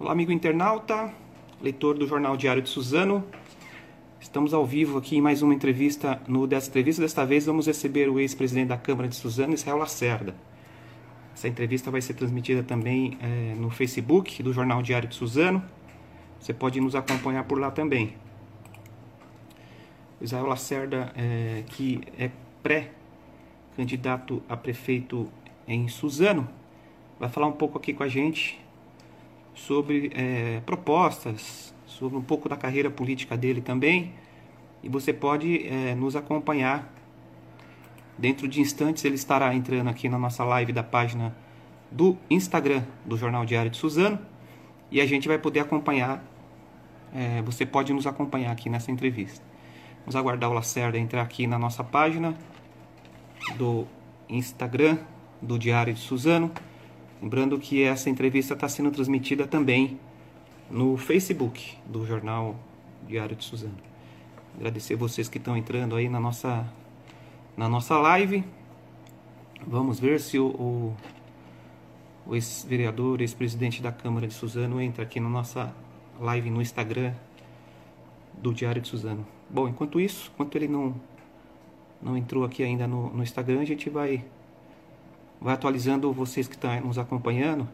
Olá, 0.00 0.12
amigo 0.12 0.30
internauta, 0.30 1.12
leitor 1.60 1.98
do 1.98 2.06
Jornal 2.06 2.36
Diário 2.36 2.62
de 2.62 2.68
Suzano. 2.68 3.24
Estamos 4.20 4.54
ao 4.54 4.64
vivo 4.64 4.96
aqui 4.96 5.16
em 5.16 5.20
mais 5.20 5.42
uma 5.42 5.52
entrevista. 5.52 6.22
No 6.28 6.46
dessa 6.46 6.68
entrevista, 6.68 7.02
desta 7.02 7.26
vez, 7.26 7.46
vamos 7.46 7.66
receber 7.66 8.08
o 8.08 8.20
ex-presidente 8.20 8.68
da 8.68 8.76
Câmara 8.76 9.08
de 9.08 9.16
Suzano, 9.16 9.54
Israel 9.54 9.76
Lacerda. 9.76 10.36
Essa 11.34 11.48
entrevista 11.48 11.90
vai 11.90 12.00
ser 12.00 12.14
transmitida 12.14 12.62
também 12.62 13.18
é, 13.20 13.56
no 13.56 13.70
Facebook 13.70 14.40
do 14.40 14.52
Jornal 14.52 14.82
Diário 14.82 15.08
de 15.08 15.16
Suzano. 15.16 15.60
Você 16.38 16.54
pode 16.54 16.80
nos 16.80 16.94
acompanhar 16.94 17.42
por 17.42 17.58
lá 17.58 17.72
também. 17.72 18.14
Israel 20.20 20.46
Lacerda, 20.46 21.12
é, 21.16 21.64
que 21.66 22.02
é 22.16 22.30
pré-candidato 22.62 24.44
a 24.48 24.56
prefeito 24.56 25.28
em 25.66 25.88
Suzano, 25.88 26.48
vai 27.18 27.28
falar 27.28 27.48
um 27.48 27.52
pouco 27.52 27.76
aqui 27.76 27.92
com 27.92 28.04
a 28.04 28.08
gente 28.08 28.67
sobre 29.66 30.12
é, 30.14 30.60
propostas, 30.64 31.74
sobre 31.86 32.16
um 32.16 32.22
pouco 32.22 32.48
da 32.48 32.56
carreira 32.56 32.90
política 32.90 33.36
dele 33.36 33.60
também. 33.60 34.12
E 34.82 34.88
você 34.88 35.12
pode 35.12 35.66
é, 35.66 35.94
nos 35.94 36.14
acompanhar. 36.14 36.94
Dentro 38.16 38.48
de 38.48 38.60
instantes 38.60 39.04
ele 39.04 39.14
estará 39.14 39.54
entrando 39.54 39.88
aqui 39.88 40.08
na 40.08 40.18
nossa 40.18 40.44
live 40.44 40.72
da 40.72 40.82
página 40.82 41.36
do 41.90 42.16
Instagram 42.30 42.84
do 43.04 43.16
Jornal 43.16 43.44
Diário 43.44 43.70
de 43.70 43.76
Suzano. 43.76 44.18
E 44.90 45.00
a 45.00 45.06
gente 45.06 45.26
vai 45.26 45.38
poder 45.38 45.60
acompanhar. 45.60 46.24
É, 47.14 47.42
você 47.42 47.66
pode 47.66 47.92
nos 47.92 48.06
acompanhar 48.06 48.52
aqui 48.52 48.68
nessa 48.68 48.90
entrevista. 48.90 49.44
Vamos 50.00 50.14
aguardar 50.14 50.50
o 50.50 50.52
Lacerda 50.52 50.98
entrar 50.98 51.22
aqui 51.22 51.46
na 51.46 51.58
nossa 51.58 51.82
página 51.82 52.34
do 53.56 53.86
Instagram 54.28 54.98
do 55.40 55.58
Diário 55.58 55.94
de 55.94 56.00
Suzano. 56.00 56.52
Lembrando 57.20 57.58
que 57.58 57.82
essa 57.82 58.08
entrevista 58.08 58.54
está 58.54 58.68
sendo 58.68 58.90
transmitida 58.92 59.46
também 59.46 59.98
no 60.70 60.96
Facebook 60.96 61.76
do 61.84 62.06
Jornal 62.06 62.54
Diário 63.06 63.34
de 63.34 63.44
Suzano. 63.44 63.74
Agradecer 64.56 64.94
vocês 64.94 65.28
que 65.28 65.38
estão 65.38 65.56
entrando 65.56 65.96
aí 65.96 66.08
na 66.08 66.20
nossa, 66.20 66.72
na 67.56 67.68
nossa 67.68 67.98
live. 67.98 68.44
Vamos 69.66 69.98
ver 69.98 70.20
se 70.20 70.38
o, 70.38 70.46
o, 70.46 70.96
o 72.26 72.34
ex-vereador, 72.36 73.20
ex-presidente 73.20 73.82
da 73.82 73.90
Câmara 73.90 74.28
de 74.28 74.34
Suzano 74.34 74.80
entra 74.80 75.02
aqui 75.02 75.18
na 75.18 75.28
nossa 75.28 75.74
live 76.20 76.50
no 76.50 76.62
Instagram 76.62 77.12
do 78.34 78.54
Diário 78.54 78.80
de 78.80 78.88
Suzano. 78.88 79.26
Bom, 79.50 79.68
enquanto 79.68 79.98
isso, 79.98 80.30
enquanto 80.32 80.54
ele 80.54 80.68
não, 80.68 80.94
não 82.00 82.16
entrou 82.16 82.44
aqui 82.44 82.62
ainda 82.62 82.86
no, 82.86 83.10
no 83.10 83.22
Instagram, 83.24 83.60
a 83.60 83.64
gente 83.64 83.90
vai 83.90 84.24
vai 85.40 85.54
atualizando 85.54 86.12
vocês 86.12 86.48
que 86.48 86.54
estão 86.54 86.80
nos 86.80 86.98
acompanhando. 86.98 87.68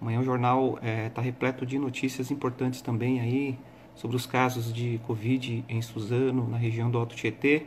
Amanhã 0.00 0.20
o 0.20 0.24
jornal 0.24 0.74
está 0.76 0.86
é, 0.86 1.08
tá 1.08 1.22
repleto 1.22 1.64
de 1.64 1.78
notícias 1.78 2.30
importantes 2.30 2.82
também 2.82 3.20
aí 3.20 3.58
sobre 3.94 4.16
os 4.16 4.26
casos 4.26 4.72
de 4.72 5.00
Covid 5.06 5.64
em 5.68 5.80
Suzano, 5.80 6.48
na 6.48 6.56
região 6.56 6.90
do 6.90 6.98
Alto 6.98 7.14
Tietê. 7.14 7.66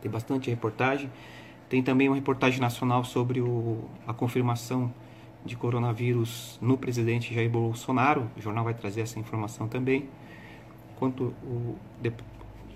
Tem 0.00 0.10
bastante 0.10 0.48
reportagem. 0.50 1.10
Tem 1.68 1.82
também 1.82 2.08
uma 2.08 2.16
reportagem 2.16 2.60
nacional 2.60 3.04
sobre 3.04 3.40
o, 3.40 3.84
a 4.06 4.12
confirmação 4.12 4.92
de 5.44 5.56
coronavírus 5.56 6.58
no 6.60 6.76
presidente 6.76 7.34
Jair 7.34 7.50
Bolsonaro. 7.50 8.30
O 8.36 8.40
jornal 8.40 8.64
vai 8.64 8.74
trazer 8.74 9.00
essa 9.00 9.18
informação 9.18 9.68
também. 9.68 10.08
Enquanto 10.94 11.34
o, 11.42 11.76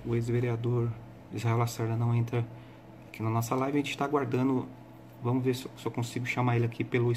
o 0.07 0.15
ex-vereador 0.15 0.91
Israel 1.33 1.59
Lacerda 1.59 1.97
não 1.97 2.15
entra 2.15 2.45
aqui 3.09 3.23
na 3.23 3.31
nossa 3.31 3.55
live, 3.55 3.79
a 3.79 3.81
gente 3.81 3.91
está 3.91 4.05
aguardando 4.05 4.67
Vamos 5.25 5.43
ver 5.43 5.55
se 5.55 5.67
eu 5.87 5.91
consigo 5.91 6.27
chamar 6.27 6.57
ele 6.57 6.67
aqui 6.67 6.85
pelo. 6.85 7.11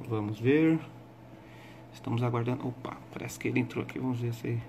Vamos 0.00 0.38
ver. 0.38 0.78
Estamos 1.94 2.22
aguardando. 2.22 2.68
Opa, 2.68 2.94
parece 3.10 3.38
que 3.38 3.48
ele 3.48 3.60
entrou 3.60 3.82
aqui. 3.82 3.98
Vamos 3.98 4.20
ver 4.20 4.34
se. 4.34 4.60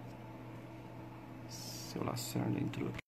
Se 1.49 1.99
o 1.99 2.05
Lacerda 2.05 2.57
entrou 2.57 2.87
aqui. 2.87 2.99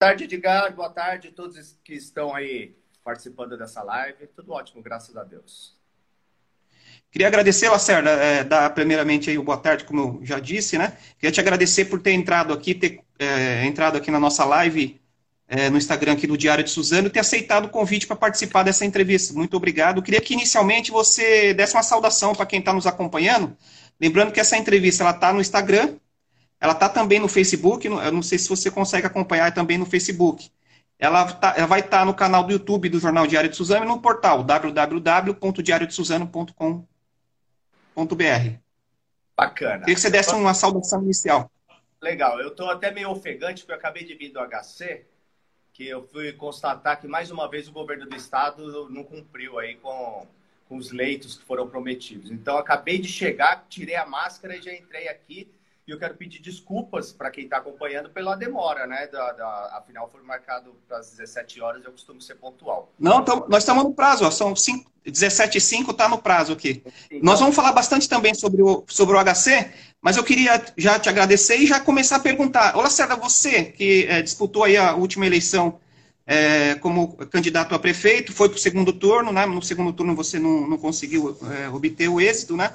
Boa 0.00 0.10
tarde, 0.12 0.24
Edgar. 0.24 0.74
Boa 0.76 0.90
tarde 0.90 1.28
a 1.28 1.32
todos 1.32 1.72
que 1.82 1.94
estão 1.94 2.32
aí 2.34 2.76
participando 3.02 3.58
dessa 3.58 3.82
live. 3.82 4.28
Tudo 4.28 4.52
ótimo, 4.52 4.80
graças 4.80 5.16
a 5.16 5.24
Deus. 5.24 5.77
Queria 7.10 7.26
agradecer, 7.26 7.70
Lacerda, 7.70 8.10
é, 8.10 8.44
dar 8.44 8.68
primeiramente 8.70 9.30
aí 9.30 9.38
o 9.38 9.42
boa 9.42 9.56
tarde, 9.56 9.84
como 9.84 10.00
eu 10.00 10.20
já 10.22 10.38
disse, 10.38 10.76
né? 10.76 10.92
Queria 11.18 11.32
te 11.32 11.40
agradecer 11.40 11.86
por 11.86 12.00
ter 12.00 12.12
entrado 12.12 12.52
aqui, 12.52 12.74
ter 12.74 13.00
é, 13.18 13.64
entrado 13.64 13.96
aqui 13.96 14.10
na 14.10 14.20
nossa 14.20 14.44
live 14.44 15.00
é, 15.48 15.70
no 15.70 15.78
Instagram 15.78 16.12
aqui 16.12 16.26
do 16.26 16.36
Diário 16.36 16.62
de 16.62 16.68
Suzano 16.70 17.08
ter 17.08 17.20
aceitado 17.20 17.64
o 17.64 17.70
convite 17.70 18.06
para 18.06 18.16
participar 18.16 18.62
dessa 18.62 18.84
entrevista. 18.84 19.32
Muito 19.32 19.56
obrigado. 19.56 20.02
Queria 20.02 20.20
que 20.20 20.34
inicialmente 20.34 20.90
você 20.90 21.54
desse 21.54 21.74
uma 21.74 21.82
saudação 21.82 22.34
para 22.34 22.44
quem 22.44 22.58
está 22.60 22.74
nos 22.74 22.86
acompanhando. 22.86 23.56
Lembrando 23.98 24.30
que 24.30 24.40
essa 24.40 24.58
entrevista 24.58 25.02
ela 25.02 25.12
está 25.12 25.32
no 25.32 25.40
Instagram, 25.40 25.94
ela 26.60 26.74
está 26.74 26.86
também 26.88 27.18
no 27.18 27.28
Facebook. 27.28 27.86
Eu 27.86 28.12
não 28.12 28.22
sei 28.22 28.38
se 28.38 28.48
você 28.48 28.70
consegue 28.70 29.06
acompanhar 29.06 29.54
também 29.54 29.78
no 29.78 29.86
Facebook. 29.86 30.50
Ela, 30.98 31.32
tá, 31.32 31.54
ela 31.56 31.66
vai 31.66 31.80
estar 31.80 32.00
tá 32.00 32.04
no 32.04 32.12
canal 32.12 32.44
do 32.44 32.52
YouTube 32.52 32.90
do 32.90 33.00
Jornal 33.00 33.26
Diário 33.26 33.48
de 33.48 33.56
Suzano 33.56 33.84
e 33.84 33.88
no 33.88 34.00
portal 34.00 34.42
www.diariodesuzano.com 34.42 36.97
www.ecc.br. 37.98 38.58
Bacana. 39.36 39.80
Queria 39.80 39.94
que 39.94 40.00
você 40.00 40.10
desse 40.10 40.34
uma 40.34 40.54
saudação 40.54 41.02
inicial. 41.02 41.50
Legal. 42.00 42.40
Eu 42.40 42.48
estou 42.48 42.70
até 42.70 42.90
meio 42.90 43.10
ofegante, 43.10 43.62
porque 43.62 43.72
eu 43.72 43.76
acabei 43.76 44.04
de 44.04 44.14
vir 44.14 44.30
do 44.30 44.40
HC, 44.40 45.04
que 45.72 45.86
eu 45.86 46.02
fui 46.02 46.32
constatar 46.32 47.00
que, 47.00 47.06
mais 47.06 47.30
uma 47.30 47.48
vez, 47.48 47.68
o 47.68 47.72
governo 47.72 48.06
do 48.06 48.16
estado 48.16 48.88
não 48.90 49.04
cumpriu 49.04 49.58
aí 49.58 49.76
com, 49.76 50.26
com 50.68 50.76
os 50.76 50.90
leitos 50.90 51.36
que 51.38 51.44
foram 51.44 51.68
prometidos. 51.68 52.30
Então, 52.30 52.56
acabei 52.56 52.98
de 52.98 53.08
chegar, 53.08 53.66
tirei 53.68 53.96
a 53.96 54.06
máscara 54.06 54.56
e 54.56 54.62
já 54.62 54.72
entrei 54.72 55.08
aqui 55.08 55.48
e 55.88 55.90
eu 55.90 55.98
quero 55.98 56.14
pedir 56.14 56.40
desculpas 56.40 57.12
para 57.12 57.30
quem 57.30 57.44
está 57.44 57.56
acompanhando 57.56 58.10
pela 58.10 58.36
demora, 58.36 58.86
né? 58.86 59.06
Da, 59.06 59.32
da, 59.32 59.78
afinal, 59.78 60.06
foi 60.12 60.22
marcado 60.22 60.76
para 60.86 60.98
as 60.98 61.12
17 61.12 61.62
horas, 61.62 61.82
eu 61.82 61.90
costumo 61.90 62.20
ser 62.20 62.34
pontual. 62.34 62.92
Não, 63.00 63.20
então, 63.22 63.46
nós 63.48 63.62
estamos 63.62 63.82
no 63.84 63.94
prazo, 63.94 64.26
ó, 64.26 64.30
são 64.30 64.52
17 64.52 65.56
e 65.56 65.60
5 65.60 65.90
está 65.90 66.06
no 66.06 66.18
prazo 66.18 66.52
aqui. 66.52 66.82
Então, 67.06 67.20
nós 67.22 67.40
vamos 67.40 67.56
falar 67.56 67.72
bastante 67.72 68.06
também 68.06 68.34
sobre 68.34 68.62
o, 68.62 68.84
sobre 68.86 69.16
o 69.16 69.24
HC, 69.24 69.72
mas 70.02 70.18
eu 70.18 70.24
queria 70.24 70.62
já 70.76 70.98
te 70.98 71.08
agradecer 71.08 71.56
e 71.56 71.66
já 71.66 71.80
começar 71.80 72.16
a 72.16 72.20
perguntar. 72.20 72.74
Olá, 72.74 72.84
Lacerda, 72.84 73.16
você 73.16 73.64
que 73.64 74.04
é, 74.10 74.20
disputou 74.20 74.64
aí 74.64 74.76
a 74.76 74.94
última 74.94 75.24
eleição 75.24 75.80
é, 76.26 76.74
como 76.74 77.16
candidato 77.28 77.74
a 77.74 77.78
prefeito, 77.78 78.34
foi 78.34 78.50
para 78.50 78.56
o 78.56 78.60
segundo 78.60 78.92
turno, 78.92 79.32
né? 79.32 79.46
No 79.46 79.62
segundo 79.62 79.94
turno 79.94 80.14
você 80.14 80.38
não, 80.38 80.68
não 80.68 80.76
conseguiu 80.76 81.34
é, 81.50 81.70
obter 81.70 82.08
o 82.08 82.20
êxito, 82.20 82.58
né? 82.58 82.74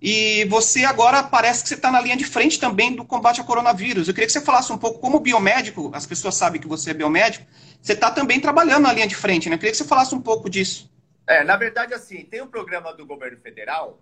E 0.00 0.44
você 0.44 0.84
agora 0.84 1.22
parece 1.22 1.62
que 1.62 1.68
você 1.68 1.74
está 1.74 1.90
na 1.90 2.00
linha 2.00 2.16
de 2.16 2.24
frente 2.24 2.60
também 2.60 2.94
do 2.94 3.04
combate 3.04 3.40
ao 3.40 3.46
coronavírus. 3.46 4.06
Eu 4.06 4.14
queria 4.14 4.26
que 4.26 4.32
você 4.32 4.42
falasse 4.42 4.70
um 4.72 4.78
pouco 4.78 4.98
como 4.98 5.20
biomédico, 5.20 5.90
as 5.94 6.06
pessoas 6.06 6.34
sabem 6.34 6.60
que 6.60 6.68
você 6.68 6.90
é 6.90 6.94
biomédico, 6.94 7.46
você 7.80 7.94
está 7.94 8.10
também 8.10 8.38
trabalhando 8.38 8.82
na 8.82 8.92
linha 8.92 9.06
de 9.06 9.16
frente, 9.16 9.48
né? 9.48 9.54
Eu 9.54 9.58
queria 9.58 9.72
que 9.72 9.78
você 9.78 9.84
falasse 9.84 10.14
um 10.14 10.20
pouco 10.20 10.50
disso. 10.50 10.90
É, 11.26 11.42
na 11.42 11.56
verdade, 11.56 11.94
assim, 11.94 12.24
tem 12.24 12.42
um 12.42 12.46
programa 12.46 12.92
do 12.92 13.06
governo 13.06 13.38
federal 13.38 14.00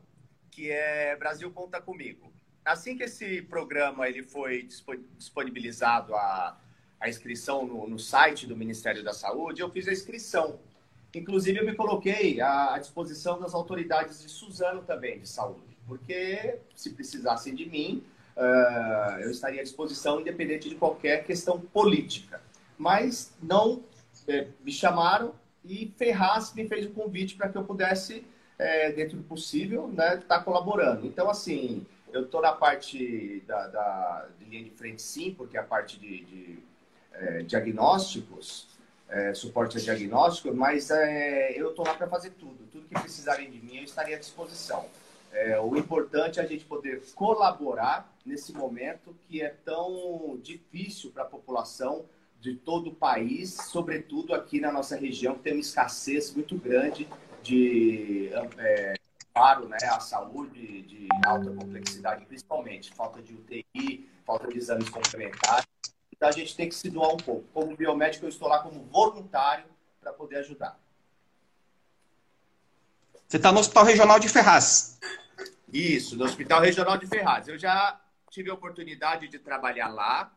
que 0.50 0.70
é 0.70 1.16
Brasil 1.16 1.50
Conta 1.50 1.80
Comigo. 1.80 2.32
Assim 2.64 2.96
que 2.96 3.04
esse 3.04 3.42
programa 3.42 4.08
ele 4.08 4.22
foi 4.22 4.68
disponibilizado 5.16 6.14
a, 6.14 6.56
a 7.00 7.08
inscrição 7.08 7.66
no, 7.66 7.88
no 7.88 7.98
site 7.98 8.46
do 8.46 8.56
Ministério 8.56 9.02
da 9.02 9.12
Saúde, 9.12 9.60
eu 9.60 9.70
fiz 9.70 9.86
a 9.86 9.92
inscrição. 9.92 10.58
Inclusive, 11.14 11.58
eu 11.58 11.64
me 11.64 11.74
coloquei 11.74 12.40
à, 12.40 12.74
à 12.74 12.78
disposição 12.78 13.38
das 13.38 13.54
autoridades 13.54 14.20
de 14.20 14.28
Suzano 14.28 14.82
também, 14.82 15.20
de 15.20 15.28
saúde 15.28 15.73
porque 15.86 16.58
se 16.74 16.90
precisassem 16.90 17.54
de 17.54 17.66
mim, 17.66 18.02
uh, 18.36 19.20
eu 19.20 19.30
estaria 19.30 19.60
à 19.60 19.64
disposição, 19.64 20.20
independente 20.20 20.68
de 20.68 20.74
qualquer 20.74 21.24
questão 21.24 21.60
política. 21.60 22.40
Mas 22.78 23.32
não 23.42 23.82
é, 24.26 24.48
me 24.64 24.72
chamaram 24.72 25.34
e 25.64 25.92
Ferraz 25.96 26.52
me 26.54 26.68
fez 26.68 26.86
o 26.86 26.90
convite 26.90 27.36
para 27.36 27.48
que 27.48 27.56
eu 27.56 27.64
pudesse, 27.64 28.26
é, 28.58 28.92
dentro 28.92 29.16
do 29.16 29.22
possível, 29.22 29.88
estar 29.90 30.16
né, 30.16 30.22
tá 30.28 30.40
colaborando. 30.40 31.06
Então, 31.06 31.28
assim, 31.30 31.86
eu 32.12 32.22
estou 32.22 32.40
na 32.40 32.52
parte 32.52 33.42
da, 33.46 33.66
da, 33.68 34.28
de 34.38 34.44
linha 34.44 34.64
de 34.64 34.70
frente, 34.70 35.02
sim, 35.02 35.34
porque 35.34 35.56
a 35.56 35.62
parte 35.62 35.98
de, 35.98 36.24
de 36.24 36.58
é, 37.12 37.42
diagnósticos, 37.42 38.68
é, 39.08 39.34
suporte 39.34 39.78
a 39.78 39.80
diagnóstico, 39.80 40.54
mas 40.54 40.90
é, 40.90 41.52
eu 41.58 41.70
estou 41.70 41.84
lá 41.84 41.94
para 41.94 42.08
fazer 42.08 42.30
tudo. 42.30 42.64
Tudo 42.70 42.88
que 42.88 43.00
precisarem 43.00 43.50
de 43.50 43.58
mim, 43.58 43.78
eu 43.78 43.84
estaria 43.84 44.16
à 44.16 44.18
disposição. 44.18 44.86
É, 45.34 45.58
o 45.58 45.76
importante 45.76 46.38
é 46.38 46.42
a 46.42 46.46
gente 46.46 46.64
poder 46.64 47.02
colaborar 47.12 48.08
nesse 48.24 48.52
momento 48.52 49.14
que 49.26 49.42
é 49.42 49.48
tão 49.48 50.38
difícil 50.40 51.10
para 51.10 51.24
a 51.24 51.26
população 51.26 52.04
de 52.40 52.54
todo 52.54 52.90
o 52.90 52.94
país, 52.94 53.52
sobretudo 53.52 54.32
aqui 54.32 54.60
na 54.60 54.70
nossa 54.70 54.96
região, 54.96 55.34
que 55.34 55.42
tem 55.42 55.54
uma 55.54 55.60
escassez 55.60 56.32
muito 56.32 56.56
grande 56.56 57.08
de 57.42 58.30
é, 58.32 58.94
né, 59.66 59.76
a 59.90 59.98
saúde 59.98 60.82
de 60.82 61.08
alta 61.26 61.50
complexidade, 61.50 62.24
principalmente, 62.26 62.94
falta 62.94 63.20
de 63.20 63.34
UTI, 63.34 64.08
falta 64.24 64.46
de 64.46 64.56
exames 64.56 64.88
complementares. 64.88 65.66
Então 66.12 66.28
a 66.28 66.32
gente 66.32 66.54
tem 66.54 66.68
que 66.68 66.76
se 66.76 66.88
doar 66.88 67.12
um 67.12 67.16
pouco. 67.16 67.44
Como 67.52 67.76
biomédico, 67.76 68.24
eu 68.24 68.28
estou 68.28 68.46
lá 68.46 68.60
como 68.60 68.84
voluntário 68.84 69.64
para 70.00 70.12
poder 70.12 70.36
ajudar. 70.36 70.78
Você 73.26 73.38
está 73.38 73.50
no 73.50 73.58
Hospital 73.58 73.84
Regional 73.84 74.20
de 74.20 74.28
Ferraz. 74.28 74.94
Isso, 75.74 76.16
no 76.16 76.24
Hospital 76.24 76.60
Regional 76.60 76.96
de 76.96 77.04
Ferraz. 77.04 77.48
Eu 77.48 77.58
já 77.58 78.00
tive 78.30 78.48
a 78.48 78.54
oportunidade 78.54 79.26
de 79.26 79.40
trabalhar 79.40 79.88
lá 79.88 80.32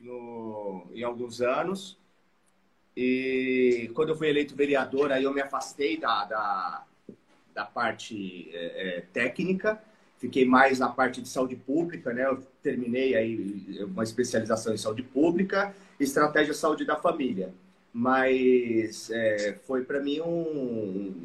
no, 0.00 0.88
em 0.92 1.04
alguns 1.04 1.40
anos. 1.40 1.96
E 2.96 3.88
quando 3.94 4.08
eu 4.08 4.16
fui 4.16 4.28
eleito 4.28 4.56
vereador, 4.56 5.12
aí 5.12 5.22
eu 5.22 5.32
me 5.32 5.40
afastei 5.40 5.96
da, 5.96 6.24
da, 6.24 6.84
da 7.54 7.64
parte 7.64 8.50
é, 8.52 8.96
é, 8.96 9.00
técnica, 9.12 9.80
fiquei 10.18 10.44
mais 10.44 10.80
na 10.80 10.88
parte 10.88 11.22
de 11.22 11.28
saúde 11.28 11.54
pública, 11.54 12.12
né? 12.12 12.26
Eu 12.26 12.44
terminei 12.60 13.14
aí 13.14 13.78
uma 13.84 14.02
especialização 14.02 14.74
em 14.74 14.78
saúde 14.78 15.04
pública, 15.04 15.72
estratégia 16.00 16.52
de 16.52 16.58
saúde 16.58 16.84
da 16.84 16.96
família. 16.96 17.54
Mas 17.92 19.08
é, 19.12 19.56
foi 19.68 19.84
para 19.84 20.00
mim 20.00 20.20
um, 20.20 21.24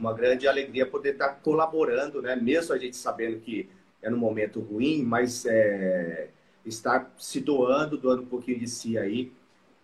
uma 0.00 0.14
grande 0.14 0.48
alegria 0.48 0.86
poder 0.86 1.12
estar 1.12 1.28
colaborando, 1.28 2.22
né? 2.22 2.34
Mesmo 2.34 2.74
a 2.74 2.78
gente 2.78 2.96
sabendo 2.96 3.38
que 3.40 3.68
é 4.02 4.08
num 4.08 4.16
momento 4.16 4.60
ruim, 4.60 5.02
mas 5.02 5.44
é, 5.44 6.28
estar 6.64 7.12
se 7.18 7.40
doando, 7.40 7.98
doando 7.98 8.22
um 8.22 8.26
pouquinho 8.26 8.58
de 8.58 8.66
si 8.66 8.96
aí, 8.96 9.30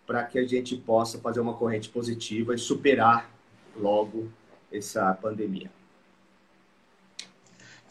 para 0.07 0.23
que 0.23 0.39
a 0.39 0.47
gente 0.47 0.75
possa 0.75 1.19
fazer 1.19 1.39
uma 1.39 1.53
corrente 1.53 1.89
positiva 1.89 2.55
e 2.55 2.57
superar 2.57 3.29
logo 3.75 4.27
essa 4.71 5.13
pandemia. 5.13 5.69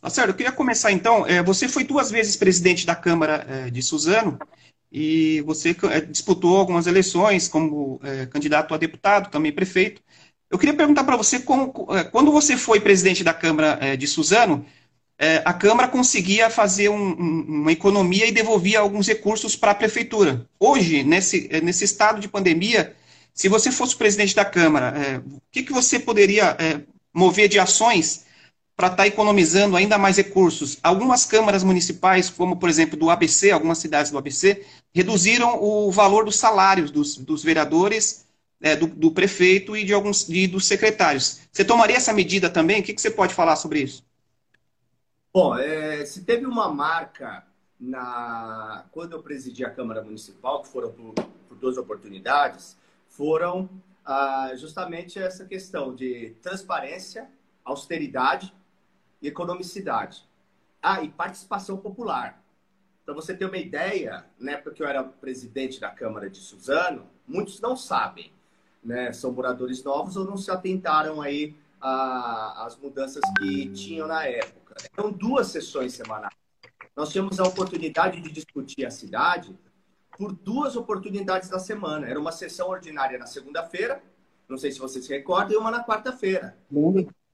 Marcelo, 0.03 0.31
eu 0.31 0.35
queria 0.35 0.53
começar 0.53 0.91
então. 0.91 1.27
É, 1.27 1.43
você 1.43 1.69
foi 1.69 1.85
duas 1.85 2.11
vezes 2.11 2.37
presidente 2.37 2.85
da 2.85 2.95
Câmara 2.95 3.47
é, 3.49 3.71
de 3.71 3.83
Suzano 3.83 4.39
e 4.91 5.41
você 5.43 5.77
é, 5.91 6.01
disputou 6.01 6.57
algumas 6.57 6.87
eleições 6.87 7.49
como 7.49 8.01
candidato 8.31 8.75
a 8.75 8.79
deputado, 8.79 9.31
também 9.31 9.53
prefeito. 9.53 10.03
Eu 10.51 10.59
queria 10.59 10.75
perguntar 10.75 11.05
para 11.05 11.17
você, 11.17 11.41
como, 11.41 11.73
quando 12.13 12.31
você 12.31 12.57
foi 12.57 12.81
presidente 12.81 13.25
da 13.25 13.35
Câmara 13.35 13.97
de 13.97 14.07
Suzano, 14.07 14.65
a 15.45 15.53
Câmara 15.53 15.89
conseguia 15.89 16.49
fazer 16.49 16.89
um, 16.89 17.13
uma 17.13 17.73
economia 17.73 18.27
e 18.27 18.33
devolvia 18.33 18.81
alguns 18.81 19.09
recursos 19.09 19.57
para 19.57 19.73
a 19.73 19.75
Prefeitura. 19.75 20.47
Hoje, 20.61 21.03
nesse, 21.03 21.49
nesse 21.63 21.85
estado 21.85 22.21
de 22.21 22.29
pandemia, 22.29 22.95
se 23.35 23.49
você 23.49 23.73
fosse 23.73 23.97
presidente 23.97 24.37
da 24.37 24.45
Câmara, 24.45 25.23
o 25.27 25.41
que, 25.51 25.63
que 25.65 25.73
você 25.73 25.99
poderia 25.99 26.57
mover 27.13 27.49
de 27.49 27.59
ações 27.59 28.27
para 28.77 28.89
estar 28.89 28.97
tá 28.99 29.07
economizando 29.07 29.75
ainda 29.75 29.97
mais 29.97 30.19
recursos. 30.19 30.79
Algumas 30.83 31.25
câmaras 31.25 31.65
municipais, 31.65 32.29
como 32.29 32.57
por 32.57 32.69
exemplo 32.69 32.97
do 32.97 33.09
ABC, 33.09 33.51
algumas 33.51 33.79
cidades 33.79 34.13
do 34.13 34.19
ABC, 34.19 34.63
reduziram 34.95 35.59
o 35.63 35.91
valor 35.91 36.27
dos 36.27 36.37
salários 36.37 36.91
dos, 36.91 37.17
dos 37.17 37.43
vereadores, 37.43 38.26
é, 38.61 38.75
do, 38.75 38.87
do, 38.87 39.11
prefeito 39.11 39.77
e 39.77 39.85
de 39.85 39.93
alguns 39.93 40.29
e 40.29 40.47
dos 40.47 40.67
secretários. 40.67 41.41
Você 41.53 41.65
tomaria 41.65 41.97
essa 41.97 42.13
medida 42.13 42.49
também? 42.49 42.81
O 42.81 42.83
que, 42.83 42.95
que 42.95 43.01
você 43.01 43.11
pode 43.11 43.35
falar 43.35 43.57
sobre 43.57 43.81
isso? 43.81 44.05
Bom, 45.33 45.57
é, 45.57 46.05
se 46.07 46.23
teve 46.25 46.47
uma 46.47 46.73
marca 46.73 47.45
na 47.79 48.87
quando 48.91 49.13
eu 49.13 49.23
presidi 49.23 49.65
a 49.65 49.71
Câmara 49.71 50.03
Municipal, 50.03 50.63
que 50.63 50.69
foram 50.69 50.93
por, 50.93 51.13
por 51.15 51.57
duas 51.59 51.77
oportunidades, 51.77 52.77
foram 53.09 53.69
ah, 54.05 54.53
justamente 54.57 55.19
essa 55.19 55.45
questão 55.45 55.95
de 55.95 56.35
transparência, 56.41 57.29
austeridade 57.65 58.55
e 59.21 59.29
economicidade. 59.29 60.25
Ah, 60.83 61.03
e 61.03 61.09
participação 61.09 61.77
popular. 61.77 62.43
Para 63.05 63.15
você 63.15 63.37
ter 63.37 63.45
uma 63.45 63.57
ideia, 63.57 64.25
na 64.39 64.53
época 64.53 64.73
que 64.73 64.83
eu 64.83 64.87
era 64.87 65.03
presidente 65.03 65.81
da 65.81 65.91
Câmara 65.91 66.31
de 66.31 66.39
Suzano, 66.39 67.07
muitos 67.27 67.61
não 67.61 67.77
sabem, 67.77 68.33
né? 68.87 69.13
São 69.13 69.33
moradores 69.33 69.83
novos 69.83 70.17
ou 70.17 70.25
não 70.25 70.37
se 70.37 70.51
atentaram 70.51 71.21
aí 71.21 71.55
às 71.81 72.77
mudanças 72.79 73.23
que 73.39 73.69
tinham 73.71 74.07
na 74.07 74.25
época. 74.25 74.77
Eram 74.97 75.13
duas 75.13 75.49
sessões 75.49 75.93
semanais. 75.93 76.35
Nós 76.97 77.11
tínhamos 77.11 77.39
a 77.39 77.45
oportunidade 77.45 78.21
de 78.21 78.31
discutir 78.31 78.87
a 78.87 78.91
cidade 78.91 79.55
por 80.17 80.33
duas 80.33 80.77
oportunidades 80.77 81.49
da 81.49 81.59
semana. 81.59 82.09
Era 82.09 82.19
uma 82.19 82.33
sessão 82.33 82.69
ordinária 82.69 83.19
na 83.19 83.27
segunda-feira, 83.27 84.03
não 84.49 84.57
sei 84.57 84.73
se 84.73 84.79
você 84.79 85.03
se 85.03 85.13
recorda, 85.13 85.53
e 85.53 85.57
uma 85.57 85.71
na 85.71 85.85
quarta-feira. 85.85 86.57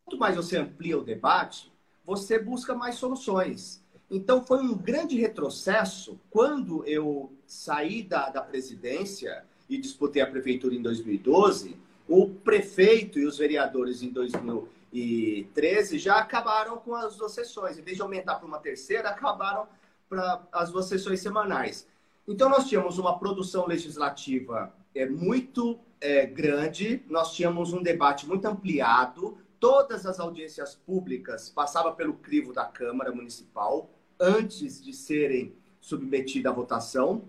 Quanto 0.04 0.18
mais 0.18 0.34
você 0.34 0.56
amplia 0.58 0.98
o 0.98 1.04
debate, 1.04 1.72
você 2.04 2.38
busca 2.38 2.74
mais 2.74 2.96
soluções. 2.96 3.82
Então, 4.10 4.44
foi 4.44 4.58
um 4.58 4.76
grande 4.76 5.16
retrocesso 5.18 6.18
quando 6.28 6.84
eu 6.84 7.32
saí 7.46 8.02
da, 8.02 8.28
da 8.30 8.42
presidência 8.42 9.44
e 9.68 9.78
disputei 9.78 10.22
a 10.22 10.26
prefeitura 10.26 10.74
em 10.74 10.82
2012. 10.82 11.76
O 12.08 12.28
prefeito 12.28 13.18
e 13.18 13.26
os 13.26 13.38
vereadores 13.38 14.02
em 14.02 14.10
2013 14.10 15.98
já 15.98 16.16
acabaram 16.16 16.76
com 16.78 16.94
as 16.94 17.16
duas 17.16 17.32
sessões. 17.32 17.78
Em 17.78 17.82
vez 17.82 17.96
de 17.96 18.02
aumentar 18.02 18.36
para 18.36 18.46
uma 18.46 18.58
terceira, 18.58 19.08
acabaram 19.08 19.66
para 20.08 20.42
as 20.52 20.70
duas 20.70 20.86
sessões 20.86 21.20
semanais. 21.20 21.86
Então, 22.28 22.48
nós 22.48 22.68
tínhamos 22.68 22.98
uma 22.98 23.18
produção 23.18 23.66
legislativa 23.66 24.72
é, 24.94 25.06
muito 25.06 25.78
é, 26.00 26.26
grande, 26.26 27.02
nós 27.08 27.32
tínhamos 27.32 27.72
um 27.72 27.82
debate 27.82 28.26
muito 28.26 28.44
ampliado, 28.46 29.38
todas 29.58 30.04
as 30.06 30.20
audiências 30.20 30.74
públicas 30.74 31.48
passavam 31.48 31.94
pelo 31.94 32.14
crivo 32.14 32.52
da 32.52 32.64
Câmara 32.64 33.12
Municipal 33.12 33.88
antes 34.18 34.82
de 34.82 34.92
serem 34.92 35.54
submetidas 35.80 36.52
à 36.52 36.54
votação. 36.54 37.22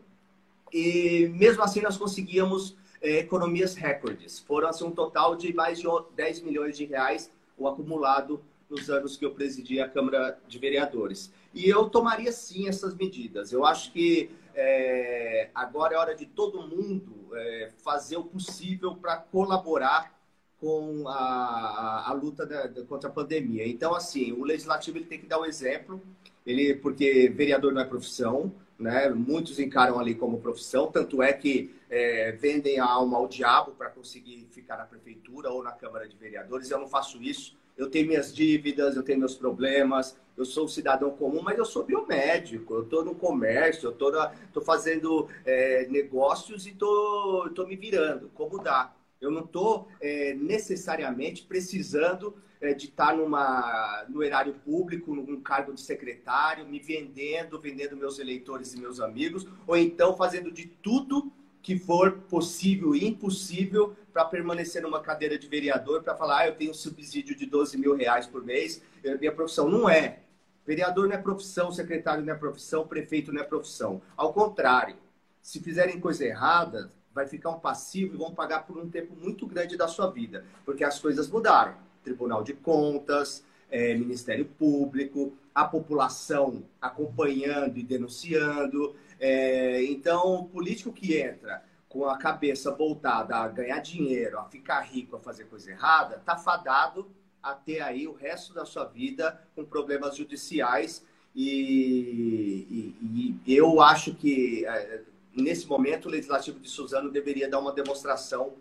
E 0.74 1.30
mesmo 1.36 1.62
assim 1.62 1.82
nós 1.82 1.98
conseguíamos 1.98 2.76
é, 3.02 3.20
economias 3.20 3.76
recordes. 3.76 4.40
Foram 4.40 4.70
assim, 4.70 4.86
um 4.86 4.92
total 4.92 5.36
de 5.36 5.54
mais 5.54 5.80
de 5.80 5.88
10 6.16 6.42
milhões 6.42 6.76
de 6.76 6.86
reais 6.86 7.32
o 7.58 7.68
acumulado 7.68 8.44
nos 8.70 8.90
anos 8.90 9.16
que 9.16 9.24
eu 9.24 9.32
presidi 9.32 9.80
a 9.80 9.88
Câmara 9.88 10.40
de 10.48 10.58
Vereadores. 10.58 11.32
E 11.54 11.70
eu 11.70 11.90
tomaria 11.90 12.32
sim 12.32 12.68
essas 12.68 12.96
medidas. 12.96 13.52
Eu 13.52 13.64
acho 13.64 13.92
que 13.92 14.32
é, 14.56 15.50
agora 15.54 15.94
é 15.94 15.98
hora 15.98 16.16
de 16.16 16.26
todo 16.26 16.68
mundo 16.68 17.30
é, 17.36 17.70
fazer 17.84 18.18
o 18.18 18.24
possível 18.24 18.96
para 18.96 19.18
colaborar 19.18 20.12
com 20.60 21.08
a, 21.08 22.10
a 22.10 22.14
luta 22.14 22.46
da, 22.46 22.68
da, 22.68 22.84
contra 22.86 23.10
a 23.10 23.14
pandemia. 23.14 23.68
Então, 23.68 23.94
assim, 23.94 24.32
o 24.32 24.44
legislativo 24.44 24.98
ele 24.98 25.06
tem 25.06 25.20
que 25.20 25.28
dar 25.28 25.38
o 25.38 25.42
um 25.42 25.46
exemplo, 25.46 26.02
ele, 26.46 26.74
porque 26.76 27.30
vereador 27.30 27.74
não 27.74 27.82
é 27.82 27.86
profissão, 27.86 28.52
né? 28.84 29.10
Muitos 29.10 29.60
encaram 29.60 30.00
ali 30.00 30.14
como 30.14 30.40
profissão, 30.40 30.92
tanto 30.92 31.24
é 31.24 31.34
que 31.34 31.74
é, 31.90 32.34
vendem 32.34 32.80
a 32.80 32.86
alma 32.86 33.18
ao 33.18 33.28
diabo 33.28 33.72
para 33.72 33.90
conseguir 33.90 34.48
ficar 34.52 34.78
na 34.78 34.86
prefeitura 34.86 35.50
ou 35.50 35.64
na 35.64 35.72
Câmara 35.72 36.08
de 36.08 36.16
Vereadores. 36.16 36.70
Eu 36.70 36.80
não 36.80 36.88
faço 36.88 37.22
isso. 37.24 37.58
Eu 37.76 37.90
tenho 37.90 38.08
minhas 38.08 38.32
dívidas, 38.34 38.96
eu 38.96 39.02
tenho 39.02 39.18
meus 39.18 39.36
problemas, 39.36 40.16
eu 40.38 40.46
sou 40.46 40.66
um 40.66 40.68
cidadão 40.68 41.10
comum, 41.12 41.42
mas 41.42 41.58
eu 41.58 41.66
sou 41.66 41.84
biomédico, 41.84 42.76
eu 42.76 42.84
estou 42.84 43.04
no 43.04 43.16
comércio, 43.16 43.88
eu 43.88 43.92
estou 43.92 44.64
fazendo 44.64 45.28
é, 45.44 45.88
negócios 45.90 46.68
e 46.68 46.70
estou 46.70 47.68
me 47.68 47.76
virando, 47.76 48.30
como 48.36 48.62
dá. 48.62 48.94
Eu 49.20 49.32
não 49.32 49.42
estou 49.42 49.88
é, 50.02 50.34
necessariamente 50.36 51.44
precisando 51.44 52.36
é, 52.64 52.74
de 52.74 52.86
estar 52.86 53.16
numa, 53.16 54.06
no 54.08 54.24
erário 54.24 54.54
público, 54.54 55.14
num 55.14 55.42
cargo 55.42 55.74
de 55.74 55.82
secretário, 55.82 56.66
me 56.66 56.80
vendendo, 56.80 57.60
vendendo 57.60 57.98
meus 57.98 58.20
eleitores 58.20 58.74
e 58.74 58.80
meus 58.80 59.02
amigos, 59.02 59.46
ou 59.68 59.76
então 59.76 60.16
fazendo 60.16 60.50
de 60.50 60.66
tudo 60.66 61.32
que 61.62 61.78
for 61.78 62.14
possível 62.30 62.96
e 62.96 63.06
impossível 63.06 63.96
para 64.14 64.24
permanecer 64.26 64.82
numa 64.82 65.02
cadeira 65.02 65.38
de 65.38 65.48
vereador, 65.48 66.04
para 66.04 66.16
falar, 66.16 66.40
ah, 66.40 66.48
eu 66.48 66.56
tenho 66.56 66.72
um 66.72 66.74
subsídio 66.74 67.36
de 67.36 67.46
12 67.46 67.78
mil 67.78 67.96
reais 67.96 68.28
por 68.28 68.44
mês, 68.44 68.82
minha 69.20 69.32
profissão 69.34 69.70
não 69.70 69.90
é. 69.90 70.20
Vereador 70.66 71.08
não 71.08 71.16
é 71.16 71.18
profissão, 71.18 71.70
secretário 71.72 72.24
não 72.24 72.34
é 72.34 72.38
profissão, 72.38 72.88
prefeito 72.88 73.34
não 73.34 73.42
é 73.42 73.44
profissão. 73.44 74.02
Ao 74.16 74.32
contrário, 74.32 74.96
se 75.42 75.60
fizerem 75.60 76.00
coisa 76.00 76.26
errada, 76.26 76.90
vai 77.14 77.28
ficar 77.28 77.50
um 77.50 77.60
passivo 77.60 78.14
e 78.14 78.18
vão 78.18 78.34
pagar 78.34 78.66
por 78.66 78.78
um 78.78 78.90
tempo 78.90 79.14
muito 79.16 79.46
grande 79.46 79.76
da 79.76 79.88
sua 79.88 80.10
vida, 80.10 80.46
porque 80.66 80.84
as 80.84 81.00
coisas 81.00 81.30
mudaram. 81.30 81.76
Tribunal 82.04 82.44
de 82.44 82.54
Contas, 82.54 83.44
é, 83.70 83.96
Ministério 83.96 84.46
Público, 84.46 85.34
a 85.54 85.66
população 85.66 86.64
acompanhando 86.82 87.78
e 87.78 87.84
denunciando. 87.84 88.96
É, 89.20 89.84
então, 89.86 90.36
o 90.36 90.46
político 90.46 90.92
que 90.92 91.18
entra 91.18 91.64
com 91.90 92.06
a 92.06 92.18
cabeça 92.18 92.72
voltada 92.72 93.36
a 93.36 93.48
ganhar 93.48 93.80
dinheiro, 93.80 94.40
a 94.40 94.46
ficar 94.46 94.82
rico, 94.82 95.16
a 95.16 95.20
fazer 95.20 95.46
coisa 95.46 95.72
errada, 95.72 96.18
está 96.18 96.36
fadado 96.36 97.08
a 97.42 97.54
ter 97.54 97.82
aí 97.82 98.08
o 98.08 98.14
resto 98.14 98.54
da 98.54 98.66
sua 98.66 98.86
vida 98.86 99.40
com 99.56 99.64
problemas 99.64 100.16
judiciais. 100.16 101.06
E, 101.36 102.96
e, 103.02 103.40
e 103.46 103.56
eu 103.56 103.82
acho 103.82 104.14
que 104.16 104.66
é, 104.66 105.02
nesse 105.36 105.68
momento, 105.68 106.08
o 106.08 106.12
Legislativo 106.12 106.60
de 106.60 106.70
Suzano 106.70 107.12
deveria 107.12 107.50
dar 107.50 107.60
uma 107.60 107.72
demonstração 107.72 108.54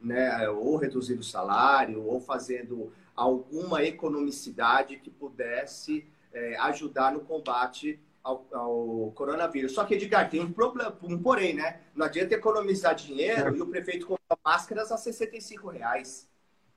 né, 0.00 0.48
ou 0.48 0.76
reduzindo 0.76 1.20
o 1.20 1.24
salário, 1.24 2.04
ou 2.04 2.20
fazendo 2.20 2.92
alguma 3.14 3.82
economicidade 3.82 4.96
que 4.96 5.10
pudesse 5.10 6.06
é, 6.32 6.56
ajudar 6.58 7.12
no 7.12 7.20
combate 7.20 8.00
ao, 8.22 8.46
ao, 8.52 9.12
coronavírus. 9.14 9.72
Só 9.72 9.84
que, 9.84 9.94
Edgar, 9.94 10.28
tem 10.30 10.40
um 10.40 10.52
problema, 10.52 10.96
um 11.02 11.20
porém, 11.20 11.54
né? 11.54 11.80
Não 11.94 12.06
adianta 12.06 12.34
economizar 12.34 12.94
dinheiro 12.94 13.56
e 13.56 13.60
o 13.60 13.66
prefeito 13.66 14.06
comprar 14.06 14.38
máscaras 14.44 14.92
a 14.92 14.96
65 14.96 15.68
reais. 15.68 16.28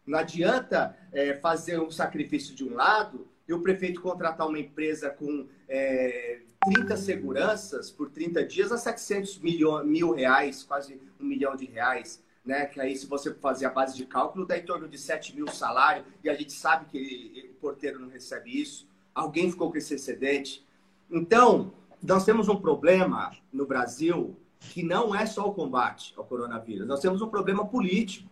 Não 0.05 0.17
adianta 0.17 0.97
é, 1.11 1.35
fazer 1.35 1.79
um 1.79 1.91
sacrifício 1.91 2.55
de 2.55 2.63
um 2.63 2.73
lado 2.73 3.27
e 3.47 3.53
o 3.53 3.61
prefeito 3.61 4.01
contratar 4.01 4.47
uma 4.47 4.59
empresa 4.59 5.09
com 5.09 5.47
é, 5.67 6.41
30 6.65 6.95
seguranças 6.97 7.91
por 7.91 8.09
30 8.09 8.45
dias 8.45 8.71
a 8.71 8.77
700 8.77 9.39
milho, 9.39 9.83
mil 9.83 10.13
reais, 10.13 10.63
quase 10.63 10.99
um 11.19 11.25
milhão 11.25 11.55
de 11.55 11.65
reais. 11.65 12.23
Né? 12.43 12.65
Que 12.65 12.79
aí, 12.79 12.95
se 12.95 13.05
você 13.05 13.33
fazer 13.33 13.65
a 13.65 13.69
base 13.69 13.95
de 13.95 14.05
cálculo, 14.05 14.45
dá 14.45 14.57
em 14.57 14.65
torno 14.65 14.87
de 14.87 14.97
7 14.97 15.35
mil 15.35 15.47
salário, 15.47 16.03
e 16.23 16.29
a 16.29 16.33
gente 16.33 16.53
sabe 16.53 16.85
que 16.85 17.51
o 17.51 17.59
porteiro 17.61 17.99
não 17.99 18.09
recebe 18.09 18.61
isso. 18.61 18.87
Alguém 19.13 19.51
ficou 19.51 19.71
com 19.71 19.77
esse 19.77 19.93
excedente. 19.93 20.65
Então, 21.09 21.73
nós 22.01 22.25
temos 22.25 22.49
um 22.49 22.55
problema 22.55 23.31
no 23.53 23.65
Brasil 23.65 24.35
que 24.59 24.83
não 24.83 25.13
é 25.13 25.25
só 25.25 25.47
o 25.47 25.53
combate 25.53 26.13
ao 26.15 26.23
coronavírus, 26.23 26.87
nós 26.87 26.99
temos 26.99 27.21
um 27.21 27.27
problema 27.27 27.65
político. 27.67 28.29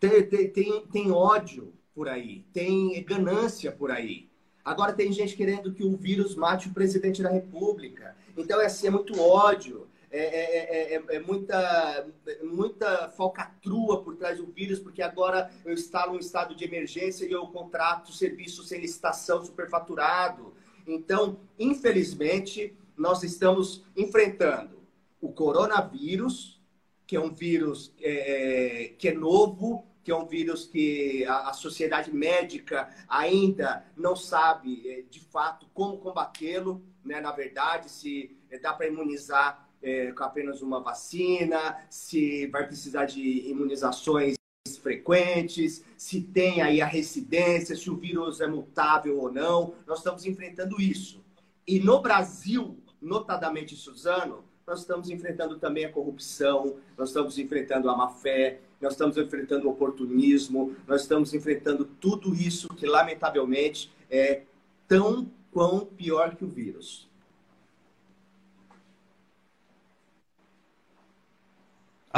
Tem, 0.00 0.22
tem, 0.26 0.50
tem, 0.50 0.86
tem 0.86 1.10
ódio 1.10 1.72
por 1.94 2.08
aí, 2.08 2.44
tem 2.52 3.02
ganância 3.04 3.72
por 3.72 3.90
aí. 3.90 4.28
Agora 4.64 4.92
tem 4.92 5.10
gente 5.12 5.34
querendo 5.34 5.72
que 5.72 5.82
o 5.82 5.96
vírus 5.96 6.34
mate 6.36 6.68
o 6.68 6.74
presidente 6.74 7.22
da 7.22 7.30
República. 7.30 8.14
Então, 8.36 8.60
é 8.60 8.66
assim, 8.66 8.86
é 8.86 8.90
muito 8.90 9.18
ódio. 9.20 9.87
É, 10.10 10.20
é, 10.20 10.94
é, 10.94 11.16
é, 11.16 11.18
muita, 11.20 12.08
muita 12.42 13.08
falcatrua 13.10 14.02
por 14.02 14.16
trás 14.16 14.38
do 14.38 14.46
vírus, 14.46 14.78
porque 14.78 15.02
agora 15.02 15.50
eu 15.64 15.74
instalo 15.74 16.14
um 16.14 16.18
estado 16.18 16.54
de 16.54 16.64
emergência 16.64 17.26
e 17.26 17.32
eu 17.32 17.46
contrato 17.48 18.12
serviço 18.12 18.62
sem 18.64 18.80
licitação 18.80 19.44
superfaturado. 19.44 20.54
Então, 20.86 21.38
infelizmente, 21.58 22.74
nós 22.96 23.22
estamos 23.22 23.84
enfrentando 23.94 24.78
o 25.20 25.30
coronavírus, 25.30 26.58
que 27.06 27.16
é 27.16 27.20
um 27.20 27.34
vírus 27.34 27.94
é, 28.00 28.94
que 28.98 29.08
é 29.08 29.14
novo, 29.14 29.86
que 30.02 30.10
é 30.10 30.16
um 30.16 30.26
vírus 30.26 30.66
que 30.66 31.22
a, 31.26 31.50
a 31.50 31.52
sociedade 31.52 32.10
médica 32.10 32.88
ainda 33.06 33.84
não 33.94 34.16
sabe, 34.16 34.88
é, 34.88 35.02
de 35.02 35.20
fato, 35.20 35.66
como 35.74 35.98
combatê-lo. 35.98 36.82
Né? 37.04 37.20
Na 37.20 37.30
verdade, 37.30 37.90
se 37.90 38.38
é, 38.50 38.58
dá 38.58 38.72
para 38.72 38.86
imunizar 38.86 39.67
é, 39.82 40.12
com 40.12 40.24
apenas 40.24 40.62
uma 40.62 40.80
vacina, 40.80 41.76
se 41.88 42.46
vai 42.48 42.66
precisar 42.66 43.04
de 43.06 43.48
imunizações 43.48 44.36
frequentes, 44.82 45.84
se 45.96 46.20
tem 46.20 46.60
aí 46.60 46.80
a 46.80 46.86
residência, 46.86 47.76
se 47.76 47.90
o 47.90 47.96
vírus 47.96 48.40
é 48.40 48.46
mutável 48.46 49.18
ou 49.18 49.32
não. 49.32 49.74
Nós 49.86 49.98
estamos 49.98 50.24
enfrentando 50.24 50.80
isso. 50.80 51.24
E 51.66 51.78
no 51.80 52.00
Brasil, 52.00 52.78
notadamente 53.00 53.76
Suzano, 53.76 54.44
nós 54.66 54.80
estamos 54.80 55.08
enfrentando 55.08 55.58
também 55.58 55.86
a 55.86 55.92
corrupção, 55.92 56.76
nós 56.96 57.08
estamos 57.08 57.38
enfrentando 57.38 57.88
a 57.88 57.96
má 57.96 58.10
fé, 58.10 58.60
nós 58.80 58.92
estamos 58.92 59.16
enfrentando 59.16 59.66
o 59.66 59.70
oportunismo, 59.70 60.76
nós 60.86 61.02
estamos 61.02 61.32
enfrentando 61.32 61.84
tudo 61.84 62.34
isso 62.34 62.68
que, 62.68 62.86
lamentavelmente, 62.86 63.90
é 64.10 64.42
tão 64.86 65.30
quão 65.50 65.80
pior 65.86 66.36
que 66.36 66.44
o 66.44 66.48
vírus. 66.48 67.07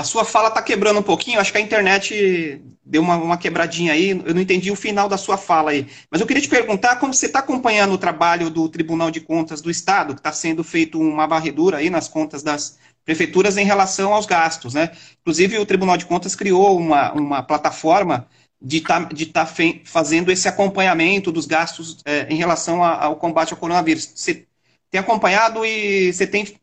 A 0.00 0.02
sua 0.02 0.24
fala 0.24 0.48
está 0.48 0.62
quebrando 0.62 0.98
um 0.98 1.02
pouquinho, 1.02 1.38
acho 1.38 1.52
que 1.52 1.58
a 1.58 1.60
internet 1.60 2.62
deu 2.82 3.02
uma, 3.02 3.18
uma, 3.18 3.36
quebradinha 3.36 3.92
aí, 3.92 4.08
eu 4.08 4.34
não 4.34 4.40
entendi 4.40 4.70
o 4.70 4.76
final 4.76 5.10
da 5.10 5.18
sua 5.18 5.36
fala 5.36 5.72
aí. 5.72 5.86
Mas 6.10 6.22
eu 6.22 6.26
queria 6.26 6.42
te 6.42 6.48
perguntar 6.48 6.96
como 6.96 7.12
você 7.12 7.26
está 7.26 7.40
acompanhando 7.40 7.92
o 7.92 7.98
trabalho 7.98 8.48
do 8.48 8.66
Tribunal 8.70 9.10
de 9.10 9.20
Contas 9.20 9.60
do 9.60 9.70
Estado, 9.70 10.14
que 10.14 10.20
está 10.20 10.32
sendo 10.32 10.64
feito 10.64 10.98
uma 10.98 11.26
varredura 11.26 11.76
aí 11.76 11.90
nas 11.90 12.08
contas 12.08 12.42
das 12.42 12.78
prefeituras 13.04 13.58
em 13.58 13.64
relação 13.66 14.14
aos 14.14 14.24
gastos, 14.24 14.72
né? 14.72 14.90
Inclusive, 15.20 15.58
o 15.58 15.66
Tribunal 15.66 15.98
de 15.98 16.06
Contas 16.06 16.34
criou 16.34 16.78
uma, 16.78 17.12
uma 17.12 17.42
plataforma 17.42 18.26
de 18.58 18.78
estar 18.78 19.06
tá, 19.06 19.12
de 19.12 19.26
tá 19.26 19.46
fazendo 19.84 20.32
esse 20.32 20.48
acompanhamento 20.48 21.30
dos 21.30 21.44
gastos 21.44 21.98
é, 22.06 22.26
em 22.30 22.36
relação 22.36 22.82
a, 22.82 23.04
ao 23.04 23.16
combate 23.16 23.52
ao 23.52 23.58
coronavírus. 23.58 24.10
Você 24.14 24.46
tem 24.90 24.98
acompanhado 24.98 25.62
e 25.62 26.10
você 26.10 26.26
tem 26.26 26.56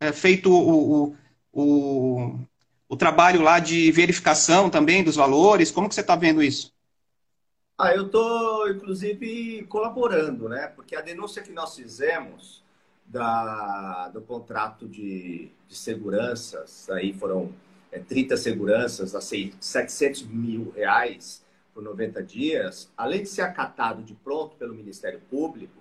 é, 0.00 0.10
feito 0.10 0.50
o, 0.52 1.04
o 1.04 1.16
o, 1.58 2.38
o 2.88 2.96
trabalho 2.96 3.42
lá 3.42 3.58
de 3.58 3.92
verificação 3.92 4.70
também 4.70 5.04
dos 5.04 5.16
valores? 5.16 5.70
Como 5.70 5.88
que 5.88 5.94
você 5.94 6.00
está 6.00 6.16
vendo 6.16 6.42
isso? 6.42 6.72
Ah, 7.76 7.94
eu 7.94 8.06
estou, 8.06 8.68
inclusive, 8.68 9.64
colaborando, 9.68 10.48
né? 10.48 10.66
Porque 10.74 10.96
a 10.96 11.00
denúncia 11.00 11.42
que 11.42 11.52
nós 11.52 11.76
fizemos 11.76 12.64
da, 13.06 14.08
do 14.08 14.20
contrato 14.20 14.88
de, 14.88 15.50
de 15.68 15.76
seguranças, 15.76 16.90
aí 16.90 17.12
foram 17.12 17.52
é, 17.92 17.98
30 17.98 18.36
seguranças 18.36 19.14
a 19.14 19.20
700 19.20 20.22
mil 20.24 20.70
reais 20.70 21.44
por 21.72 21.82
90 21.82 22.22
dias, 22.22 22.90
além 22.96 23.22
de 23.22 23.28
ser 23.28 23.42
acatado 23.42 24.02
de 24.02 24.14
pronto 24.14 24.56
pelo 24.56 24.74
Ministério 24.74 25.20
Público, 25.30 25.78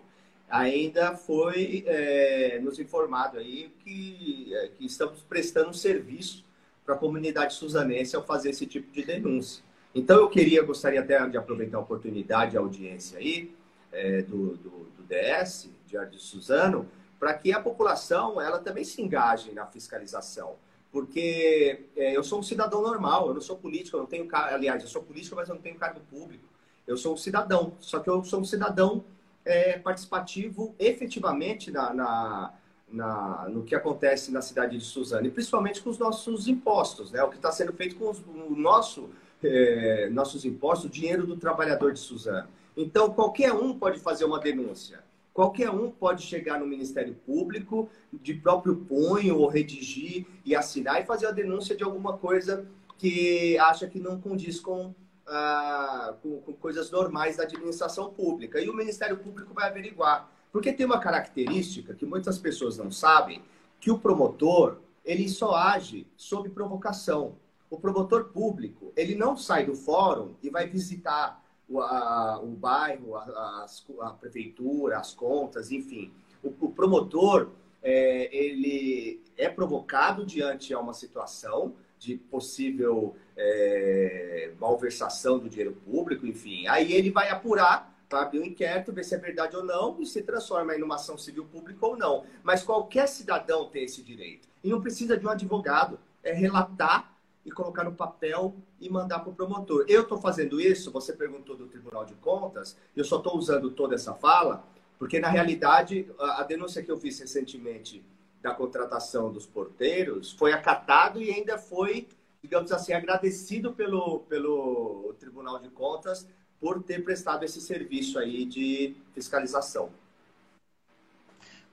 ainda 0.47 1.17
foi 1.17 1.83
é, 1.87 2.59
nos 2.61 2.79
informado 2.79 3.39
aí 3.39 3.73
que, 3.83 4.53
é, 4.53 4.67
que 4.77 4.85
estamos 4.85 5.21
prestando 5.21 5.69
um 5.69 5.73
serviço 5.73 6.45
para 6.87 6.95
a 6.95 6.97
comunidade 6.97 7.53
suzanense 7.53 8.15
ao 8.15 8.23
fazer 8.23 8.51
esse 8.51 8.65
tipo 8.65 8.89
de 8.93 9.03
denúncia. 9.03 9.61
Então, 9.93 10.15
eu 10.21 10.29
queria, 10.29 10.63
gostaria 10.63 11.01
até 11.01 11.27
de 11.27 11.37
aproveitar 11.37 11.77
a 11.77 11.81
oportunidade, 11.81 12.55
a 12.55 12.61
audiência 12.61 13.19
aí 13.19 13.53
é, 13.91 14.21
do, 14.21 14.55
do, 14.55 14.69
do, 14.95 15.03
DS, 15.03 15.69
Diário 15.85 16.11
de 16.11 16.17
Suzano, 16.17 16.87
para 17.19 17.33
que 17.33 17.51
a 17.51 17.59
população 17.59 18.39
ela 18.39 18.59
também 18.59 18.85
se 18.85 19.01
engaje 19.01 19.51
na 19.51 19.65
fiscalização. 19.65 20.55
Porque 20.89 21.87
é, 21.97 22.15
eu 22.15 22.23
sou 22.23 22.39
um 22.39 22.43
cidadão 22.43 22.81
normal, 22.81 23.27
eu 23.27 23.33
não 23.33 23.41
sou 23.41 23.57
político, 23.57 23.97
eu 23.97 24.01
não 24.01 24.07
tenho 24.07 24.25
aliás, 24.31 24.81
eu 24.81 24.87
sou 24.87 25.03
político, 25.03 25.35
mas 25.35 25.49
eu 25.49 25.55
não 25.55 25.61
tenho 25.61 25.75
cargo 25.75 25.99
público. 26.09 26.45
Eu 26.87 26.95
sou 26.95 27.15
um 27.15 27.17
cidadão, 27.17 27.73
só 27.81 27.99
que 27.99 28.09
eu 28.09 28.23
sou 28.23 28.39
um 28.39 28.45
cidadão 28.45 29.03
é, 29.43 29.77
participativo 29.77 30.73
efetivamente 30.79 31.69
na, 31.69 31.93
na, 31.93 32.53
na, 32.91 33.47
no 33.49 33.63
que 33.63 33.75
acontece 33.75 34.31
na 34.31 34.41
cidade 34.41 34.77
de 34.77 34.83
Suzano, 34.85 35.27
e 35.27 35.31
principalmente 35.31 35.81
com 35.81 35.89
os 35.89 35.97
nossos 35.97 36.47
impostos, 36.47 37.11
né? 37.11 37.21
o 37.23 37.29
que 37.29 37.35
está 37.35 37.51
sendo 37.51 37.73
feito 37.73 37.95
com 37.95 38.09
os, 38.09 38.19
o 38.19 38.55
nosso, 38.55 39.09
é, 39.43 40.09
nossos 40.09 40.45
impostos, 40.45 40.85
o 40.85 40.89
dinheiro 40.89 41.25
do 41.25 41.37
trabalhador 41.37 41.91
de 41.91 41.99
Suzano. 41.99 42.47
Então, 42.75 43.11
qualquer 43.11 43.53
um 43.53 43.77
pode 43.77 43.99
fazer 43.99 44.25
uma 44.25 44.39
denúncia. 44.39 45.03
Qualquer 45.33 45.69
um 45.69 45.91
pode 45.91 46.23
chegar 46.23 46.59
no 46.59 46.65
Ministério 46.65 47.13
Público 47.25 47.89
de 48.11 48.33
próprio 48.33 48.75
punho 48.75 49.37
ou 49.37 49.47
redigir 49.47 50.25
e 50.43 50.55
assinar 50.55 51.01
e 51.01 51.05
fazer 51.05 51.27
a 51.27 51.31
denúncia 51.31 51.75
de 51.75 51.83
alguma 51.83 52.17
coisa 52.17 52.67
que 52.97 53.57
acha 53.59 53.87
que 53.87 53.99
não 53.99 54.19
condiz 54.19 54.59
com 54.59 54.95
ah, 55.27 56.15
com, 56.23 56.39
com, 56.39 56.53
coisas 56.53 56.89
normais 56.89 57.37
da 57.37 57.43
administração 57.43 58.11
pública. 58.11 58.59
E 58.59 58.69
o 58.69 58.73
Ministério 58.73 59.17
Público 59.17 59.53
vai 59.53 59.67
averiguar. 59.67 60.31
Porque 60.57 60.73
tem 60.73 60.87
uma 60.87 60.99
característica 60.99 61.93
que 61.93 62.03
muitas 62.03 62.39
pessoas 62.39 62.79
não 62.79 62.89
sabem, 62.89 63.43
que 63.79 63.91
o 63.91 63.99
promotor, 63.99 64.79
ele 65.05 65.29
só 65.29 65.53
age 65.53 66.07
sob 66.17 66.49
provocação. 66.49 67.35
O 67.69 67.77
promotor 67.77 68.29
público, 68.29 68.91
ele 68.97 69.13
não 69.13 69.37
sai 69.37 69.67
do 69.67 69.75
fórum 69.75 70.33
e 70.41 70.49
vai 70.49 70.65
visitar 70.65 71.45
o, 71.69 71.79
a, 71.79 72.39
o 72.41 72.47
bairro, 72.47 73.15
a, 73.15 73.21
a, 73.21 73.67
a, 74.01 74.09
prefeitura, 74.13 74.97
as 74.97 75.13
contas, 75.13 75.71
enfim. 75.71 76.11
O, 76.43 76.47
o 76.47 76.71
promotor, 76.71 77.51
é, 77.83 78.35
ele 78.35 79.21
é 79.37 79.47
provocado 79.47 80.25
diante 80.25 80.69
de 80.69 80.75
uma 80.75 80.95
situação 80.95 81.75
de 81.99 82.17
possível 82.17 83.15
é, 83.37 84.53
malversação 84.59 85.37
do 85.37 85.47
dinheiro 85.47 85.77
público, 85.85 86.25
enfim. 86.25 86.65
Aí 86.67 86.93
ele 86.93 87.11
vai 87.11 87.29
apurar, 87.29 87.95
tá? 88.09 88.21
abrir 88.21 88.39
um 88.39 88.45
inquérito, 88.45 88.93
ver 88.93 89.03
se 89.03 89.15
é 89.15 89.17
verdade 89.17 89.55
ou 89.55 89.63
não, 89.63 90.01
e 90.01 90.05
se 90.05 90.21
transforma 90.21 90.75
em 90.75 90.83
uma 90.83 90.95
ação 90.95 91.17
civil 91.17 91.45
pública 91.45 91.85
ou 91.85 91.97
não. 91.97 92.23
Mas 92.43 92.63
qualquer 92.63 93.07
cidadão 93.07 93.69
tem 93.69 93.83
esse 93.83 94.01
direito. 94.01 94.47
E 94.63 94.69
não 94.69 94.81
precisa 94.81 95.17
de 95.17 95.25
um 95.25 95.29
advogado. 95.29 95.99
É 96.23 96.33
relatar 96.33 97.13
e 97.45 97.51
colocar 97.51 97.85
no 97.85 97.93
papel 97.93 98.53
e 98.79 98.89
mandar 98.89 99.19
para 99.19 99.29
o 99.29 99.33
promotor. 99.33 99.85
Eu 99.87 100.01
estou 100.01 100.17
fazendo 100.17 100.59
isso, 100.59 100.91
você 100.91 101.13
perguntou 101.13 101.55
do 101.55 101.65
Tribunal 101.67 102.03
de 102.03 102.13
Contas, 102.15 102.77
eu 102.93 103.05
só 103.05 103.17
estou 103.17 103.37
usando 103.37 103.71
toda 103.71 103.95
essa 103.95 104.13
fala, 104.13 104.65
porque 104.99 105.17
na 105.17 105.29
realidade 105.29 106.11
a, 106.19 106.41
a 106.41 106.43
denúncia 106.43 106.83
que 106.83 106.91
eu 106.91 106.97
fiz 106.97 107.17
recentemente 107.19 108.03
da 108.41 108.53
contratação 108.53 109.31
dos 109.31 109.45
porteiros 109.45 110.33
foi 110.33 110.51
acatado 110.51 111.21
e 111.21 111.31
ainda 111.31 111.57
foi, 111.57 112.07
digamos 112.41 112.71
assim, 112.73 112.91
agradecido 112.91 113.71
pelo, 113.71 114.19
pelo 114.27 115.15
Tribunal 115.17 115.57
de 115.59 115.69
Contas 115.69 116.27
por 116.59 116.81
ter 116.83 117.03
prestado 117.03 117.43
esse 117.43 117.61
serviço 117.61 118.17
aí 118.17 118.45
de 118.45 118.95
fiscalização. 119.13 119.89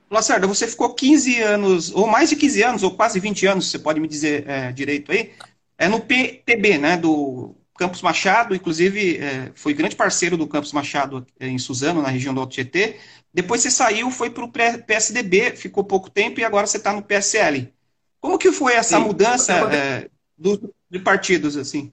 Lacerda, 0.09 0.45
você 0.45 0.67
ficou 0.67 0.93
15 0.93 1.41
anos, 1.41 1.91
ou 1.91 2.05
mais 2.07 2.29
de 2.29 2.35
15 2.35 2.63
anos, 2.63 2.83
ou 2.83 2.95
quase 2.95 3.19
20 3.19 3.47
anos, 3.47 3.71
você 3.71 3.79
pode 3.79 3.99
me 3.99 4.07
dizer 4.07 4.47
é, 4.47 4.71
direito 4.71 5.11
aí, 5.11 5.33
É 5.77 5.89
no 5.89 5.99
PTB, 5.99 6.77
né, 6.77 6.95
do 6.95 7.55
Campos 7.77 8.01
Machado, 8.01 8.55
inclusive 8.55 9.17
é, 9.17 9.51
foi 9.55 9.73
grande 9.73 9.95
parceiro 9.95 10.37
do 10.37 10.47
Campos 10.47 10.71
Machado 10.71 11.25
em 11.39 11.57
Suzano, 11.57 12.01
na 12.01 12.09
região 12.09 12.33
do 12.33 12.39
Alto 12.39 12.53
Tietê. 12.53 12.97
Depois 13.33 13.61
você 13.61 13.69
saiu, 13.69 14.09
foi 14.09 14.29
para 14.29 14.45
o 14.45 14.51
PSDB, 14.51 15.55
ficou 15.57 15.83
pouco 15.83 16.09
tempo 16.09 16.39
e 16.39 16.45
agora 16.45 16.65
você 16.65 16.77
está 16.77 16.93
no 16.93 17.01
PSL. 17.01 17.73
Como 18.21 18.37
que 18.37 18.51
foi 18.51 18.73
essa 18.73 18.97
Sim. 18.97 19.03
mudança 19.03 19.53
é, 19.73 20.09
do, 20.37 20.73
de 20.89 20.99
partidos, 20.99 21.57
assim? 21.57 21.91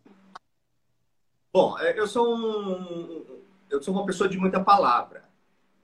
Bom, 1.53 1.79
é, 1.79 1.99
eu 1.99 2.07
sou 2.07 2.35
um, 2.35 3.43
eu 3.69 3.83
sou 3.83 3.93
uma 3.93 4.07
pessoa 4.07 4.27
de 4.27 4.39
muita 4.39 4.59
palavra. 4.59 5.23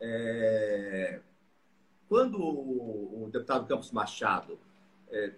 É, 0.01 1.21
quando 2.09 2.43
o, 2.43 3.29
deputado 3.31 3.67
Campos 3.67 3.93
Machado 3.93 4.59
é, 5.11 5.33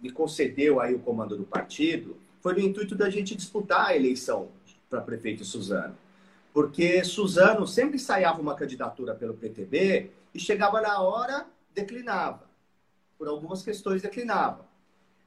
me 0.00 0.10
concedeu 0.10 0.80
aí 0.80 0.92
o 0.92 0.98
comando 0.98 1.36
do 1.36 1.44
partido, 1.44 2.16
foi 2.40 2.54
no 2.54 2.58
intuito 2.58 2.96
da 2.96 3.08
gente 3.08 3.36
disputar 3.36 3.86
a 3.86 3.96
eleição 3.96 4.48
para 4.90 5.00
prefeito 5.00 5.44
Suzano. 5.44 5.96
Porque 6.52 7.04
Suzano 7.04 7.64
sempre 7.64 7.94
ensaiava 7.94 8.40
uma 8.40 8.56
candidatura 8.56 9.14
pelo 9.14 9.34
PTB 9.34 10.10
e 10.34 10.40
chegava 10.40 10.80
na 10.80 11.00
hora, 11.00 11.46
declinava. 11.72 12.50
Por 13.16 13.28
algumas 13.28 13.62
questões, 13.62 14.02
declinava. 14.02 14.66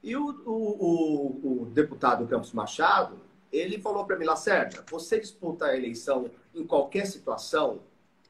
E 0.02 0.14
o, 0.14 0.28
o, 0.44 0.52
o, 0.52 1.62
o 1.62 1.66
deputado 1.66 2.26
Campos 2.26 2.52
Machado, 2.52 3.29
ele 3.52 3.80
falou 3.80 4.04
para 4.04 4.16
mim, 4.16 4.24
Lacerda, 4.24 4.84
você 4.90 5.18
disputa 5.18 5.66
a 5.66 5.76
eleição 5.76 6.30
em 6.54 6.64
qualquer 6.64 7.06
situação? 7.06 7.80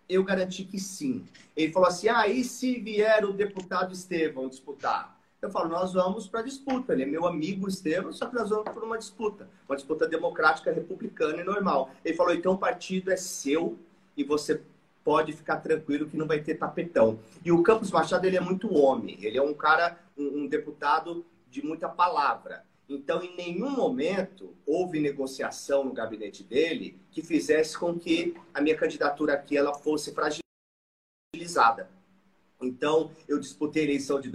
Eu 0.08 0.24
garanti 0.24 0.64
que 0.64 0.78
sim. 0.78 1.24
Ele 1.56 1.72
falou 1.72 1.88
assim, 1.88 2.08
ah, 2.08 2.26
e 2.26 2.42
se 2.42 2.80
vier 2.80 3.24
o 3.24 3.32
deputado 3.32 3.92
Estevão 3.92 4.48
disputar? 4.48 5.18
Eu 5.40 5.50
falo, 5.50 5.68
nós 5.68 5.94
vamos 5.94 6.28
para 6.28 6.40
a 6.40 6.42
disputa. 6.42 6.92
Ele 6.92 7.04
é 7.04 7.06
meu 7.06 7.26
amigo 7.26 7.68
Estevam, 7.68 8.12
só 8.12 8.26
que 8.26 8.34
nós 8.34 8.50
vamos 8.50 8.70
por 8.72 8.84
uma 8.84 8.98
disputa. 8.98 9.48
Uma 9.68 9.76
disputa 9.76 10.06
democrática, 10.06 10.72
republicana 10.72 11.40
e 11.40 11.44
normal. 11.44 11.90
Ele 12.04 12.14
falou, 12.14 12.34
então 12.34 12.52
o 12.52 12.58
partido 12.58 13.10
é 13.10 13.16
seu 13.16 13.78
e 14.16 14.22
você 14.22 14.62
pode 15.02 15.32
ficar 15.32 15.56
tranquilo 15.56 16.06
que 16.06 16.16
não 16.16 16.26
vai 16.26 16.40
ter 16.40 16.56
tapetão. 16.56 17.18
E 17.42 17.50
o 17.50 17.62
Campos 17.62 17.90
Machado, 17.90 18.26
ele 18.26 18.36
é 18.36 18.40
muito 18.40 18.74
homem. 18.74 19.16
Ele 19.22 19.38
é 19.38 19.42
um 19.42 19.54
cara, 19.54 19.98
um, 20.16 20.42
um 20.42 20.46
deputado 20.46 21.24
de 21.50 21.64
muita 21.64 21.88
palavra. 21.88 22.64
Então, 22.92 23.22
em 23.22 23.36
nenhum 23.36 23.70
momento 23.70 24.52
houve 24.66 24.98
negociação 24.98 25.84
no 25.84 25.92
gabinete 25.92 26.42
dele 26.42 27.00
que 27.12 27.22
fizesse 27.22 27.78
com 27.78 27.96
que 27.96 28.34
a 28.52 28.60
minha 28.60 28.76
candidatura 28.76 29.34
aqui 29.34 29.56
ela 29.56 29.72
fosse 29.72 30.12
fragilizada. 30.12 31.88
Então, 32.60 33.12
eu 33.28 33.38
disputei 33.38 33.82
a 33.82 33.86
eleição 33.86 34.20
de 34.20 34.32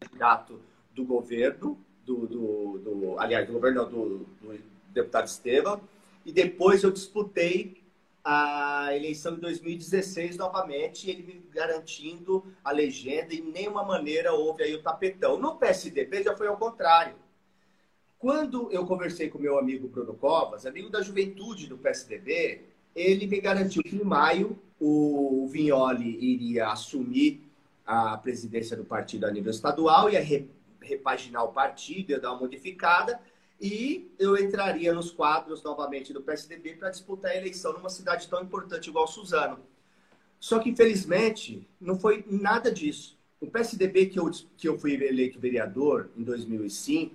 candidato 0.00 0.60
do 0.92 1.04
governo, 1.04 1.78
do, 2.04 2.26
do, 2.26 2.78
do 2.78 3.18
aliás, 3.20 3.46
do 3.46 3.52
governo 3.52 3.84
do, 3.84 4.18
do 4.40 4.60
deputado 4.88 5.26
Estevam, 5.26 5.80
e 6.24 6.32
depois 6.32 6.82
eu 6.82 6.90
disputei 6.90 7.85
a 8.28 8.88
eleição 8.92 9.36
de 9.36 9.40
2016 9.40 10.36
novamente, 10.36 11.08
ele 11.08 11.22
me 11.22 11.48
garantindo 11.48 12.44
a 12.64 12.72
legenda 12.72 13.32
e 13.32 13.40
nenhuma 13.40 13.84
maneira 13.84 14.32
houve 14.32 14.64
aí 14.64 14.74
o 14.74 14.82
tapetão. 14.82 15.38
No 15.38 15.54
PSDB 15.54 16.24
já 16.24 16.36
foi 16.36 16.48
ao 16.48 16.56
contrário. 16.56 17.14
Quando 18.18 18.68
eu 18.72 18.84
conversei 18.84 19.28
com 19.28 19.38
meu 19.38 19.56
amigo 19.56 19.86
Bruno 19.86 20.12
Covas, 20.14 20.66
amigo 20.66 20.90
da 20.90 21.02
juventude 21.02 21.68
do 21.68 21.78
PSDB, 21.78 22.64
ele 22.96 23.28
me 23.28 23.40
garantiu 23.40 23.84
que 23.84 23.94
em 23.94 24.02
maio 24.02 24.58
o 24.80 25.46
Vignoli 25.48 26.18
iria 26.20 26.66
assumir 26.66 27.48
a 27.86 28.16
presidência 28.16 28.76
do 28.76 28.84
partido 28.84 29.24
a 29.24 29.30
nível 29.30 29.52
estadual, 29.52 30.10
ia 30.10 30.20
repaginar 30.82 31.44
o 31.44 31.52
partido, 31.52 32.10
ia 32.10 32.18
dar 32.18 32.32
uma 32.32 32.40
modificada, 32.40 33.20
e 33.60 34.10
eu 34.18 34.36
entraria 34.36 34.92
nos 34.92 35.10
quadros 35.10 35.62
novamente 35.62 36.12
do 36.12 36.22
PSDB 36.22 36.74
para 36.74 36.90
disputar 36.90 37.30
a 37.30 37.36
eleição 37.36 37.72
numa 37.72 37.88
cidade 37.88 38.28
tão 38.28 38.42
importante 38.42 38.88
igual 38.88 39.06
Suzano. 39.06 39.58
Só 40.38 40.58
que, 40.58 40.70
infelizmente, 40.70 41.66
não 41.80 41.98
foi 41.98 42.24
nada 42.28 42.70
disso. 42.70 43.18
O 43.40 43.46
PSDB 43.46 44.06
que 44.06 44.18
eu, 44.18 44.30
que 44.56 44.68
eu 44.68 44.78
fui 44.78 44.92
eleito 44.94 45.40
vereador 45.40 46.10
em 46.16 46.22
2005 46.22 47.14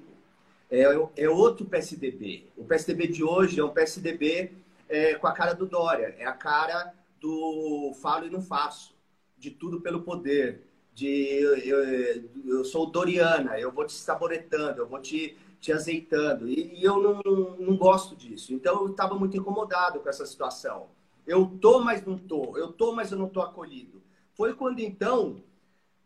é, 0.69 0.83
é 1.17 1.29
outro 1.29 1.65
PSDB. 1.65 2.47
O 2.55 2.63
PSDB 2.63 3.07
de 3.07 3.23
hoje 3.23 3.59
é 3.59 3.63
um 3.63 3.69
PSDB 3.69 4.51
é, 4.87 5.15
com 5.15 5.27
a 5.27 5.33
cara 5.33 5.53
do 5.53 5.65
Dória, 5.65 6.15
é 6.17 6.25
a 6.25 6.33
cara 6.33 6.93
do 7.19 7.93
falo 8.01 8.25
e 8.25 8.29
não 8.29 8.41
faço 8.41 8.95
de 9.37 9.51
tudo 9.51 9.81
pelo 9.81 10.01
poder, 10.01 10.61
de 10.93 11.07
eu, 11.07 11.57
eu, 11.57 12.29
eu 12.45 12.65
sou 12.65 12.85
Doriana, 12.85 13.59
eu 13.59 13.71
vou 13.71 13.85
te 13.85 13.93
saboretando, 13.93 14.81
eu 14.81 14.87
vou 14.87 14.99
te, 14.99 15.37
te 15.61 15.71
azeitando. 15.71 16.49
E, 16.49 16.79
e 16.79 16.83
eu 16.83 17.01
não, 17.01 17.21
não 17.57 17.77
gosto 17.77 18.15
disso. 18.15 18.53
Então 18.53 18.81
eu 18.81 18.87
estava 18.87 19.15
muito 19.15 19.37
incomodado 19.37 19.99
com 19.99 20.09
essa 20.09 20.25
situação. 20.25 20.89
Eu 21.25 21.45
tô, 21.61 21.79
mas 21.79 22.03
não 22.03 22.17
tô. 22.17 22.57
Eu 22.57 22.73
tô, 22.73 22.93
mas 22.93 23.11
eu 23.11 23.17
não 23.17 23.29
tô 23.29 23.41
acolhido. 23.41 24.01
Foi 24.33 24.55
quando 24.55 24.79
então 24.79 25.43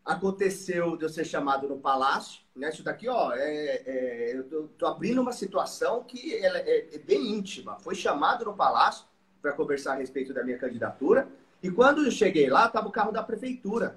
aconteceu 0.04 0.96
de 0.96 1.04
eu 1.04 1.08
ser 1.08 1.24
chamado 1.24 1.66
no 1.66 1.78
palácio, 1.78 2.42
né? 2.54 2.68
Isso 2.68 2.84
daqui, 2.84 3.08
ó, 3.08 3.32
é, 3.32 3.82
é, 3.86 4.36
eu 4.36 4.68
tô, 4.78 4.86
abrindo 4.86 5.20
uma 5.20 5.32
situação 5.32 6.04
que 6.04 6.34
é, 6.34 6.94
é 6.94 6.98
bem 6.98 7.32
íntima. 7.32 7.76
Foi 7.80 7.94
chamado 7.94 8.44
no 8.44 8.54
palácio 8.54 9.06
para 9.40 9.52
conversar 9.52 9.94
a 9.94 9.96
respeito 9.96 10.34
da 10.34 10.44
minha 10.44 10.58
candidatura. 10.58 11.28
E 11.62 11.70
quando 11.70 12.04
eu 12.04 12.10
cheguei 12.10 12.48
lá, 12.50 12.66
estava 12.66 12.86
o 12.86 12.92
carro 12.92 13.10
da 13.10 13.22
prefeitura. 13.22 13.96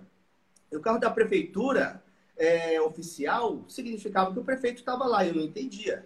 E 0.72 0.78
o 0.78 0.80
carro 0.80 1.00
da 1.00 1.12
prefeitura 1.12 2.02
é, 2.40 2.82
oficial 2.82 3.66
significava 3.68 4.34
que 4.34 4.40
o 4.40 4.44
prefeito 4.44 4.80
estava 4.80 5.06
lá. 5.06 5.26
Eu 5.26 5.36
não 5.36 5.44
entendia. 5.44 6.06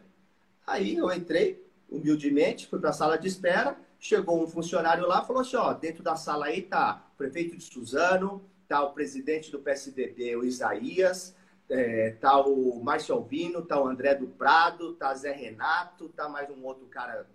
Aí 0.65 0.95
eu 0.95 1.11
entrei, 1.13 1.63
humildemente, 1.89 2.67
fui 2.67 2.79
para 2.79 2.89
a 2.89 2.93
sala 2.93 3.17
de 3.17 3.27
espera. 3.27 3.77
Chegou 3.99 4.43
um 4.43 4.47
funcionário 4.47 5.07
lá 5.07 5.23
falou 5.23 5.43
assim: 5.43 5.55
ó, 5.55 5.71
dentro 5.73 6.03
da 6.03 6.15
sala 6.15 6.47
aí 6.47 6.63
tá 6.63 7.05
o 7.13 7.17
prefeito 7.17 7.55
de 7.55 7.63
Suzano, 7.63 8.43
tá 8.67 8.83
o 8.83 8.91
presidente 8.91 9.51
do 9.51 9.59
PSDB, 9.59 10.35
o 10.35 10.43
Isaías, 10.43 11.35
é, 11.69 12.11
tá 12.19 12.41
o 12.41 12.83
Márcio 12.83 13.15
Alvino, 13.15 13.61
tá 13.61 13.79
o 13.79 13.87
André 13.87 14.15
do 14.15 14.27
Prado, 14.27 14.93
tá 14.95 15.13
Zé 15.13 15.31
Renato, 15.31 16.09
tá 16.09 16.27
mais 16.27 16.49
um 16.49 16.65
outro 16.65 16.87
cara 16.87 17.25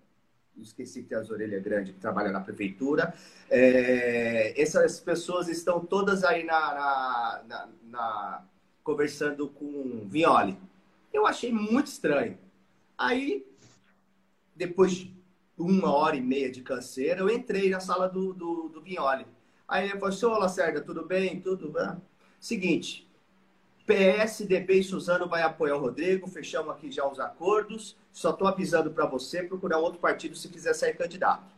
esqueci 0.62 1.02
que 1.02 1.08
tem 1.08 1.18
as 1.18 1.30
orelhas 1.30 1.62
grandes, 1.62 1.94
que 1.94 2.00
trabalha 2.00 2.30
na 2.30 2.40
prefeitura. 2.40 3.14
É, 3.50 4.60
essas 4.60 5.00
pessoas 5.00 5.48
estão 5.48 5.84
todas 5.84 6.24
aí 6.24 6.44
na, 6.44 6.74
na, 6.74 7.42
na, 7.46 7.68
na, 7.84 8.44
conversando 8.88 9.50
com 9.50 10.06
Vignoli. 10.06 10.56
Eu 11.12 11.26
achei 11.26 11.52
muito 11.52 11.88
estranho. 11.88 12.38
Aí, 12.96 13.46
depois 14.56 14.92
de 14.92 15.14
uma 15.58 15.92
hora 15.92 16.16
e 16.16 16.22
meia 16.22 16.50
de 16.50 16.62
canseira, 16.62 17.20
eu 17.20 17.28
entrei 17.28 17.68
na 17.68 17.80
sala 17.80 18.08
do, 18.08 18.32
do, 18.32 18.70
do. 18.70 18.82
Aí 19.68 19.84
ele 19.84 19.98
falou 19.98 20.08
assim, 20.08 20.24
ô 20.24 20.38
Lacerda, 20.38 20.80
tudo 20.80 21.04
bem? 21.04 21.38
Tudo 21.38 21.70
bem? 21.70 22.00
Seguinte, 22.40 23.06
PSDB 23.84 24.78
e 24.78 24.84
Suzano 24.84 25.28
vai 25.28 25.42
apoiar 25.42 25.76
o 25.76 25.80
Rodrigo, 25.80 26.26
fechamos 26.26 26.70
aqui 26.70 26.90
já 26.90 27.06
os 27.06 27.20
acordos. 27.20 27.94
Só 28.10 28.30
estou 28.30 28.48
avisando 28.48 28.90
para 28.90 29.04
você 29.04 29.42
procurar 29.42 29.76
outro 29.76 30.00
partido 30.00 30.34
se 30.34 30.48
quiser 30.48 30.72
sair 30.72 30.96
candidato. 30.96 31.54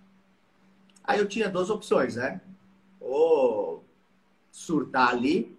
Aí 1.04 1.20
eu 1.20 1.28
tinha 1.28 1.48
duas 1.48 1.70
opções, 1.70 2.16
né? 2.16 2.40
Ou 2.98 3.84
surtar 4.50 5.10
ali, 5.10 5.56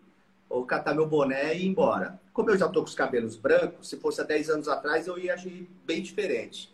ou 0.51 0.65
catar 0.65 0.93
meu 0.93 1.07
boné 1.07 1.55
e 1.55 1.63
ir 1.63 1.67
embora. 1.67 2.19
Como 2.33 2.49
eu 2.49 2.57
já 2.57 2.67
estou 2.67 2.83
com 2.83 2.89
os 2.89 2.95
cabelos 2.95 3.35
brancos, 3.35 3.87
se 3.89 3.97
fosse 3.97 4.19
há 4.21 4.23
10 4.23 4.49
anos 4.49 4.67
atrás, 4.67 5.07
eu 5.07 5.17
ia 5.17 5.33
agir 5.33 5.67
bem 5.85 6.01
diferente. 6.01 6.71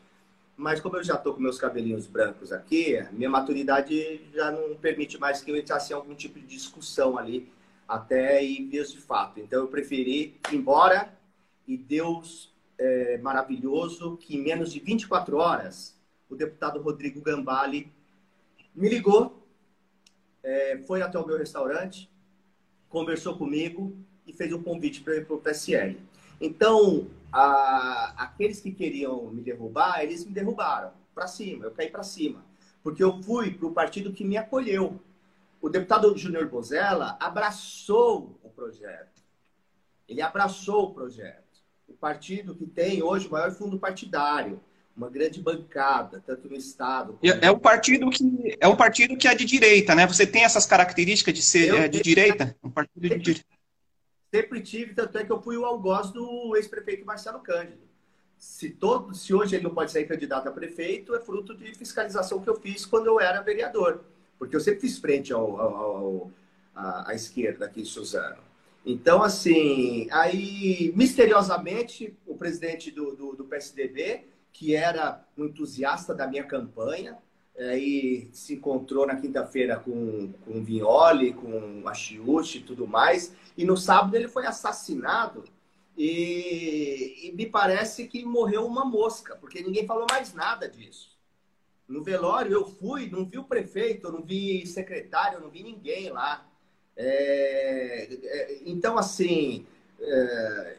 Mas 0.56 0.80
como 0.80 0.98
eu 0.98 1.04
já 1.04 1.14
estou 1.14 1.36
com 1.36 1.40
meus 1.40 1.60
cabelinhos 1.60 2.08
brancos 2.08 2.52
aqui, 2.52 2.98
minha 3.12 3.30
maturidade 3.30 4.22
já 4.34 4.52
não 4.52 4.76
permite 4.76 5.20
mais 5.20 5.42
que 5.42 5.52
eu 5.52 5.56
entrasse 5.56 5.94
em 5.94 5.96
algum 5.96 6.16
tipo 6.16 6.40
de 6.40 6.48
discussão 6.48 7.18
ali 7.18 7.52
até 7.88 8.44
ir 8.44 8.66
vias 8.66 8.92
de 8.92 9.00
fato. 9.00 9.40
Então 9.40 9.62
eu 9.62 9.68
preferi 9.68 10.40
ir 10.52 10.56
embora 10.56 11.14
e 11.68 11.78
Deus 11.78 12.52
é, 12.78 13.20
maravilhoso 13.20 14.18
que 14.18 14.36
em 14.36 14.42
menos 14.42 14.74
de 14.74 14.80
24 14.80 15.38
horas 15.38 15.96
o 16.28 16.36
deputado 16.36 16.82
Rodrigo 16.82 17.22
Gambale 17.22 17.92
me 18.76 18.90
ligou, 18.90 19.48
é, 20.44 20.80
foi 20.88 21.02
até 21.02 21.20
o 21.20 21.26
meu 21.26 21.38
restaurante, 21.38 22.10
conversou 22.98 23.38
comigo 23.38 23.96
e 24.26 24.34
fez 24.34 24.52
um 24.52 24.64
convite 24.64 25.02
para 25.02 25.18
ir 25.18 25.26
para 25.28 25.36
o 25.36 25.40
PSL. 25.40 26.00
Então, 26.42 27.08
a, 27.32 28.24
aqueles 28.24 28.60
que 28.60 28.72
queriam 28.72 29.30
me 29.30 29.40
derrubar, 29.40 30.02
eles 30.02 30.26
me 30.26 30.32
derrubaram 30.32 30.92
para 31.14 31.28
cima, 31.28 31.66
eu 31.66 31.72
caí 31.72 31.92
para 31.92 32.02
cima. 32.02 32.44
Porque 32.82 33.04
eu 33.04 33.22
fui 33.22 33.52
para 33.52 33.68
o 33.68 33.72
partido 33.72 34.12
que 34.12 34.26
me 34.26 34.36
acolheu, 34.36 35.00
o 35.62 35.70
deputado 35.70 36.18
Júnior 36.18 36.48
Bozella 36.50 37.18
abraçou 37.20 38.40
o 38.44 38.50
projeto. 38.50 39.22
Ele 40.10 40.22
abraçou 40.22 40.86
o 40.86 40.94
projeto. 40.96 41.44
O 41.88 41.94
partido 41.94 42.56
que 42.56 42.66
tem 42.66 43.04
hoje 43.04 43.28
o 43.28 43.32
maior 43.32 43.52
fundo 43.52 43.78
partidário, 43.78 44.60
uma 44.98 45.10
grande 45.10 45.40
bancada, 45.40 46.22
tanto 46.26 46.50
no 46.50 46.56
estado. 46.56 47.20
É, 47.22 47.48
é 47.48 47.52
um 47.52 47.60
partido 47.60 48.10
que 48.10 48.58
é 48.60 48.68
um 48.68 48.76
partido 48.76 49.16
que 49.16 49.28
é 49.28 49.36
de 49.36 49.46
direita, 49.46 49.94
né? 49.94 50.08
Você 50.08 50.26
tem 50.26 50.44
essas 50.44 50.66
características 50.66 51.34
de 51.36 51.44
ser 51.44 51.74
é, 51.76 51.88
de 51.88 52.02
direita, 52.02 52.56
um 52.64 52.72
partido 52.72 53.08
de 53.08 53.18
direita. 53.18 53.46
Sempre 54.34 54.62
tive, 54.62 54.94
tanto 54.94 55.18
é 55.18 55.24
que 55.24 55.32
eu 55.32 55.42
fui 55.42 55.56
o 55.56 55.66
algoz 55.66 56.12
do 56.12 56.56
ex-prefeito 56.58 57.06
Marcelo 57.06 57.40
Cândido. 57.40 57.88
Se, 58.38 58.70
todo, 58.70 59.16
se 59.16 59.34
hoje 59.34 59.56
ele 59.56 59.64
não 59.64 59.74
pode 59.74 59.92
ser 59.92 60.04
candidato 60.06 60.50
a 60.50 60.52
prefeito, 60.52 61.16
é 61.16 61.20
fruto 61.20 61.56
de 61.56 61.74
fiscalização 61.74 62.42
que 62.42 62.50
eu 62.50 62.60
fiz 62.60 62.86
quando 62.86 63.08
eu 63.08 63.20
era 63.20 63.42
vereador. 63.42 64.04
Porque 64.38 64.56
eu 64.56 64.60
sempre 64.60 64.82
fiz 64.82 64.98
frente 64.98 65.32
ao, 65.32 65.60
ao, 65.60 65.76
ao 65.76 66.32
à, 66.76 67.12
à 67.12 67.16
esquerda 67.16 67.66
aqui 67.66 67.82
em 67.82 67.86
Suzano. 67.86 68.38
Então, 68.86 69.22
assim, 69.24 70.08
aí, 70.12 70.94
misteriosamente, 70.96 72.16
o 72.26 72.36
presidente 72.36 72.92
do, 72.92 73.16
do, 73.16 73.36
do 73.36 73.44
PSDB, 73.44 74.26
que 74.58 74.76
era 74.76 75.24
um 75.38 75.46
entusiasta 75.46 76.16
da 76.16 76.26
minha 76.26 76.44
campanha, 76.44 77.16
aí 77.56 78.28
se 78.34 78.56
encontrou 78.56 79.06
na 79.06 79.16
quinta-feira 79.16 79.80
com, 79.80 80.34
com 80.44 80.58
o 80.58 80.64
Vignoli, 80.64 81.34
com 81.34 81.88
a 81.88 81.94
Chiuchi 81.94 82.58
e 82.58 82.64
tudo 82.64 82.88
mais, 82.88 83.36
e 83.56 83.64
no 83.64 83.78
sábado 83.78 84.16
ele 84.16 84.28
foi 84.28 84.48
assassinado 84.48 85.44
e, 85.96 87.28
e, 87.28 87.32
me 87.34 87.46
parece 87.46 88.08
que 88.08 88.26
morreu 88.26 88.66
uma 88.66 88.84
mosca, 88.84 89.36
porque 89.36 89.62
ninguém 89.62 89.86
falou 89.86 90.08
mais 90.10 90.34
nada 90.34 90.68
disso. 90.68 91.16
No 91.88 92.04
velório 92.04 92.52
eu 92.52 92.66
fui, 92.66 93.08
não 93.12 93.26
vi 93.26 93.38
o 93.38 93.44
prefeito, 93.44 94.12
não 94.12 94.24
vi 94.24 94.66
secretário, 94.66 95.40
não 95.40 95.52
vi 95.52 95.62
ninguém 95.62 96.10
lá. 96.10 96.48
É, 96.96 98.08
é, 98.12 98.60
então, 98.66 98.98
assim, 98.98 99.68
é, 100.00 100.78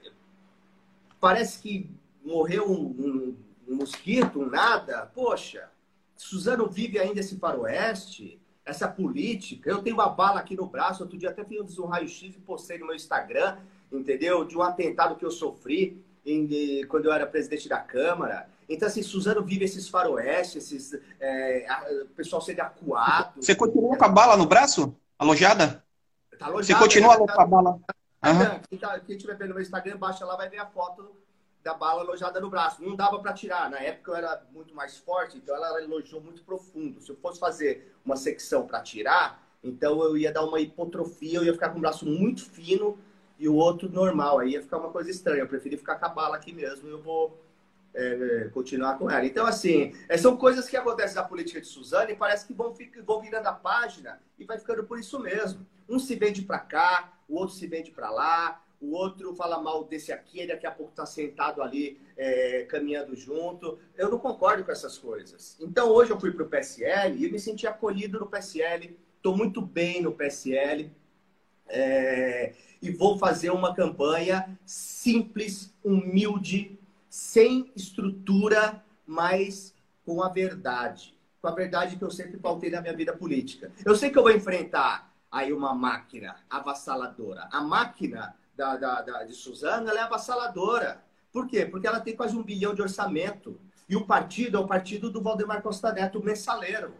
parece 1.20 1.62
que 1.62 1.88
morreu 2.24 2.70
um, 2.70 2.84
um, 2.86 3.47
um, 3.68 3.76
mosquito, 3.76 4.40
um 4.40 4.48
nada. 4.48 5.10
Poxa, 5.14 5.68
Suzano 6.16 6.68
vive 6.68 6.98
ainda 6.98 7.20
esse 7.20 7.38
faroeste, 7.38 8.40
essa 8.64 8.88
política. 8.88 9.70
Eu 9.70 9.82
tenho 9.82 9.96
uma 9.96 10.08
bala 10.08 10.40
aqui 10.40 10.56
no 10.56 10.66
braço, 10.66 11.02
outro 11.02 11.18
dia 11.18 11.30
até 11.30 11.44
fiz 11.44 11.78
um 11.78 11.86
raio-x 11.86 12.34
e 12.34 12.40
postei 12.40 12.78
no 12.78 12.86
meu 12.86 12.94
Instagram, 12.94 13.58
entendeu? 13.92 14.44
De 14.44 14.56
um 14.56 14.62
atentado 14.62 15.16
que 15.16 15.24
eu 15.24 15.30
sofri 15.30 16.02
em, 16.24 16.86
quando 16.86 17.06
eu 17.06 17.12
era 17.12 17.26
presidente 17.26 17.68
da 17.68 17.78
Câmara. 17.78 18.48
Então, 18.68 18.86
assim, 18.86 19.02
Suzano 19.02 19.42
vive 19.42 19.64
esses 19.64 19.88
faroestes, 19.88 20.70
esses, 20.70 21.00
é, 21.18 21.66
o 22.02 22.08
pessoal 22.08 22.42
sendo 22.42 22.60
acuado. 22.60 23.40
Você 23.40 23.54
continua 23.54 23.96
com 23.96 24.04
a 24.04 24.08
bala 24.08 24.36
no 24.36 24.46
braço? 24.46 24.94
Alojada? 25.18 25.82
Tá 26.38 26.46
alojado, 26.46 26.66
Você 26.66 26.74
continua 26.74 27.26
tá, 27.26 27.34
com 27.34 27.40
a 27.40 27.46
bala? 27.46 27.70
Uhum. 27.72 28.60
Quem, 28.68 28.78
tá, 28.78 29.00
quem 29.00 29.16
tiver 29.16 29.36
vendo 29.36 29.48
no 29.48 29.54
meu 29.54 29.62
Instagram, 29.62 29.96
baixa 29.96 30.24
lá, 30.26 30.36
vai 30.36 30.48
ver 30.48 30.58
a 30.58 30.66
foto 30.66 31.16
da 31.68 31.74
bala 31.74 32.00
alojada 32.00 32.40
no 32.40 32.48
braço. 32.48 32.82
Não 32.82 32.96
dava 32.96 33.18
para 33.18 33.34
tirar. 33.34 33.70
Na 33.70 33.78
época 33.78 34.12
eu 34.12 34.16
era 34.16 34.42
muito 34.50 34.74
mais 34.74 34.96
forte, 34.96 35.36
então 35.36 35.54
ela 35.54 35.68
alojou 35.68 36.20
muito 36.20 36.42
profundo. 36.42 37.00
Se 37.02 37.10
eu 37.10 37.16
fosse 37.16 37.38
fazer 37.38 37.94
uma 38.04 38.16
secção 38.16 38.66
para 38.66 38.80
tirar, 38.80 39.46
então 39.62 40.02
eu 40.02 40.16
ia 40.16 40.32
dar 40.32 40.44
uma 40.44 40.58
hipotrofia, 40.60 41.38
eu 41.38 41.44
ia 41.44 41.52
ficar 41.52 41.68
com 41.68 41.78
o 41.78 41.80
braço 41.80 42.06
muito 42.06 42.42
fino 42.42 42.98
e 43.38 43.46
o 43.48 43.54
outro 43.54 43.90
normal. 43.90 44.38
Aí 44.38 44.52
ia 44.52 44.62
ficar 44.62 44.78
uma 44.78 44.90
coisa 44.90 45.10
estranha. 45.10 45.40
Eu 45.40 45.48
preferi 45.48 45.76
ficar 45.76 45.96
com 45.96 46.06
a 46.06 46.08
bala 46.08 46.36
aqui 46.36 46.54
mesmo 46.54 46.88
e 46.88 46.90
eu 46.90 47.02
vou 47.02 47.38
é, 47.92 48.48
continuar 48.54 48.96
com 48.96 49.10
ela. 49.10 49.26
Então, 49.26 49.44
assim, 49.44 49.94
é, 50.08 50.16
são 50.16 50.38
coisas 50.38 50.68
que 50.70 50.76
acontecem 50.76 51.16
na 51.16 51.22
política 51.22 51.60
de 51.60 51.66
Suzane 51.66 52.12
e 52.12 52.16
parece 52.16 52.46
que 52.46 52.54
vão, 52.54 52.74
vão 53.04 53.20
virando 53.20 53.46
a 53.46 53.52
página 53.52 54.18
e 54.38 54.44
vai 54.44 54.58
ficando 54.58 54.84
por 54.84 54.98
isso 54.98 55.18
mesmo. 55.18 55.66
Um 55.86 55.98
se 55.98 56.14
vende 56.16 56.40
para 56.40 56.60
cá, 56.60 57.12
o 57.28 57.36
outro 57.36 57.54
se 57.54 57.66
vende 57.66 57.90
para 57.90 58.10
lá, 58.10 58.62
o 58.80 58.92
outro 58.92 59.34
fala 59.34 59.60
mal 59.60 59.84
desse 59.84 60.12
aqui, 60.12 60.40
ele 60.40 60.52
daqui 60.52 60.66
a 60.66 60.70
pouco 60.70 60.92
está 60.92 61.04
sentado 61.04 61.62
ali 61.62 62.00
é, 62.16 62.64
caminhando 62.68 63.16
junto. 63.16 63.78
Eu 63.96 64.10
não 64.10 64.18
concordo 64.18 64.64
com 64.64 64.70
essas 64.70 64.96
coisas. 64.96 65.56
Então, 65.60 65.90
hoje 65.90 66.10
eu 66.10 66.20
fui 66.20 66.30
para 66.30 66.44
o 66.44 66.48
PSL 66.48 67.24
e 67.24 67.30
me 67.30 67.38
senti 67.38 67.66
acolhido 67.66 68.20
no 68.20 68.26
PSL, 68.26 68.96
estou 69.16 69.36
muito 69.36 69.60
bem 69.60 70.02
no 70.02 70.12
PSL. 70.12 70.92
É, 71.70 72.54
e 72.80 72.90
vou 72.90 73.18
fazer 73.18 73.50
uma 73.50 73.74
campanha 73.74 74.58
simples, 74.64 75.74
humilde, 75.84 76.78
sem 77.10 77.70
estrutura, 77.74 78.82
mas 79.04 79.74
com 80.04 80.22
a 80.22 80.28
verdade. 80.28 81.14
Com 81.42 81.48
a 81.48 81.54
verdade 81.54 81.96
que 81.96 82.04
eu 82.04 82.10
sempre 82.10 82.38
pautei 82.38 82.70
na 82.70 82.80
minha 82.80 82.96
vida 82.96 83.12
política. 83.12 83.72
Eu 83.84 83.96
sei 83.96 84.10
que 84.10 84.18
eu 84.18 84.22
vou 84.22 84.32
enfrentar 84.32 85.12
aí 85.30 85.52
uma 85.52 85.74
máquina 85.74 86.36
avassaladora. 86.48 87.48
A 87.52 87.60
máquina 87.60 88.34
da, 88.58 88.76
da, 88.76 89.00
da 89.00 89.22
de 89.22 89.34
Suzana 89.34 89.92
é 89.92 90.00
avassaladora. 90.00 91.04
Por 91.32 91.46
quê? 91.46 91.64
Porque 91.64 91.86
ela 91.86 92.00
tem 92.00 92.16
quase 92.16 92.36
um 92.36 92.42
bilhão 92.42 92.74
de 92.74 92.82
orçamento. 92.82 93.60
E 93.88 93.94
o 93.94 94.04
partido 94.04 94.56
é 94.56 94.60
o 94.60 94.66
partido 94.66 95.08
do 95.10 95.22
Valdemar 95.22 95.62
Costa 95.62 95.92
Neto, 95.92 96.18
o 96.18 96.24
mensaleiro. 96.24 96.92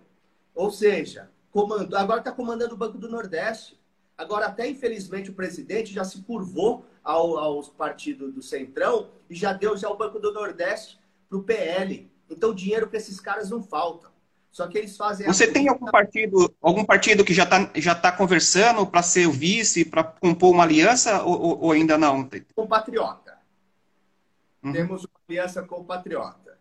Ou 0.54 0.70
seja, 0.70 1.28
comando, 1.50 1.94
agora 1.96 2.20
está 2.20 2.30
comandando 2.30 2.74
o 2.74 2.78
Banco 2.78 2.96
do 2.96 3.08
Nordeste. 3.08 3.78
Agora, 4.16 4.46
até 4.46 4.68
infelizmente, 4.68 5.30
o 5.30 5.34
presidente 5.34 5.92
já 5.92 6.04
se 6.04 6.22
curvou 6.22 6.86
ao, 7.02 7.36
aos 7.36 7.68
partidos 7.68 8.32
do 8.32 8.40
Centrão 8.40 9.10
e 9.28 9.34
já 9.34 9.52
deu 9.52 9.76
já 9.76 9.90
o 9.90 9.96
Banco 9.96 10.20
do 10.20 10.32
Nordeste 10.32 10.98
para 11.28 11.38
o 11.38 11.42
PL. 11.42 12.10
Então, 12.30 12.54
dinheiro 12.54 12.86
para 12.86 12.98
esses 12.98 13.18
caras 13.18 13.50
não 13.50 13.62
falta. 13.62 14.08
Só 14.58 14.66
que 14.66 14.76
eles 14.76 14.96
fazem. 14.96 15.24
Você 15.24 15.46
tem 15.46 15.68
algum 15.68 15.86
partido, 15.86 16.52
algum 16.60 16.84
partido 16.84 17.24
que 17.24 17.32
já 17.32 17.44
está 17.44 17.70
já 17.76 17.94
tá 17.94 18.10
conversando 18.10 18.84
para 18.84 19.04
ser 19.04 19.28
o 19.28 19.30
vice, 19.30 19.84
para 19.84 20.02
compor 20.02 20.50
uma 20.50 20.64
aliança 20.64 21.22
ou, 21.22 21.62
ou, 21.62 21.70
ainda 21.70 21.96
não? 21.96 22.28
Com 22.56 22.62
o 22.62 22.66
Patriota. 22.66 23.38
Uhum. 24.60 24.72
Temos 24.72 25.04
uma 25.04 25.20
aliança 25.28 25.62
com 25.62 25.76
o 25.76 25.84
Patriota. 25.84 26.58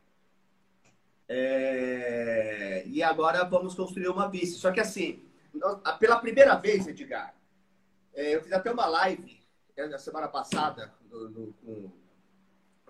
É... 1.27 2.83
E 2.85 3.01
agora 3.01 3.43
vamos 3.45 3.73
construir 3.73 4.09
uma 4.09 4.29
vice. 4.29 4.59
Só 4.59 4.71
que 4.71 4.79
assim, 4.79 5.23
pela 5.99 6.19
primeira 6.19 6.53
vez, 6.53 6.85
Edgar, 6.85 7.33
é, 8.13 8.35
eu 8.35 8.43
fiz 8.43 8.53
até 8.53 8.71
uma 8.71 8.85
live 8.85 9.41
na 9.75 9.97
semana 9.97 10.27
passada 10.27 10.93
no, 11.09 11.29
no, 11.31 11.55
no, 11.63 11.93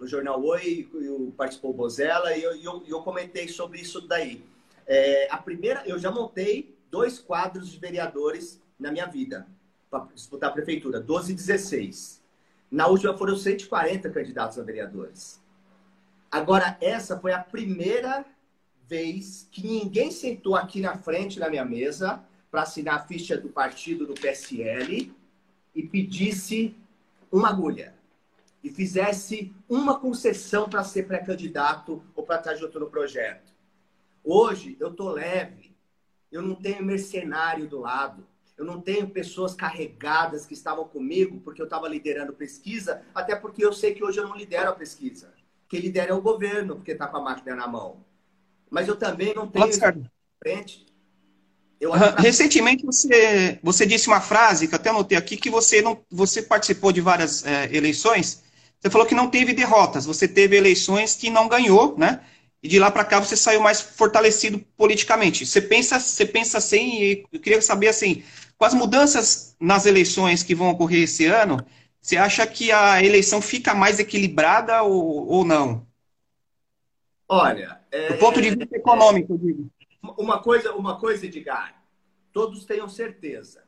no 0.02 0.06
Jornal 0.06 0.44
Oi, 0.44 0.90
participou 1.38 1.72
o 1.72 1.74
Bozella 1.74 2.36
e 2.36 2.44
eu, 2.44 2.54
eu, 2.58 2.84
eu, 2.86 3.02
comentei 3.04 3.48
sobre 3.48 3.80
isso 3.80 4.02
daí. 4.06 4.46
É, 4.88 5.28
a 5.30 5.38
primeira, 5.38 5.84
eu 5.86 6.00
já 6.00 6.10
montei 6.10 6.78
dois 6.90 7.20
quadros 7.20 7.70
de 7.70 7.78
vereadores 7.78 8.62
na 8.80 8.92
minha 8.92 9.06
vida 9.06 9.46
para 9.90 10.06
disputar 10.14 10.50
a 10.50 10.54
prefeitura, 10.54 11.00
12 11.00 11.34
e 11.34 11.36
16. 11.36 12.24
Na 12.72 12.88
última 12.88 13.18
foram 13.18 13.36
140 13.36 14.10
candidatos 14.10 14.58
a 14.58 14.64
vereadores. 14.64 15.42
Agora, 16.32 16.78
essa 16.82 17.20
foi 17.20 17.34
a 17.34 17.40
primeira 17.40 18.26
vez 18.88 19.48
que 19.52 19.66
ninguém 19.66 20.12
sentou 20.12 20.56
aqui 20.56 20.80
na 20.80 20.98
frente 20.98 21.40
da 21.40 21.50
minha 21.50 21.66
mesa 21.66 22.24
para 22.50 22.62
assinar 22.62 22.96
a 22.96 23.04
ficha 23.04 23.38
do 23.38 23.50
partido 23.50 24.06
do 24.06 24.14
PSL 24.14 25.14
e 25.76 25.84
pedisse 25.84 26.76
uma 27.32 27.50
agulha 27.50 27.94
e 28.64 28.70
fizesse 28.70 29.54
uma 29.70 30.00
concessão 30.00 30.70
para 30.70 30.84
ser 30.84 31.04
pré-candidato 31.04 32.04
ou 32.16 32.24
para 32.24 32.38
estar 32.38 32.56
junto 32.56 32.80
no 32.80 32.90
projeto. 32.90 33.57
Hoje 34.30 34.76
eu 34.78 34.94
tô 34.94 35.10
leve, 35.10 35.74
eu 36.30 36.42
não 36.42 36.54
tenho 36.54 36.84
mercenário 36.84 37.66
do 37.66 37.80
lado, 37.80 38.28
eu 38.58 38.66
não 38.66 38.82
tenho 38.82 39.10
pessoas 39.10 39.56
carregadas 39.56 40.46
que 40.46 40.54
estavam 40.54 40.86
comigo 40.86 41.40
porque 41.40 41.62
eu 41.62 41.66
estava 41.66 41.88
liderando 41.88 42.34
pesquisa, 42.34 43.04
até 43.16 43.38
porque 43.38 43.64
eu 43.64 43.72
sei 43.72 43.94
que 43.94 44.04
hoje 44.04 44.20
eu 44.20 44.28
não 44.28 44.36
lidero 44.36 44.70
a 44.70 44.76
pesquisa. 44.76 45.34
Quem 45.70 45.80
lidera 45.80 46.12
é 46.12 46.14
o 46.14 46.22
governo, 46.22 46.76
porque 46.76 46.92
está 46.92 47.08
com 47.08 47.16
a 47.16 47.22
máquina 47.22 47.56
na 47.56 47.68
mão. 47.68 48.04
Mas 48.70 48.90
eu 48.90 48.98
também 48.98 49.34
não 49.34 49.48
tenho 49.48 49.72
frente 50.40 50.86
Recentemente 52.18 52.86
você, 52.86 53.60
você 53.64 53.86
disse 53.86 54.08
uma 54.10 54.20
frase 54.20 54.68
que 54.68 54.74
eu 54.74 54.80
até 54.80 54.90
anotei 54.90 55.18
aqui 55.18 55.38
que 55.38 55.50
você 55.50 55.82
não 55.82 56.04
você 56.12 56.42
participou 56.42 56.92
de 56.92 57.00
várias 57.00 57.46
é, 57.46 57.74
eleições. 57.74 58.44
Você 58.80 58.90
falou 58.90 59.08
que 59.08 59.16
não 59.16 59.30
teve 59.30 59.54
derrotas, 59.54 60.06
você 60.06 60.28
teve 60.28 60.58
eleições 60.58 61.16
que 61.16 61.30
não 61.30 61.48
ganhou, 61.48 61.98
né? 61.98 62.22
E 62.62 62.68
de 62.68 62.80
lá 62.80 62.90
para 62.90 63.06
cá 63.06 63.20
você 63.20 63.38
saiu 63.38 63.62
mais 63.62 63.80
fortalecido 63.82 64.60
politicamente. 64.76 65.46
Você 65.46 65.62
pensa, 65.62 66.00
você 66.00 66.26
pensa 66.26 66.58
assim, 66.58 67.02
e 67.02 67.26
eu 67.32 67.40
queria 67.40 67.62
saber 67.62 67.88
assim, 67.88 68.24
com 68.58 68.66
as 68.66 68.74
mudanças 68.74 69.56
nas 69.60 69.86
eleições 69.86 70.44
que 70.44 70.56
vão 70.56 70.70
ocorrer 70.70 71.04
esse 71.04 71.26
ano, 71.26 71.64
você 72.02 72.18
acha 72.18 72.48
que 72.48 72.72
a 72.72 73.04
eleição 73.04 73.42
fica 73.42 73.76
mais 73.76 74.00
equilibrada 74.00 74.82
ou, 74.82 75.28
ou 75.28 75.46
não? 75.46 75.86
Olha, 77.28 77.82
é, 77.92 78.14
do 78.14 78.20
ponto 78.20 78.42
de 78.42 78.52
vista 78.52 78.76
econômico, 78.76 79.34
eu 79.34 79.38
digo. 79.38 79.72
Uma 80.18 80.42
coisa, 80.42 80.74
uma 80.74 80.98
coisa, 81.00 81.26
Edgar, 81.26 81.84
todos 82.32 82.64
tenham 82.64 82.88
certeza. 82.88 83.64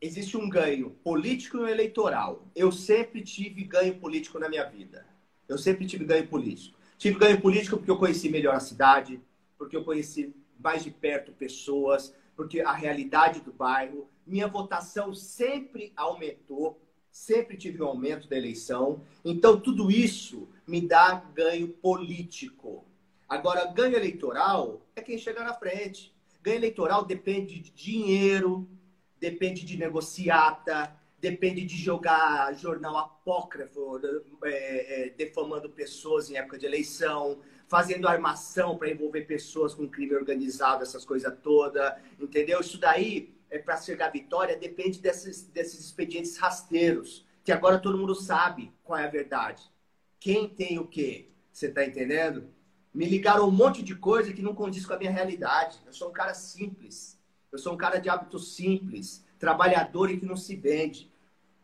Existe 0.00 0.36
um 0.36 0.48
ganho 0.48 0.90
político 0.90 1.58
e 1.58 1.60
um 1.60 1.68
eleitoral. 1.68 2.48
Eu 2.56 2.72
sempre 2.72 3.22
tive 3.22 3.62
ganho 3.64 3.94
político 4.00 4.38
na 4.38 4.48
minha 4.48 4.64
vida. 4.64 5.06
Eu 5.46 5.58
sempre 5.58 5.86
tive 5.86 6.04
ganho 6.04 6.26
político. 6.26 6.79
Tive 7.00 7.18
ganho 7.18 7.40
político 7.40 7.78
porque 7.78 7.90
eu 7.90 7.96
conheci 7.96 8.28
melhor 8.28 8.54
a 8.54 8.60
cidade, 8.60 9.22
porque 9.56 9.74
eu 9.74 9.82
conheci 9.82 10.34
mais 10.62 10.84
de 10.84 10.90
perto 10.90 11.32
pessoas, 11.32 12.14
porque 12.36 12.60
a 12.60 12.72
realidade 12.72 13.40
do 13.40 13.50
bairro. 13.50 14.06
Minha 14.26 14.46
votação 14.46 15.14
sempre 15.14 15.94
aumentou, 15.96 16.78
sempre 17.10 17.56
tive 17.56 17.82
um 17.82 17.86
aumento 17.86 18.28
da 18.28 18.36
eleição. 18.36 19.00
Então, 19.24 19.58
tudo 19.58 19.90
isso 19.90 20.46
me 20.66 20.86
dá 20.86 21.14
ganho 21.34 21.68
político. 21.68 22.84
Agora, 23.26 23.64
ganho 23.72 23.96
eleitoral 23.96 24.86
é 24.94 25.00
quem 25.00 25.16
chega 25.16 25.42
na 25.42 25.54
frente. 25.54 26.14
Ganho 26.42 26.58
eleitoral 26.58 27.06
depende 27.06 27.60
de 27.60 27.70
dinheiro, 27.70 28.68
depende 29.18 29.64
de 29.64 29.78
negociata, 29.78 30.94
depende 31.20 31.64
de 31.64 31.76
jogar 31.76 32.52
jornal 32.54 32.96
apócrifo, 32.96 34.00
é, 34.44 35.08
é, 35.08 35.10
defamando 35.10 35.68
pessoas 35.68 36.30
em 36.30 36.36
época 36.36 36.58
de 36.58 36.66
eleição, 36.66 37.40
fazendo 37.68 38.08
armação 38.08 38.76
para 38.76 38.90
envolver 38.90 39.22
pessoas 39.22 39.74
com 39.74 39.88
crime 39.88 40.14
organizado, 40.14 40.82
essas 40.82 41.04
coisas 41.04 41.32
todas, 41.42 41.94
entendeu? 42.18 42.60
Isso 42.60 42.78
daí, 42.78 43.34
é 43.50 43.58
para 43.58 43.76
chegar 43.76 44.06
à 44.06 44.10
vitória, 44.10 44.56
depende 44.56 45.00
desses, 45.00 45.42
desses 45.42 45.80
expedientes 45.80 46.36
rasteiros, 46.36 47.26
que 47.44 47.52
agora 47.52 47.78
todo 47.78 47.98
mundo 47.98 48.14
sabe 48.14 48.72
qual 48.82 48.98
é 48.98 49.04
a 49.04 49.10
verdade. 49.10 49.62
Quem 50.18 50.48
tem 50.48 50.78
o 50.78 50.86
quê? 50.86 51.28
Você 51.52 51.66
está 51.66 51.84
entendendo? 51.84 52.48
Me 52.92 53.06
ligaram 53.06 53.46
um 53.48 53.50
monte 53.50 53.82
de 53.82 53.94
coisa 53.94 54.32
que 54.32 54.42
não 54.42 54.54
condiz 54.54 54.84
com 54.84 54.94
a 54.94 54.98
minha 54.98 55.10
realidade. 55.10 55.78
Eu 55.86 55.92
sou 55.92 56.08
um 56.08 56.12
cara 56.12 56.34
simples. 56.34 57.18
Eu 57.50 57.58
sou 57.58 57.74
um 57.74 57.76
cara 57.76 57.98
de 57.98 58.08
hábitos 58.08 58.54
simples, 58.54 59.24
trabalhador 59.38 60.10
e 60.10 60.18
que 60.18 60.26
não 60.26 60.36
se 60.36 60.54
vende. 60.56 61.09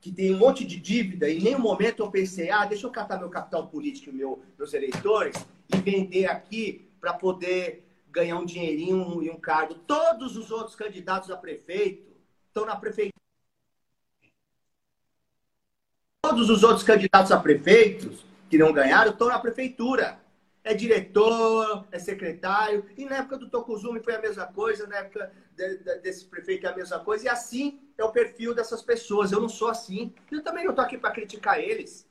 Que 0.06 0.12
tem 0.12 0.32
um 0.32 0.38
monte 0.38 0.64
de 0.64 0.76
dívida 0.76 1.28
em 1.28 1.40
nenhum 1.40 1.58
momento 1.58 2.00
eu 2.00 2.08
pensei, 2.08 2.48
ah, 2.48 2.64
deixa 2.64 2.86
eu 2.86 2.92
catar 2.92 3.18
meu 3.18 3.28
capital 3.28 3.66
político 3.66 4.14
meu, 4.14 4.40
meus 4.56 4.72
eleitores 4.72 5.34
e 5.68 5.78
vender 5.78 6.26
aqui 6.26 6.88
para 7.00 7.12
poder 7.12 7.84
ganhar 8.08 8.38
um 8.38 8.46
dinheirinho 8.46 9.20
e 9.20 9.28
um 9.28 9.36
cargo. 9.36 9.74
Todos 9.74 10.36
os 10.36 10.52
outros 10.52 10.76
candidatos 10.76 11.28
a 11.28 11.36
prefeito 11.36 12.06
estão 12.46 12.64
na 12.64 12.76
prefeitura. 12.76 13.20
Todos 16.22 16.50
os 16.50 16.62
outros 16.62 16.84
candidatos 16.84 17.32
a 17.32 17.40
prefeitos 17.40 18.24
que 18.48 18.56
não 18.56 18.72
ganharam 18.72 19.10
estão 19.10 19.26
na 19.26 19.40
prefeitura 19.40 20.20
é 20.62 20.72
diretor, 20.72 21.84
é 21.90 21.98
secretário. 21.98 22.86
E 22.96 23.04
na 23.06 23.16
época 23.16 23.38
do 23.38 23.50
Tokuzumi 23.50 23.98
foi 23.98 24.14
a 24.14 24.20
mesma 24.20 24.46
coisa, 24.46 24.86
na 24.86 24.98
época 24.98 25.32
de, 25.56 25.78
de, 25.78 25.98
desse 25.98 26.26
prefeito 26.26 26.64
é 26.64 26.70
a 26.70 26.76
mesma 26.76 27.00
coisa. 27.00 27.24
E 27.24 27.28
assim 27.28 27.80
é 27.98 28.04
o 28.04 28.12
perfil 28.12 28.54
dessas 28.54 28.82
pessoas. 28.82 29.32
Eu 29.32 29.40
não 29.40 29.48
sou 29.48 29.68
assim. 29.68 30.14
Eu 30.30 30.42
também 30.42 30.64
não 30.64 30.70
estou 30.70 30.84
aqui 30.84 30.98
para 30.98 31.10
criticar 31.10 31.58
eles. 31.58 32.08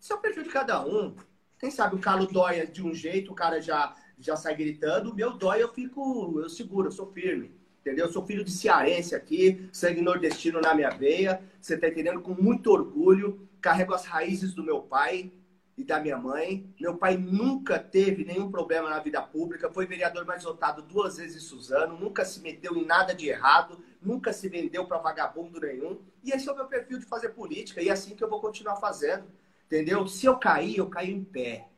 Isso 0.00 0.12
é 0.12 0.16
o 0.16 0.20
perfil 0.20 0.42
de 0.42 0.50
cada 0.50 0.84
um. 0.84 1.14
Quem 1.58 1.70
sabe 1.70 1.96
o 1.96 1.98
Carlos 1.98 2.30
dói 2.30 2.66
de 2.66 2.82
um 2.82 2.92
jeito, 2.94 3.32
o 3.32 3.34
cara 3.34 3.60
já, 3.60 3.94
já 4.18 4.36
sai 4.36 4.54
gritando. 4.54 5.10
O 5.10 5.14
meu 5.14 5.32
dói, 5.32 5.62
eu 5.62 5.72
fico, 5.72 6.40
eu 6.40 6.48
seguro, 6.48 6.88
eu 6.88 6.92
sou 6.92 7.06
firme. 7.06 7.54
Entendeu? 7.80 8.06
Eu 8.06 8.12
sou 8.12 8.26
filho 8.26 8.44
de 8.44 8.50
cearense 8.50 9.14
aqui, 9.14 9.68
sangue 9.72 10.02
nordestino 10.02 10.60
na 10.60 10.74
minha 10.74 10.90
veia. 10.90 11.42
Você 11.60 11.78
tá 11.78 11.88
entendendo? 11.88 12.20
Com 12.20 12.34
muito 12.34 12.70
orgulho. 12.70 13.48
Carrego 13.60 13.94
as 13.94 14.04
raízes 14.04 14.54
do 14.54 14.62
meu 14.62 14.82
pai 14.82 15.32
e 15.76 15.84
da 15.84 16.00
minha 16.00 16.16
mãe. 16.16 16.72
Meu 16.80 16.96
pai 16.96 17.16
nunca 17.16 17.78
teve 17.78 18.24
nenhum 18.24 18.50
problema 18.50 18.88
na 18.88 18.98
vida 18.98 19.20
pública, 19.20 19.70
foi 19.70 19.86
vereador 19.86 20.24
mais 20.24 20.42
votado 20.42 20.82
duas 20.82 21.16
vezes 21.16 21.36
em 21.36 21.46
Suzano, 21.46 21.98
nunca 21.98 22.24
se 22.24 22.40
meteu 22.40 22.76
em 22.76 22.84
nada 22.84 23.14
de 23.14 23.28
errado, 23.28 23.78
nunca 24.00 24.32
se 24.32 24.48
vendeu 24.48 24.86
para 24.86 24.98
vagabundo 24.98 25.60
nenhum. 25.60 26.00
E 26.24 26.30
esse 26.30 26.48
é 26.48 26.52
o 26.52 26.56
meu 26.56 26.66
perfil 26.66 26.98
de 26.98 27.04
fazer 27.04 27.30
política 27.30 27.82
e 27.82 27.88
é 27.88 27.92
assim 27.92 28.14
que 28.14 28.24
eu 28.24 28.30
vou 28.30 28.40
continuar 28.40 28.76
fazendo. 28.76 29.24
Entendeu? 29.66 30.06
Se 30.06 30.26
eu 30.26 30.36
cair, 30.38 30.78
eu 30.78 30.88
caio 30.88 31.10
em 31.10 31.24
pé. 31.24 31.68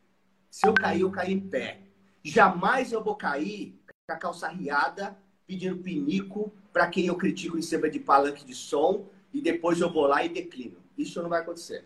Se 0.49 0.67
eu 0.67 0.73
cair, 0.73 1.01
eu 1.01 1.11
caio 1.11 1.31
em 1.31 1.39
pé. 1.39 1.81
Jamais 2.23 2.91
eu 2.91 3.03
vou 3.03 3.15
cair 3.15 3.79
com 4.07 4.13
a 4.13 4.17
calça 4.17 4.47
riada, 4.47 5.17
pedindo 5.45 5.77
pinico 5.77 6.53
para 6.71 6.87
quem 6.87 7.07
eu 7.07 7.15
critico 7.15 7.57
em 7.57 7.61
cima 7.61 7.89
de 7.89 7.99
palanque 7.99 8.45
de 8.45 8.53
som 8.53 9.09
e 9.33 9.41
depois 9.41 9.81
eu 9.81 9.91
vou 9.91 10.05
lá 10.05 10.23
e 10.23 10.29
declino. 10.29 10.77
Isso 10.97 11.21
não 11.21 11.29
vai 11.29 11.41
acontecer. 11.41 11.83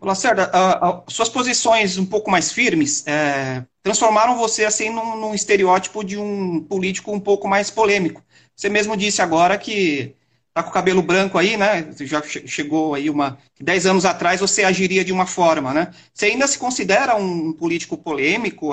Lacerda, 0.00 0.50
uh, 0.54 0.98
uh, 0.98 1.02
suas 1.08 1.28
posições 1.28 1.96
um 1.96 2.06
pouco 2.06 2.30
mais 2.30 2.52
firmes 2.52 3.06
é, 3.06 3.64
transformaram 3.82 4.36
você 4.36 4.64
assim 4.64 4.90
num, 4.90 5.16
num, 5.16 5.34
estereótipo 5.34 6.04
de 6.04 6.18
um 6.18 6.62
político 6.62 7.12
um 7.12 7.20
pouco 7.20 7.48
mais 7.48 7.70
polêmico. 7.70 8.22
Você 8.54 8.68
mesmo 8.68 8.96
disse 8.96 9.22
agora 9.22 9.56
que 9.58 10.14
tá 10.52 10.62
com 10.62 10.70
o 10.70 10.72
cabelo 10.72 11.02
branco 11.02 11.38
aí, 11.38 11.56
né? 11.56 11.92
Já 12.00 12.22
chegou 12.22 12.94
aí 12.94 13.10
uma. 13.10 13.38
Dez 13.60 13.86
anos 13.86 14.04
atrás 14.04 14.40
você 14.40 14.62
agiria 14.64 15.04
de 15.04 15.12
uma 15.12 15.26
forma, 15.26 15.74
né? 15.74 15.92
Você 16.12 16.26
ainda 16.26 16.46
se 16.46 16.58
considera 16.58 17.16
um 17.16 17.52
político 17.52 17.96
polêmico? 17.98 18.70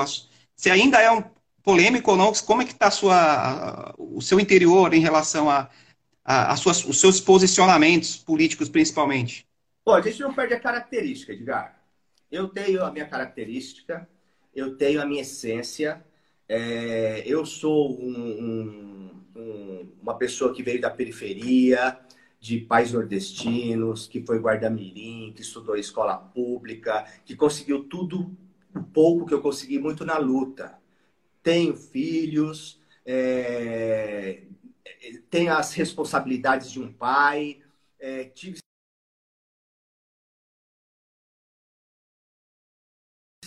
Você 0.56 0.70
ainda 0.70 1.00
é 1.02 1.12
um 1.12 1.24
polêmico 1.64 2.12
ou 2.12 2.18
não? 2.18 2.32
Como 2.34 2.62
é 2.62 2.66
que 2.66 2.74
está 2.74 2.92
sua, 2.92 3.94
o 3.98 4.22
seu 4.22 4.40
interior 4.40 4.94
em 4.94 5.00
relação 5.00 5.50
a, 5.50 5.70
a, 6.24 6.54
a 6.54 6.56
suas, 6.56 6.86
os 6.86 7.00
seus 7.00 7.20
posicionamentos 7.20 8.18
políticos, 8.18 8.70
principalmente? 8.70 9.46
Bom, 9.84 9.96
a 9.96 10.02
gente 10.02 10.20
não 10.22 10.34
perde 10.34 10.54
a 10.54 10.60
característica, 10.60 11.34
Edgar. 11.34 11.82
Eu 12.32 12.48
tenho 12.48 12.84
a 12.84 12.92
minha 12.92 13.08
característica, 13.08 14.08
eu 14.54 14.78
tenho 14.78 15.02
a 15.02 15.06
minha 15.06 15.24
essência. 15.24 16.06
É, 16.48 17.24
eu 17.26 17.46
sou 17.48 18.00
um, 18.00 19.10
um, 19.36 19.92
uma 20.00 20.16
pessoa 20.18 20.54
que 20.54 20.62
veio 20.62 20.80
da 20.80 20.92
periferia, 20.92 21.98
de 22.40 22.60
pais 22.60 22.94
nordestinos, 22.94 24.06
que 24.06 24.24
foi 24.24 24.38
guarda-mirim, 24.38 25.34
que 25.36 25.42
estudou 25.42 25.76
escola 25.76 26.16
pública, 26.16 27.06
que 27.26 27.36
conseguiu 27.36 27.86
tudo, 27.86 28.38
o 28.76 28.84
pouco 28.84 29.26
que 29.26 29.34
eu 29.34 29.42
consegui, 29.42 29.80
muito 29.80 30.06
na 30.06 30.18
luta. 30.18 30.80
Tenho 31.42 31.76
filhos, 31.76 32.80
é, 33.04 34.44
tenho 35.32 35.54
as 35.54 35.74
responsabilidades 35.74 36.72
de 36.72 36.80
um 36.80 36.94
pai, 36.94 37.62
é, 38.00 38.26
tive 38.26 38.62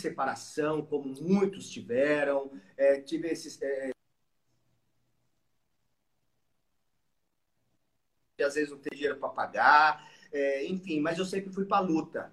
separação, 0.08 0.84
como 0.84 1.12
muitos 1.20 1.68
tiveram. 1.70 2.50
É, 2.76 3.00
tive 3.00 3.28
esses. 3.28 3.60
É, 3.62 3.90
às 8.40 8.54
vezes 8.54 8.70
não 8.70 8.78
tem 8.78 8.92
dinheiro 8.92 9.18
para 9.18 9.28
pagar, 9.28 10.08
é, 10.32 10.66
enfim, 10.66 11.00
mas 11.00 11.18
eu 11.18 11.24
sempre 11.24 11.52
fui 11.52 11.64
para 11.64 11.80
luta. 11.80 12.32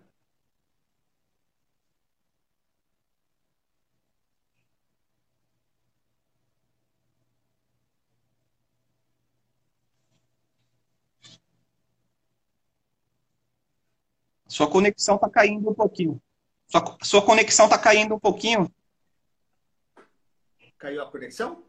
Sua 14.48 14.70
conexão 14.70 15.16
está 15.16 15.28
caindo 15.28 15.68
um 15.68 15.74
pouquinho. 15.74 16.22
Sua, 16.72 16.98
sua 17.04 17.22
conexão 17.22 17.66
está 17.66 17.78
caindo 17.78 18.16
um 18.16 18.20
pouquinho. 18.20 18.72
Caiu 20.78 21.04
a 21.04 21.12
conexão? 21.12 21.64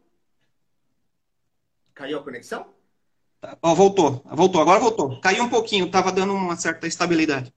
Caiu 1.93 2.19
a 2.19 2.23
conexão? 2.23 2.73
Oh, 3.61 3.75
voltou, 3.75 4.23
voltou, 4.25 4.61
agora 4.61 4.79
voltou. 4.79 5.19
Caiu 5.19 5.43
um 5.43 5.49
pouquinho, 5.49 5.85
estava 5.85 6.11
dando 6.11 6.33
uma 6.33 6.55
certa 6.55 6.87
estabilidade. 6.87 7.53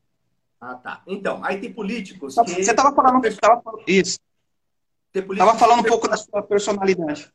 Ah, 0.60 0.74
tá. 0.74 1.02
Então, 1.06 1.42
aí 1.44 1.60
tem 1.60 1.72
políticos 1.72 2.34
que... 2.34 2.54
Você 2.54 2.70
estava 2.72 2.92
falando, 2.92 3.22
tava, 3.36 3.62
isso. 3.86 4.18
Estava 5.14 5.56
falando 5.56 5.80
um 5.80 5.84
pouco 5.84 6.08
da 6.08 6.16
sua 6.16 6.42
personalidade. 6.42 7.32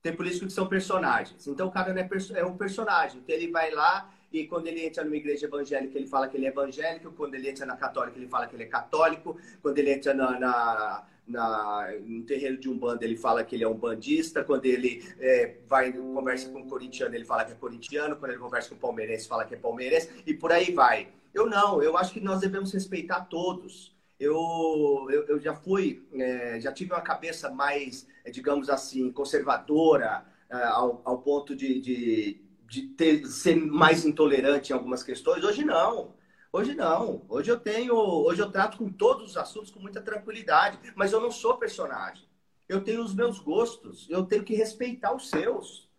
Tem 0.00 0.14
políticos 0.14 0.48
que 0.48 0.54
são 0.54 0.68
personagens. 0.68 1.46
Então, 1.48 1.66
o 1.66 1.72
cara 1.72 1.92
é, 1.98 2.08
é 2.38 2.44
um 2.44 2.56
personagem. 2.56 3.18
Então, 3.18 3.34
ele 3.34 3.50
vai 3.50 3.72
lá 3.72 4.08
e 4.32 4.46
quando 4.46 4.68
ele 4.68 4.86
entra 4.86 5.02
numa 5.02 5.16
igreja 5.16 5.46
evangélica, 5.46 5.98
ele 5.98 6.06
fala 6.06 6.28
que 6.28 6.36
ele 6.36 6.46
é 6.46 6.50
evangélico. 6.50 7.12
Quando 7.12 7.34
ele 7.34 7.50
entra 7.50 7.66
na 7.66 7.76
católica, 7.76 8.16
ele 8.16 8.28
fala 8.28 8.46
que 8.46 8.54
ele 8.54 8.62
é 8.62 8.66
católico. 8.66 9.36
Quando 9.60 9.78
ele 9.78 9.92
entra 9.92 10.14
na, 10.14 10.38
na, 10.38 11.06
na 11.26 11.88
no 12.04 12.22
terreiro 12.22 12.56
de 12.56 12.68
Umbanda, 12.68 13.04
ele 13.04 13.16
fala 13.16 13.42
que 13.42 13.56
ele 13.56 13.64
é 13.64 13.68
um 13.68 13.74
bandista. 13.74 14.44
Quando 14.44 14.66
ele 14.66 15.04
é, 15.18 15.56
vai 15.66 15.92
conversa 15.92 16.48
com 16.48 16.60
um 16.60 16.68
corintiano, 16.68 17.14
ele 17.14 17.24
fala 17.24 17.44
que 17.44 17.52
é 17.52 17.56
corintiano. 17.56 18.16
Quando 18.16 18.30
ele 18.30 18.40
conversa 18.40 18.68
com 18.68 18.76
um 18.76 18.78
palmeirense, 18.78 19.26
fala 19.26 19.44
que 19.44 19.54
é 19.54 19.58
palmeirense. 19.58 20.08
E 20.24 20.32
por 20.32 20.52
aí 20.52 20.72
vai. 20.72 21.08
Eu 21.34 21.46
não, 21.46 21.82
eu 21.82 21.96
acho 21.96 22.12
que 22.12 22.20
nós 22.20 22.40
devemos 22.40 22.72
respeitar 22.72 23.22
todos. 23.24 23.96
Eu, 24.18 25.08
eu, 25.10 25.24
eu 25.26 25.40
já 25.40 25.54
fui, 25.54 26.06
é, 26.12 26.60
já 26.60 26.70
tive 26.70 26.92
uma 26.92 27.00
cabeça 27.00 27.50
mais, 27.50 28.06
digamos 28.30 28.68
assim, 28.68 29.10
conservadora, 29.10 30.24
é, 30.50 30.62
ao, 30.64 31.00
ao 31.04 31.18
ponto 31.22 31.56
de, 31.56 31.80
de 31.80 32.49
de 32.70 32.82
ter, 32.82 33.26
ser 33.26 33.56
mais 33.56 34.04
intolerante 34.04 34.70
em 34.70 34.74
algumas 34.74 35.02
questões. 35.02 35.42
Hoje 35.42 35.64
não. 35.64 36.14
Hoje 36.52 36.72
não. 36.72 37.26
Hoje 37.28 37.50
eu 37.50 37.58
tenho, 37.58 37.96
hoje 37.96 38.40
eu 38.40 38.50
trato 38.50 38.78
com 38.78 38.88
todos 38.88 39.30
os 39.30 39.36
assuntos 39.36 39.72
com 39.72 39.80
muita 39.80 40.00
tranquilidade, 40.00 40.78
mas 40.94 41.12
eu 41.12 41.20
não 41.20 41.32
sou 41.32 41.58
personagem. 41.58 42.24
Eu 42.68 42.82
tenho 42.82 43.02
os 43.02 43.12
meus 43.12 43.40
gostos, 43.40 44.06
eu 44.08 44.24
tenho 44.24 44.44
que 44.44 44.54
respeitar 44.54 45.12
os 45.12 45.28
seus. 45.28 45.90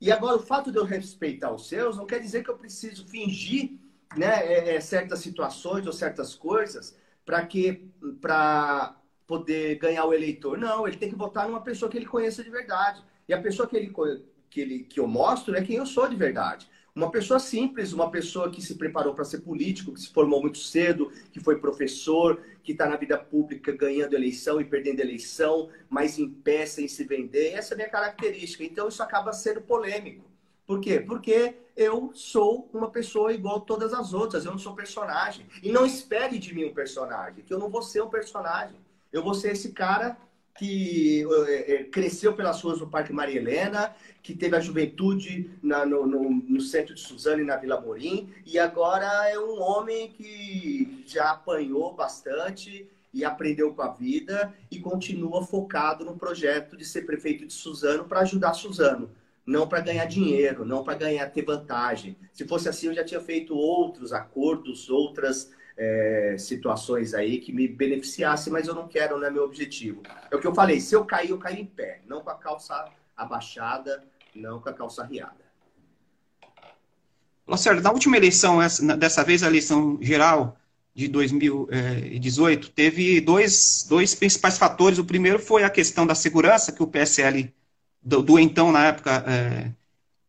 E 0.00 0.10
agora 0.10 0.36
o 0.36 0.42
fato 0.42 0.72
de 0.72 0.78
eu 0.78 0.84
respeitar 0.84 1.52
os 1.52 1.68
seus 1.68 1.98
não 1.98 2.06
quer 2.06 2.18
dizer 2.18 2.42
que 2.42 2.50
eu 2.50 2.56
preciso 2.56 3.06
fingir, 3.06 3.78
né, 4.16 4.40
é, 4.46 4.76
é, 4.76 4.80
certas 4.80 5.20
situações 5.20 5.86
ou 5.86 5.92
certas 5.92 6.34
coisas 6.34 6.96
para 7.26 7.44
que 7.44 7.90
para 8.22 8.98
poder 9.26 9.74
ganhar 9.76 10.06
o 10.06 10.14
eleitor. 10.14 10.56
Não, 10.56 10.88
ele 10.88 10.96
tem 10.96 11.10
que 11.10 11.16
votar 11.16 11.46
numa 11.46 11.60
pessoa 11.60 11.90
que 11.90 11.98
ele 11.98 12.06
conheça 12.06 12.42
de 12.42 12.48
verdade. 12.48 13.04
E 13.28 13.34
a 13.34 13.42
pessoa 13.42 13.68
que 13.68 13.76
ele 13.76 13.90
que, 14.56 14.60
ele, 14.62 14.78
que 14.84 14.98
eu 14.98 15.06
mostro 15.06 15.54
é 15.54 15.60
quem 15.60 15.76
eu 15.76 15.84
sou 15.84 16.08
de 16.08 16.16
verdade. 16.16 16.66
Uma 16.94 17.10
pessoa 17.10 17.38
simples, 17.38 17.92
uma 17.92 18.10
pessoa 18.10 18.50
que 18.50 18.62
se 18.62 18.76
preparou 18.76 19.12
para 19.12 19.22
ser 19.22 19.40
político, 19.40 19.92
que 19.92 20.00
se 20.00 20.08
formou 20.08 20.40
muito 20.40 20.56
cedo, 20.56 21.12
que 21.30 21.38
foi 21.38 21.60
professor, 21.60 22.40
que 22.62 22.72
está 22.72 22.88
na 22.88 22.96
vida 22.96 23.18
pública 23.18 23.70
ganhando 23.70 24.14
eleição 24.14 24.58
e 24.58 24.64
perdendo 24.64 25.00
eleição, 25.00 25.68
mas 25.90 26.18
em 26.18 26.26
pé, 26.30 26.64
sem 26.64 26.88
se 26.88 27.04
vender. 27.04 27.52
Essa 27.52 27.74
é 27.74 27.74
a 27.74 27.76
minha 27.76 27.90
característica. 27.90 28.64
Então 28.64 28.88
isso 28.88 29.02
acaba 29.02 29.30
sendo 29.34 29.60
polêmico. 29.60 30.24
Por 30.66 30.80
quê? 30.80 31.00
Porque 31.00 31.56
eu 31.76 32.12
sou 32.14 32.70
uma 32.72 32.90
pessoa 32.90 33.34
igual 33.34 33.58
a 33.58 33.60
todas 33.60 33.92
as 33.92 34.14
outras, 34.14 34.46
eu 34.46 34.52
não 34.52 34.58
sou 34.58 34.74
personagem. 34.74 35.46
E 35.62 35.70
não 35.70 35.84
espere 35.84 36.38
de 36.38 36.54
mim 36.54 36.64
um 36.64 36.72
personagem, 36.72 37.44
que 37.44 37.52
eu 37.52 37.58
não 37.58 37.68
vou 37.68 37.82
ser 37.82 38.00
um 38.00 38.08
personagem. 38.08 38.80
Eu 39.12 39.22
vou 39.22 39.34
ser 39.34 39.52
esse 39.52 39.72
cara 39.72 40.16
que 40.58 41.24
é, 41.48 41.74
é, 41.74 41.84
cresceu 41.84 42.34
pelas 42.34 42.60
ruas 42.62 42.78
do 42.78 42.86
Parque 42.86 43.12
Maria 43.12 43.36
Helena, 43.36 43.94
que 44.22 44.34
teve 44.34 44.56
a 44.56 44.60
juventude 44.60 45.50
na, 45.62 45.86
no, 45.86 46.06
no, 46.06 46.30
no, 46.30 46.60
centro 46.60 46.94
de 46.94 47.00
Suzano 47.00 47.42
e 47.42 47.44
na 47.44 47.56
Vila 47.56 47.80
Morim, 47.80 48.28
e 48.44 48.58
agora 48.58 49.28
é 49.28 49.38
um 49.38 49.60
homem 49.60 50.10
que 50.10 51.04
já 51.06 51.30
apanhou 51.30 51.94
bastante 51.94 52.88
e 53.12 53.24
aprendeu 53.24 53.72
com 53.72 53.82
a 53.82 53.92
vida 53.92 54.52
e 54.70 54.78
continua 54.78 55.42
focado 55.42 56.04
no 56.04 56.16
projeto 56.16 56.76
de 56.76 56.84
ser 56.84 57.02
prefeito 57.02 57.46
de 57.46 57.52
Suzano 57.52 58.04
para 58.04 58.20
ajudar 58.20 58.52
Suzano, 58.52 59.10
não 59.46 59.66
para 59.68 59.80
ganhar 59.80 60.06
dinheiro, 60.06 60.64
não 60.64 60.82
para 60.84 60.98
ganhar 60.98 61.26
ter 61.30 61.42
vantagem. 61.42 62.16
Se 62.32 62.46
fosse 62.46 62.68
assim, 62.68 62.88
eu 62.88 62.94
já 62.94 63.04
tinha 63.04 63.20
feito 63.20 63.56
outros 63.56 64.12
acordos, 64.12 64.90
outras 64.90 65.50
é, 65.76 66.36
situações 66.38 67.12
aí 67.12 67.38
que 67.38 67.52
me 67.52 67.68
beneficiassem, 67.68 68.52
mas 68.52 68.66
eu 68.66 68.74
não 68.74 68.88
quero, 68.88 69.18
não 69.18 69.26
é 69.26 69.30
meu 69.30 69.44
objetivo. 69.44 70.02
É 70.30 70.36
o 70.36 70.40
que 70.40 70.46
eu 70.46 70.54
falei, 70.54 70.80
se 70.80 70.94
eu 70.94 71.04
cair, 71.04 71.30
eu 71.30 71.38
caio 71.38 71.58
em 71.58 71.66
pé, 71.66 72.00
não 72.06 72.22
com 72.22 72.30
a 72.30 72.34
calça 72.34 72.86
abaixada, 73.16 74.02
não 74.34 74.60
com 74.60 74.68
a 74.68 74.72
calça 74.72 75.04
riada. 75.04 75.46
Lacerda, 77.46 77.80
na 77.80 77.92
última 77.92 78.16
eleição, 78.16 78.58
dessa 78.98 79.22
vez 79.22 79.42
a 79.42 79.46
eleição 79.46 79.98
geral 80.02 80.56
de 80.94 81.06
2018, 81.08 82.70
teve 82.70 83.20
dois, 83.20 83.86
dois 83.88 84.14
principais 84.14 84.58
fatores. 84.58 84.98
O 84.98 85.04
primeiro 85.04 85.38
foi 85.38 85.62
a 85.62 85.70
questão 85.70 86.06
da 86.06 86.14
segurança, 86.14 86.72
que 86.72 86.82
o 86.82 86.86
PSL, 86.86 87.54
do, 88.02 88.22
do 88.22 88.38
então, 88.38 88.72
na 88.72 88.86
época, 88.86 89.22
é, 89.28 89.70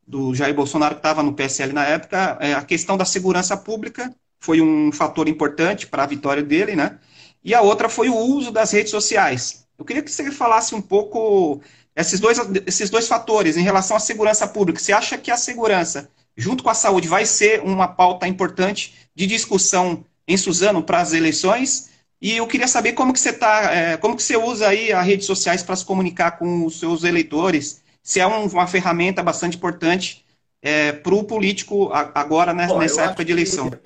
do 0.05 0.35
Jair 0.35 0.53
Bolsonaro, 0.53 0.95
que 0.95 0.99
estava 0.99 1.23
no 1.23 1.33
PSL 1.33 1.73
na 1.73 1.85
época, 1.85 2.37
é, 2.39 2.53
a 2.53 2.63
questão 2.63 2.97
da 2.97 3.05
segurança 3.05 3.57
pública 3.57 4.13
foi 4.39 4.61
um 4.61 4.91
fator 4.91 5.27
importante 5.27 5.87
para 5.87 6.03
a 6.03 6.07
vitória 6.07 6.43
dele, 6.43 6.75
né? 6.75 6.97
E 7.43 7.53
a 7.53 7.61
outra 7.61 7.89
foi 7.89 8.09
o 8.09 8.15
uso 8.15 8.51
das 8.51 8.71
redes 8.71 8.91
sociais. 8.91 9.65
Eu 9.77 9.85
queria 9.85 10.01
que 10.01 10.11
você 10.11 10.31
falasse 10.31 10.73
um 10.73 10.81
pouco 10.81 11.61
esses 11.95 12.19
dois, 12.19 12.39
esses 12.65 12.89
dois 12.89 13.07
fatores 13.07 13.57
em 13.57 13.63
relação 13.63 13.97
à 13.97 13.99
segurança 13.99 14.47
pública. 14.47 14.79
Você 14.79 14.91
acha 14.91 15.17
que 15.17 15.31
a 15.31 15.37
segurança, 15.37 16.09
junto 16.35 16.63
com 16.63 16.69
a 16.69 16.73
saúde, 16.73 17.07
vai 17.07 17.25
ser 17.25 17.61
uma 17.61 17.87
pauta 17.87 18.27
importante 18.27 18.93
de 19.15 19.25
discussão 19.25 20.05
em 20.27 20.37
Suzano 20.37 20.83
para 20.83 21.01
as 21.01 21.13
eleições? 21.13 21.89
E 22.21 22.37
eu 22.37 22.47
queria 22.47 22.67
saber 22.67 22.93
como 22.93 23.13
que 23.13 23.19
você 23.19 23.31
tá, 23.31 23.71
é, 23.73 23.97
como 23.97 24.15
que 24.15 24.23
você 24.23 24.35
usa 24.35 24.67
aí 24.67 24.91
as 24.91 25.05
redes 25.05 25.25
sociais 25.25 25.61
para 25.63 25.75
se 25.75 25.85
comunicar 25.85 26.31
com 26.31 26.65
os 26.65 26.79
seus 26.79 27.03
eleitores, 27.03 27.81
se 28.01 28.19
é 28.19 28.27
um, 28.27 28.47
uma 28.47 28.67
ferramenta 28.67 29.21
bastante 29.21 29.57
importante 29.57 30.25
é, 30.61 30.91
para 30.91 31.13
o 31.13 31.23
político 31.23 31.91
agora 31.93 32.53
né, 32.53 32.67
Bom, 32.67 32.79
nessa 32.79 33.03
época 33.03 33.23
de 33.23 33.31
eleição. 33.31 33.69
Que 33.69 33.77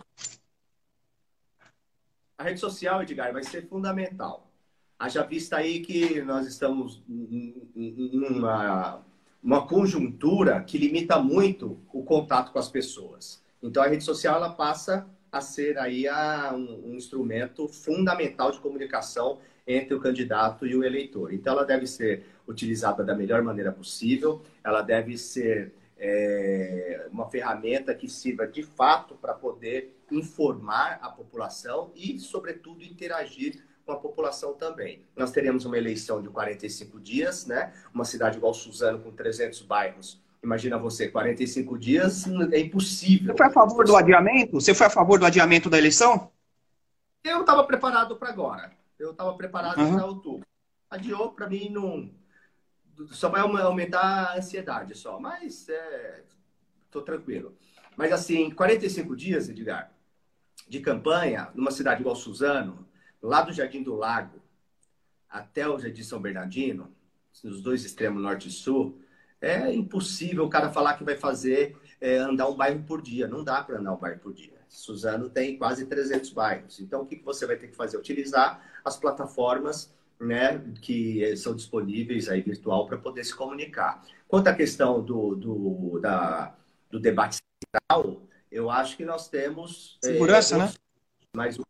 a 2.42 2.44
rede 2.44 2.60
social, 2.60 3.04
Edgar, 3.04 3.32
vai 3.32 3.44
ser 3.44 3.68
fundamental. 3.68 4.52
Haja 4.98 5.24
vista 5.24 5.58
aí 5.58 5.80
que 5.82 6.22
nós 6.22 6.48
estamos 6.48 7.02
numa 7.76 9.04
uma 9.44 9.66
conjuntura 9.66 10.62
que 10.62 10.78
limita 10.78 11.18
muito 11.20 11.80
o 11.92 12.04
contato 12.04 12.52
com 12.52 12.60
as 12.60 12.70
pessoas. 12.70 13.42
Então, 13.62 13.82
a 13.82 13.88
rede 13.88 14.04
social 14.04 14.36
ela 14.36 14.52
passa 14.52 15.08
a 15.32 15.42
ser 15.42 15.80
aí 15.80 16.08
a, 16.08 16.54
um, 16.54 16.92
um 16.92 16.96
instrumento 16.96 17.68
fundamental 17.68 18.52
de 18.52 18.60
comunicação 18.60 19.40
entre 19.66 19.96
o 19.96 20.00
candidato 20.00 20.68
e 20.68 20.76
o 20.76 20.84
eleitor. 20.84 21.34
Então, 21.34 21.54
ela 21.54 21.64
deve 21.64 21.88
ser 21.88 22.26
utilizada 22.48 23.04
da 23.04 23.16
melhor 23.16 23.42
maneira 23.42 23.72
possível, 23.72 24.44
ela 24.64 24.82
deve 24.82 25.18
ser 25.18 25.74
é, 26.04 27.08
uma 27.12 27.30
ferramenta 27.30 27.94
que 27.94 28.10
sirva 28.10 28.48
de 28.48 28.64
fato 28.64 29.14
para 29.16 29.36
poder 29.36 29.96
informar 30.12 30.98
a 31.00 31.10
população 31.10 31.92
e, 31.96 32.20
sobretudo, 32.20 32.84
interagir 32.84 33.64
com 33.86 33.92
a 33.92 33.98
população 33.98 34.54
também. 34.56 35.06
Nós 35.16 35.32
teremos 35.32 35.64
uma 35.64 35.78
eleição 35.78 36.20
de 36.20 36.28
45 36.28 37.00
dias, 37.00 37.46
né? 37.46 37.72
Uma 37.94 38.04
cidade 38.04 38.38
igual 38.38 38.54
Suzano 38.54 39.00
com 39.00 39.12
300 39.12 39.62
bairros. 39.62 40.20
Imagina 40.44 40.76
você, 40.76 41.08
45 41.08 41.78
dias 41.78 42.26
é 42.52 42.60
impossível. 42.60 43.34
Você 43.34 43.38
foi 43.38 43.46
a 43.46 43.52
favor 43.52 43.86
do 43.86 43.96
adiamento? 43.96 44.60
Você 44.60 44.74
foi 44.74 44.88
a 44.88 44.90
favor 44.90 45.20
do 45.20 45.26
adiamento 45.26 45.70
da 45.70 45.78
eleição? 45.78 46.32
Eu 47.24 47.42
estava 47.42 47.64
preparado 47.64 48.16
para 48.16 48.30
agora. 48.30 48.72
Eu 48.98 49.12
estava 49.12 49.34
preparado 49.36 49.80
uhum. 49.80 49.96
para 49.96 50.06
outubro. 50.08 50.48
Adiou 50.90 51.32
para 51.32 51.48
mim 51.48 51.70
não 51.70 52.10
só 53.08 53.30
vai 53.30 53.42
aumentar 53.42 54.02
a 54.02 54.38
ansiedade 54.38 54.96
só, 54.96 55.20
mas 55.20 55.68
é, 55.70 56.24
tô 56.90 57.02
tranquilo. 57.02 57.56
Mas 57.96 58.12
assim, 58.12 58.50
45 58.52 59.16
dias, 59.16 59.50
Edgar, 59.50 59.92
de 60.68 60.80
campanha, 60.80 61.50
numa 61.54 61.72
cidade 61.72 62.02
igual 62.02 62.16
Suzano, 62.16 62.88
lá 63.22 63.42
do 63.42 63.54
Jardim 63.54 63.84
do 63.84 63.96
Lago 63.96 64.42
até 65.30 65.68
o 65.68 65.80
Jardim 65.80 66.04
São 66.04 66.22
Bernardino, 66.22 66.94
nos 67.44 67.62
dois 67.62 67.86
extremos 67.86 68.22
norte 68.22 68.50
e 68.50 68.52
sul, 68.52 69.00
é 69.40 69.74
impossível 69.74 70.46
o 70.46 70.50
cara 70.50 70.70
falar 70.70 70.96
que 70.96 71.04
vai 71.04 71.16
fazer 71.16 71.76
é, 72.00 72.18
andar 72.18 72.48
um 72.48 72.56
bairro 72.56 72.84
por 72.84 73.02
dia. 73.02 73.28
Não 73.28 73.44
dá 73.44 73.64
para 73.64 73.80
andar 73.80 73.94
um 73.94 73.98
bairro 73.98 74.20
por 74.20 74.34
dia. 74.34 74.54
Suzano 74.68 75.30
tem 75.30 75.58
quase 75.58 75.86
300 75.86 76.32
bairros. 76.32 76.80
Então, 76.80 77.02
o 77.02 77.06
que 77.06 77.16
você 77.24 77.46
vai 77.46 77.58
ter 77.58 77.68
que 77.68 77.76
fazer? 77.76 77.98
Utilizar 77.98 78.64
as 78.86 78.98
plataformas 78.98 79.94
né, 80.22 80.62
que 80.82 81.36
são 81.36 81.56
disponíveis 81.56 82.30
aí 82.30 82.42
virtual 82.42 82.86
para 82.86 82.98
poder 82.98 83.24
se 83.24 83.36
comunicar. 83.36 84.06
Quanto 84.28 84.48
à 84.48 84.54
questão 84.54 85.04
do, 85.04 85.36
do, 85.36 86.00
da, 86.00 86.56
do 86.90 87.00
debate 87.00 87.38
central, 87.66 88.22
eu 88.52 88.70
acho 88.70 88.96
que 88.96 89.04
nós 89.04 89.28
temos. 89.28 89.98
É, 90.04 90.08
Segurança, 90.08 90.56
é, 90.56 90.58
né? 90.60 90.74
Mas 91.36 91.58
o, 91.58 91.66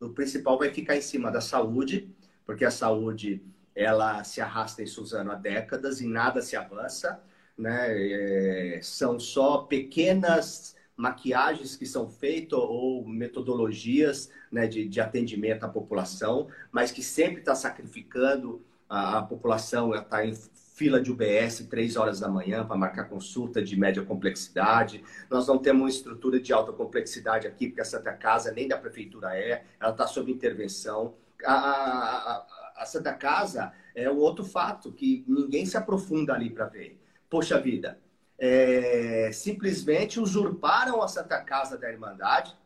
o, 0.00 0.10
principal 0.10 0.58
vai 0.58 0.70
ficar 0.72 0.94
em 0.94 1.00
cima 1.00 1.30
da 1.30 1.40
saúde, 1.40 2.14
porque 2.44 2.64
a 2.64 2.70
saúde 2.70 3.42
ela 3.74 4.22
se 4.24 4.40
arrasta 4.40 4.82
em 4.82 4.86
Suzano 4.86 5.32
há 5.32 5.34
décadas 5.34 6.00
e 6.00 6.06
nada 6.06 6.42
se 6.42 6.56
avança. 6.56 7.22
Né? 7.56 8.76
É, 8.76 8.80
são 8.82 9.18
só 9.18 9.58
pequenas 9.58 10.76
maquiagens 10.96 11.76
que 11.76 11.86
são 11.86 12.08
feitas 12.08 12.58
ou 12.58 13.06
metodologias 13.06 14.30
né, 14.50 14.66
de, 14.66 14.86
de 14.86 15.00
atendimento 15.00 15.64
à 15.64 15.68
população, 15.68 16.48
mas 16.70 16.90
que 16.90 17.02
sempre 17.02 17.40
está 17.40 17.54
sacrificando 17.54 18.62
a, 18.88 19.18
a 19.18 19.22
população, 19.22 19.94
está 19.94 20.24
em 20.24 20.34
fila 20.74 21.00
de 21.00 21.10
UBS 21.10 21.66
três 21.70 21.96
horas 21.96 22.20
da 22.20 22.28
manhã 22.28 22.66
para 22.66 22.76
marcar 22.76 23.04
consulta 23.04 23.62
de 23.62 23.78
média 23.78 24.02
complexidade. 24.02 25.04
Nós 25.30 25.46
não 25.46 25.56
temos 25.56 25.82
uma 25.82 25.88
estrutura 25.88 26.40
de 26.40 26.52
alta 26.52 26.72
complexidade 26.72 27.46
aqui, 27.46 27.68
porque 27.68 27.80
a 27.80 27.84
Santa 27.84 28.12
Casa 28.12 28.50
nem 28.50 28.66
da 28.66 28.76
prefeitura 28.76 29.36
é, 29.36 29.64
ela 29.80 29.92
está 29.92 30.06
sob 30.06 30.30
intervenção. 30.30 31.14
A, 31.44 31.54
a, 31.54 32.46
a, 32.76 32.86
Santa 32.86 33.12
Casa 33.12 33.72
é 33.94 34.10
um 34.10 34.18
outro 34.18 34.44
fato 34.44 34.90
que 34.90 35.24
ninguém 35.28 35.64
se 35.64 35.76
aprofunda 35.76 36.34
ali 36.34 36.50
para 36.50 36.66
ver. 36.66 37.00
Poxa 37.30 37.60
vida, 37.60 37.98
é, 38.38 39.30
simplesmente 39.32 40.20
usurparam 40.20 41.02
a 41.02 41.08
Santa 41.08 41.40
Casa 41.40 41.78
da 41.78 41.90
Irmandade 41.90 42.56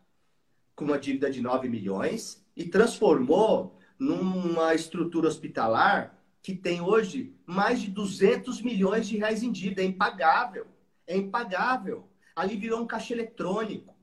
com 0.74 0.84
uma 0.84 0.98
dívida 0.98 1.30
de 1.30 1.40
9 1.40 1.68
milhões 1.68 2.44
e 2.56 2.64
transformou 2.64 3.76
numa 3.98 4.74
estrutura 4.74 5.28
hospitalar 5.28 6.16
que 6.40 6.54
tem 6.54 6.80
hoje 6.80 7.34
mais 7.44 7.80
de 7.80 7.90
200 7.90 8.62
milhões 8.62 9.08
de 9.08 9.18
reais 9.18 9.42
em 9.42 9.50
dívida. 9.50 9.82
É 9.82 9.84
impagável. 9.84 10.66
É 11.06 11.16
impagável. 11.16 12.08
Ali 12.34 12.56
virou 12.56 12.80
um 12.80 12.86
caixa 12.86 13.12
eletrônico. 13.12 13.94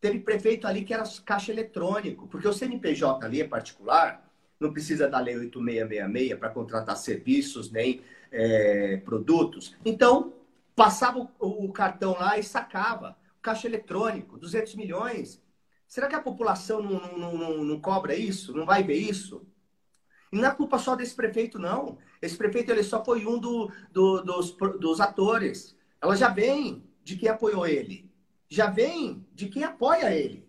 Teve 0.00 0.18
prefeito 0.18 0.66
ali 0.66 0.84
que 0.84 0.92
era 0.92 1.04
caixa 1.24 1.52
eletrônico, 1.52 2.26
porque 2.26 2.48
o 2.48 2.52
CNPJ 2.52 3.24
ali 3.24 3.40
é 3.40 3.46
particular, 3.46 4.28
não 4.58 4.72
precisa 4.72 5.08
da 5.08 5.20
Lei 5.20 5.36
8666 5.36 6.38
para 6.38 6.50
contratar 6.50 6.96
serviços 6.96 7.70
nem 7.70 8.00
é, 8.32 8.96
produtos. 9.04 9.76
Então, 9.84 10.32
passava 10.74 11.30
o, 11.38 11.72
cartão 11.72 12.12
lá 12.18 12.38
e 12.38 12.42
sacava. 12.42 13.16
Caixa 13.40 13.66
eletrônico, 13.66 14.38
200 14.38 14.74
milhões. 14.74 15.42
Será 15.86 16.06
que 16.06 16.14
a 16.14 16.22
população 16.22 16.82
não, 16.82 17.18
não, 17.18 17.36
não, 17.36 17.64
não, 17.64 17.80
cobra 17.80 18.14
isso? 18.14 18.56
Não 18.56 18.64
vai 18.64 18.82
ver 18.82 18.96
isso? 18.96 19.46
E 20.32 20.36
não 20.36 20.48
é 20.48 20.54
culpa 20.54 20.78
só 20.78 20.96
desse 20.96 21.14
prefeito, 21.14 21.58
não. 21.58 21.98
Esse 22.20 22.36
prefeito 22.36 22.70
ele 22.70 22.82
só 22.82 23.04
foi 23.04 23.26
um 23.26 23.38
do, 23.38 23.70
do, 23.90 24.22
dos, 24.22 24.52
dos 24.80 25.00
atores. 25.00 25.76
Ela 26.00 26.16
já 26.16 26.28
vem 26.28 26.82
de 27.04 27.16
quem 27.16 27.28
apoiou 27.28 27.66
ele. 27.66 28.10
Já 28.48 28.70
vem 28.70 29.26
de 29.34 29.48
quem 29.48 29.64
apoia 29.64 30.14
ele. 30.14 30.48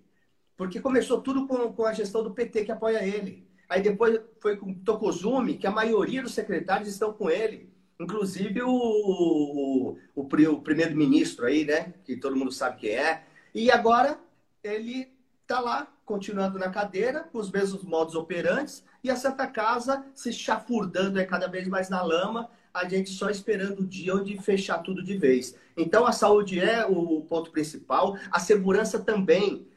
Porque 0.56 0.80
começou 0.80 1.20
tudo 1.22 1.48
com, 1.48 1.74
com 1.74 1.86
a 1.86 1.94
gestão 1.94 2.24
do 2.24 2.32
PT 2.32 2.66
que 2.66 2.72
apoia 2.72 3.04
ele. 3.04 3.46
Aí 3.68 3.82
depois 3.82 4.22
foi 4.40 4.56
com 4.56 4.74
Tokozumi, 4.74 5.58
que 5.58 5.66
a 5.66 5.72
maioria 5.72 6.22
dos 6.22 6.34
secretários 6.34 6.88
estão 6.88 7.12
com 7.12 7.30
ele. 7.30 7.73
Inclusive 8.00 8.62
o, 8.62 8.70
o, 8.70 9.98
o, 10.16 10.22
o 10.22 10.62
primeiro-ministro 10.62 11.46
aí, 11.46 11.66
né? 11.66 11.94
Que 12.04 12.16
todo 12.16 12.36
mundo 12.36 12.52
sabe 12.52 12.80
que 12.80 12.90
é. 12.90 13.24
E 13.54 13.72
agora 13.72 14.20
ele 14.64 15.12
está 15.42 15.60
lá, 15.60 15.88
continuando 16.06 16.58
na 16.58 16.70
cadeira, 16.70 17.22
com 17.22 17.38
os 17.38 17.52
mesmos 17.52 17.84
modos 17.84 18.16
operantes, 18.16 18.84
e 19.04 19.12
a 19.12 19.16
Santa 19.16 19.46
Casa 19.46 20.06
se 20.16 20.32
chafurdando 20.32 21.20
é 21.20 21.26
cada 21.26 21.48
vez 21.48 21.68
mais 21.68 21.90
na 21.90 22.02
lama, 22.02 22.50
a 22.74 22.88
gente 22.88 23.12
só 23.12 23.30
esperando 23.30 23.82
o 23.82 23.88
dia 23.88 24.16
onde 24.16 24.38
fechar 24.42 24.80
tudo 24.80 25.04
de 25.04 25.16
vez. 25.16 25.56
Então, 25.78 26.06
a 26.08 26.12
saúde 26.12 26.60
é 26.60 26.86
o 26.86 27.22
ponto 27.22 27.52
principal, 27.52 28.18
a 28.32 28.40
segurança 28.40 29.00
também, 29.00 29.68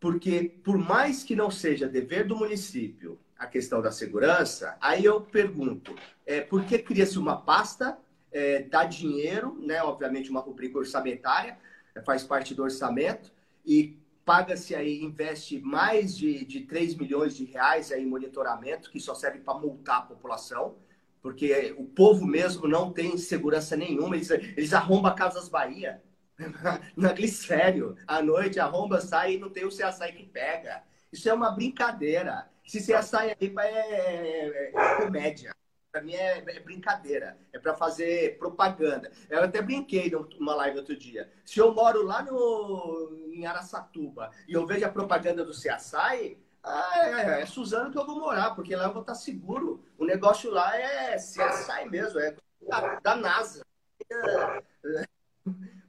porque 0.00 0.56
por 0.64 0.76
mais 0.76 1.22
que 1.22 1.36
não 1.36 1.50
seja 1.50 1.86
dever 1.86 2.26
do 2.26 2.36
município 2.36 3.18
a 3.40 3.46
questão 3.46 3.80
da 3.80 3.90
segurança, 3.90 4.76
aí 4.82 5.02
eu 5.02 5.18
pergunto, 5.22 5.96
é, 6.26 6.42
por 6.42 6.62
que 6.62 6.78
cria-se 6.78 7.18
uma 7.18 7.40
pasta, 7.40 7.98
é, 8.30 8.64
dá 8.64 8.84
dinheiro, 8.84 9.58
né, 9.62 9.82
obviamente 9.82 10.28
uma 10.28 10.40
rubrica 10.40 10.76
orçamentária, 10.76 11.56
faz 12.04 12.22
parte 12.22 12.54
do 12.54 12.62
orçamento, 12.62 13.32
e 13.64 13.98
paga-se 14.26 14.74
aí, 14.74 15.02
investe 15.02 15.58
mais 15.58 16.14
de, 16.14 16.44
de 16.44 16.60
3 16.60 16.94
milhões 16.96 17.34
de 17.34 17.46
reais 17.46 17.90
aí 17.90 18.02
em 18.02 18.06
monitoramento, 18.06 18.90
que 18.90 19.00
só 19.00 19.14
serve 19.14 19.38
para 19.38 19.58
multar 19.58 20.00
a 20.00 20.02
população, 20.02 20.76
porque 21.22 21.74
o 21.78 21.84
povo 21.84 22.26
mesmo 22.26 22.68
não 22.68 22.92
tem 22.92 23.16
segurança 23.16 23.74
nenhuma, 23.74 24.16
eles, 24.16 24.30
eles 24.30 24.74
arrombam 24.74 25.14
Casas 25.14 25.48
Bahia, 25.48 26.02
na 26.94 27.14
Glicério, 27.14 27.96
à 28.06 28.20
noite 28.20 28.60
arromba, 28.60 29.00
sai 29.00 29.34
e 29.34 29.38
não 29.38 29.48
tem 29.48 29.64
o 29.64 29.68
CSI 29.68 30.12
que 30.14 30.26
pega. 30.26 30.82
Isso 31.10 31.28
é 31.28 31.34
uma 31.34 31.50
brincadeira. 31.50 32.48
Se 32.70 32.78
CSI 32.78 33.16
aí 33.16 33.36
é, 33.40 33.70
é, 33.96 34.72
é 34.72 34.96
comédia. 35.02 35.52
Para 35.90 36.02
mim 36.02 36.14
é, 36.14 36.38
é, 36.38 36.60
brincadeira, 36.60 37.36
é 37.52 37.58
para 37.58 37.74
fazer 37.74 38.38
propaganda. 38.38 39.10
Eu 39.28 39.42
até 39.42 39.60
brinquei 39.60 40.08
numa 40.38 40.54
live 40.54 40.78
outro 40.78 40.96
dia. 40.96 41.28
Se 41.44 41.58
eu 41.58 41.74
moro 41.74 42.04
lá 42.04 42.22
no, 42.22 43.26
em 43.32 43.44
Araçatuba 43.44 44.30
e 44.46 44.52
eu 44.52 44.64
vejo 44.68 44.86
a 44.86 44.88
propaganda 44.88 45.44
do 45.44 45.50
CSI, 45.50 46.38
ah, 46.62 46.92
é, 47.08 47.42
é, 47.42 47.46
Suzano 47.46 47.90
que 47.90 47.98
eu 47.98 48.06
vou 48.06 48.20
morar, 48.20 48.54
porque 48.54 48.76
lá 48.76 48.84
eu 48.84 48.92
vou 48.92 49.00
estar 49.02 49.16
seguro. 49.16 49.84
O 49.98 50.04
negócio 50.04 50.48
lá 50.48 50.78
é 50.78 51.16
CSI 51.16 51.88
mesmo, 51.90 52.20
é 52.20 52.36
da, 52.68 53.00
da 53.00 53.16
NASA. 53.16 53.66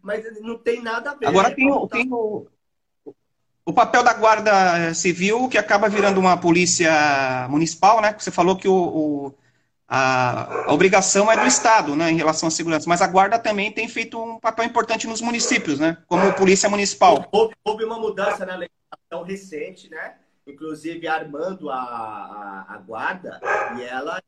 Mas 0.02 0.42
não 0.42 0.58
tem 0.58 0.82
nada 0.82 1.12
a 1.12 1.14
ver. 1.14 1.28
Agora 1.28 1.54
tem, 1.54 1.72
o, 1.72 1.88
tem 1.88 2.12
o, 2.12 2.48
o 3.66 3.74
papel 3.74 4.04
da 4.04 4.14
Guarda 4.14 4.94
Civil, 4.94 5.48
que 5.48 5.58
acaba 5.58 5.88
virando 5.88 6.20
uma 6.20 6.38
polícia 6.38 7.48
municipal, 7.50 8.02
né? 8.02 8.16
Você 8.18 8.32
falou 8.32 8.56
que 8.56 8.68
o, 8.68 8.74
o 8.74 9.36
a, 9.94 10.70
a, 10.70 10.74
obrigação 10.74 11.30
é 11.30 11.36
do 11.36 11.46
Estado, 11.46 11.98
né, 11.98 12.10
em 12.10 12.16
relação 12.16 12.48
à 12.48 12.52
segurança, 12.52 12.88
mas 12.88 13.02
a 13.02 13.08
Guarda 13.08 13.38
também 13.38 13.70
tem 13.74 13.90
feito 13.90 14.18
um 14.18 14.40
papel 14.40 14.64
importante 14.64 15.06
nos 15.06 15.20
municípios, 15.20 15.80
né, 15.80 15.98
como 16.08 16.32
polícia 16.34 16.70
municipal. 16.70 17.28
Houve, 17.30 17.54
houve 17.62 17.84
uma 17.84 18.00
mudança 18.00 18.46
na 18.46 18.56
legislação 18.56 19.24
recente, 19.26 19.90
né, 19.90 20.16
inclusive 20.48 21.06
armando 21.10 21.70
a, 21.70 21.76
a, 21.76 22.66
a 22.70 22.78
Guarda, 22.78 23.42
e 23.78 23.82
ela, 23.82 24.24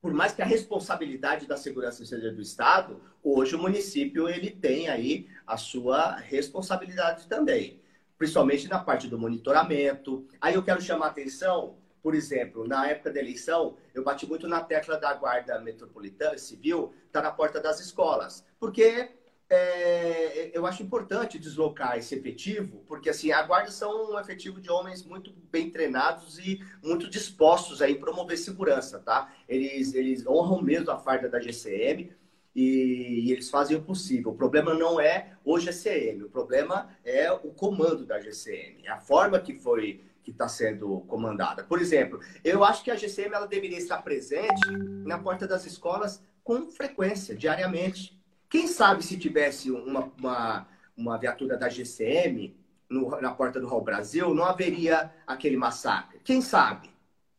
por 0.00 0.14
mais 0.14 0.32
que 0.32 0.40
a 0.40 0.46
responsabilidade 0.46 1.46
da 1.46 1.58
segurança 1.58 2.02
seja 2.06 2.32
do 2.32 2.40
Estado, 2.40 2.98
hoje 3.22 3.54
o 3.54 3.58
município 3.58 4.30
ele 4.30 4.50
tem 4.50 4.88
aí 4.88 5.28
a 5.46 5.58
sua 5.58 6.16
responsabilidade 6.16 7.26
também, 7.26 7.78
principalmente 8.18 8.68
na 8.68 8.78
parte 8.78 9.08
do 9.08 9.18
monitoramento. 9.18 10.26
Aí 10.40 10.54
eu 10.54 10.62
quero 10.62 10.80
chamar 10.80 11.08
atenção 11.08 11.76
por 12.06 12.14
exemplo, 12.14 12.68
na 12.68 12.88
época 12.88 13.12
da 13.12 13.18
eleição, 13.18 13.76
eu 13.92 14.04
bati 14.04 14.28
muito 14.28 14.46
na 14.46 14.60
tecla 14.60 14.96
da 14.96 15.12
Guarda 15.12 15.60
Metropolitana 15.60 16.38
Civil, 16.38 16.94
está 17.04 17.20
na 17.20 17.32
porta 17.32 17.60
das 17.60 17.80
escolas. 17.80 18.46
Porque 18.60 19.10
é, 19.50 20.56
eu 20.56 20.64
acho 20.66 20.84
importante 20.84 21.36
deslocar 21.36 21.98
esse 21.98 22.14
efetivo, 22.14 22.84
porque 22.86 23.10
assim, 23.10 23.32
a 23.32 23.42
Guarda 23.42 23.72
são 23.72 24.12
um 24.12 24.20
efetivo 24.20 24.60
de 24.60 24.70
homens 24.70 25.04
muito 25.04 25.32
bem 25.50 25.68
treinados 25.68 26.38
e 26.38 26.60
muito 26.80 27.10
dispostos 27.10 27.82
a 27.82 27.92
promover 27.96 28.38
segurança, 28.38 29.00
tá? 29.00 29.34
Eles, 29.48 29.92
eles 29.92 30.24
honram 30.28 30.62
mesmo 30.62 30.92
a 30.92 30.98
farda 30.98 31.28
da 31.28 31.40
GCM, 31.40 32.12
e, 32.56 33.30
eles 33.30 33.50
fazem 33.50 33.76
o 33.76 33.82
possível. 33.82 34.32
O 34.32 34.34
problema 34.34 34.72
não 34.72 34.98
é 34.98 35.32
o 35.44 35.58
GCM, 35.58 36.24
o 36.24 36.30
problema 36.30 36.88
é 37.04 37.30
o 37.30 37.50
comando 37.50 38.06
da 38.06 38.18
GCM, 38.18 38.88
a 38.88 38.96
forma 38.96 39.38
que 39.38 39.54
foi 39.54 40.02
que 40.24 40.30
está 40.30 40.48
sendo 40.48 41.00
comandada. 41.02 41.62
Por 41.62 41.80
exemplo, 41.80 42.18
eu 42.42 42.64
acho 42.64 42.82
que 42.82 42.90
a 42.90 42.96
GCM 42.96 43.34
ela 43.34 43.46
deveria 43.46 43.78
estar 43.78 44.02
presente 44.02 44.72
na 45.04 45.18
porta 45.18 45.46
das 45.46 45.64
escolas 45.66 46.20
com 46.42 46.68
frequência, 46.68 47.36
diariamente. 47.36 48.18
Quem 48.48 48.66
sabe 48.66 49.04
se 49.04 49.16
tivesse 49.18 49.70
uma, 49.70 50.12
uma, 50.18 50.68
uma 50.96 51.18
viatura 51.18 51.56
da 51.56 51.68
GCM 51.68 52.56
no, 52.88 53.20
na 53.20 53.32
porta 53.32 53.60
do 53.60 53.68
Hall 53.68 53.82
Brasil, 53.82 54.34
não 54.34 54.44
haveria 54.44 55.12
aquele 55.26 55.56
massacre? 55.56 56.20
Quem 56.24 56.40
sabe? 56.40 56.90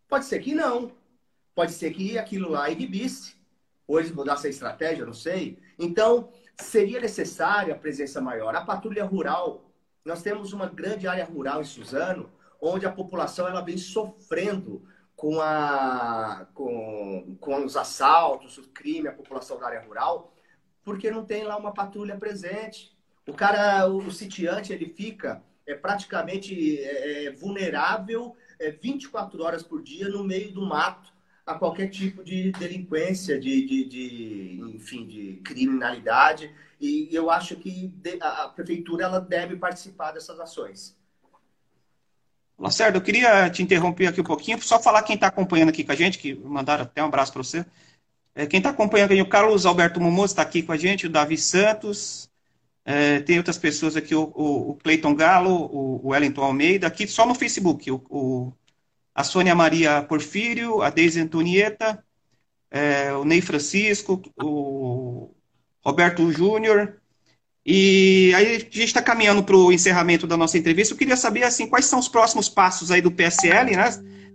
Pode 0.08 0.26
ser 0.26 0.40
que 0.40 0.54
não. 0.54 0.92
Pode 1.54 1.74
ser 1.74 1.92
que 1.92 2.18
aquilo 2.18 2.52
lá 2.52 2.70
inibisse. 2.70 3.37
Ou 3.88 4.00
eles 4.00 4.12
mudassem 4.12 4.50
a 4.50 4.52
estratégia, 4.52 5.06
não 5.06 5.14
sei. 5.14 5.58
Então, 5.80 6.30
seria 6.60 7.00
necessária 7.00 7.74
a 7.74 7.78
presença 7.78 8.20
maior. 8.20 8.56
A 8.56 8.62
patrulha 8.62 9.06
rural. 9.06 9.72
Nós 10.04 10.22
temos 10.22 10.54
uma 10.54 10.68
grande 10.68 11.08
área 11.08 11.26
rural 11.26 11.62
em 11.62 11.66
Suzano, 11.66 12.30
onde 12.62 12.86
a 12.86 12.92
população 12.92 13.48
ela 13.48 13.62
vem 13.62 13.78
sofrendo 13.78 14.86
com, 15.16 15.42
a, 15.42 16.48
com, 16.54 17.38
com 17.40 17.66
os 17.66 17.76
assaltos, 17.76 18.58
o 18.58 18.70
crime, 18.70 19.08
a 19.08 19.14
população 19.14 19.60
da 19.60 19.68
área 19.68 19.82
rural, 19.82 20.34
porque 20.84 21.10
não 21.10 21.26
tem 21.26 21.44
lá 21.44 21.58
uma 21.58 21.74
patrulha 21.74 22.16
presente. 22.18 22.96
O 23.28 23.34
cara, 23.34 23.88
o, 23.90 23.98
o 23.98 24.12
sitiante, 24.12 24.72
ele 24.72 24.86
fica 24.86 25.44
é, 25.66 25.76
praticamente 25.76 26.80
é, 26.80 27.26
é 27.26 27.32
vulnerável 27.32 28.36
é, 28.60 28.72
24 28.72 29.44
horas 29.44 29.64
por 29.64 29.82
dia 29.82 30.08
no 30.08 30.24
meio 30.24 30.52
do 30.54 30.66
mato 30.66 31.12
a 31.48 31.56
qualquer 31.56 31.88
tipo 31.88 32.24
de 32.24 32.52
delinquência, 32.52 33.40
de, 33.40 33.66
de, 33.66 33.86
de 33.86 34.62
enfim, 34.76 35.08
de 35.08 35.42
criminalidade. 35.46 36.54
E 36.80 37.08
eu 37.12 37.32
acho 37.32 37.56
que 37.56 37.92
a 38.22 38.50
prefeitura 38.50 39.06
ela 39.06 39.20
deve 39.20 39.56
participar 39.56 40.12
dessas 40.12 40.40
ações. 40.40 40.96
Lacerda, 42.60 42.98
eu 42.98 43.02
queria 43.02 43.50
te 43.50 43.64
interromper 43.64 44.08
aqui 44.08 44.20
um 44.20 44.26
pouquinho, 44.26 44.62
só 44.62 44.80
falar 44.80 45.04
quem 45.04 45.16
está 45.16 45.28
acompanhando 45.28 45.70
aqui 45.70 45.84
com 45.84 45.92
a 45.92 45.96
gente, 45.96 46.18
que 46.18 46.36
mandaram 46.36 46.84
até 46.84 47.02
um 47.02 47.08
abraço 47.08 47.32
para 47.32 47.44
você. 47.44 47.66
É, 48.36 48.46
quem 48.46 48.58
está 48.58 48.72
acompanhando 48.72 49.12
aqui, 49.14 49.22
o 49.22 49.30
Carlos 49.30 49.66
Alberto 49.66 50.02
Momoso 50.02 50.34
está 50.34 50.42
aqui 50.42 50.62
com 50.62 50.72
a 50.72 50.78
gente, 50.78 51.08
o 51.08 51.10
Davi 51.10 51.38
Santos, 51.38 52.30
é, 52.84 53.20
tem 53.20 53.38
outras 53.38 53.58
pessoas 53.58 53.96
aqui, 53.96 54.14
o, 54.14 54.32
o, 54.36 54.72
o 54.72 54.76
Cleiton 54.76 55.16
Galo, 55.16 55.52
o, 55.52 56.06
o, 56.06 56.10
Wellington 56.10 56.42
Almeida, 56.42 56.88
aqui 56.88 57.08
só 57.08 57.26
no 57.26 57.36
Facebook, 57.36 57.90
o, 57.92 58.02
o 58.10 58.54
a 59.18 59.24
Sônia 59.24 59.56
Maria 59.56 60.04
Porfírio, 60.04 60.84
a 60.84 60.92
Deise 60.92 61.20
Antonieta, 61.20 62.06
é, 62.70 63.12
o 63.14 63.26
Ney 63.26 63.42
Francisco, 63.42 64.22
o 64.40 65.32
Roberto 65.84 66.32
Júnior, 66.32 67.02
e 67.66 68.32
aí 68.36 68.56
a 68.56 68.60
gente 68.60 68.84
está 68.84 69.02
caminhando 69.02 69.44
para 69.44 69.58
o 69.58 69.72
encerramento 69.72 70.28
da 70.28 70.38
nossa 70.38 70.56
entrevista. 70.56 70.94
Eu 70.94 70.98
queria 71.00 71.18
saber 71.18 71.42
assim 71.44 71.66
quais 71.66 71.86
são 71.88 71.98
os 71.98 72.08
próximos 72.08 72.48
passos 72.48 72.92
aí 72.92 73.02
do 73.02 73.12
PSL, 73.12 73.76
né? 73.76 73.90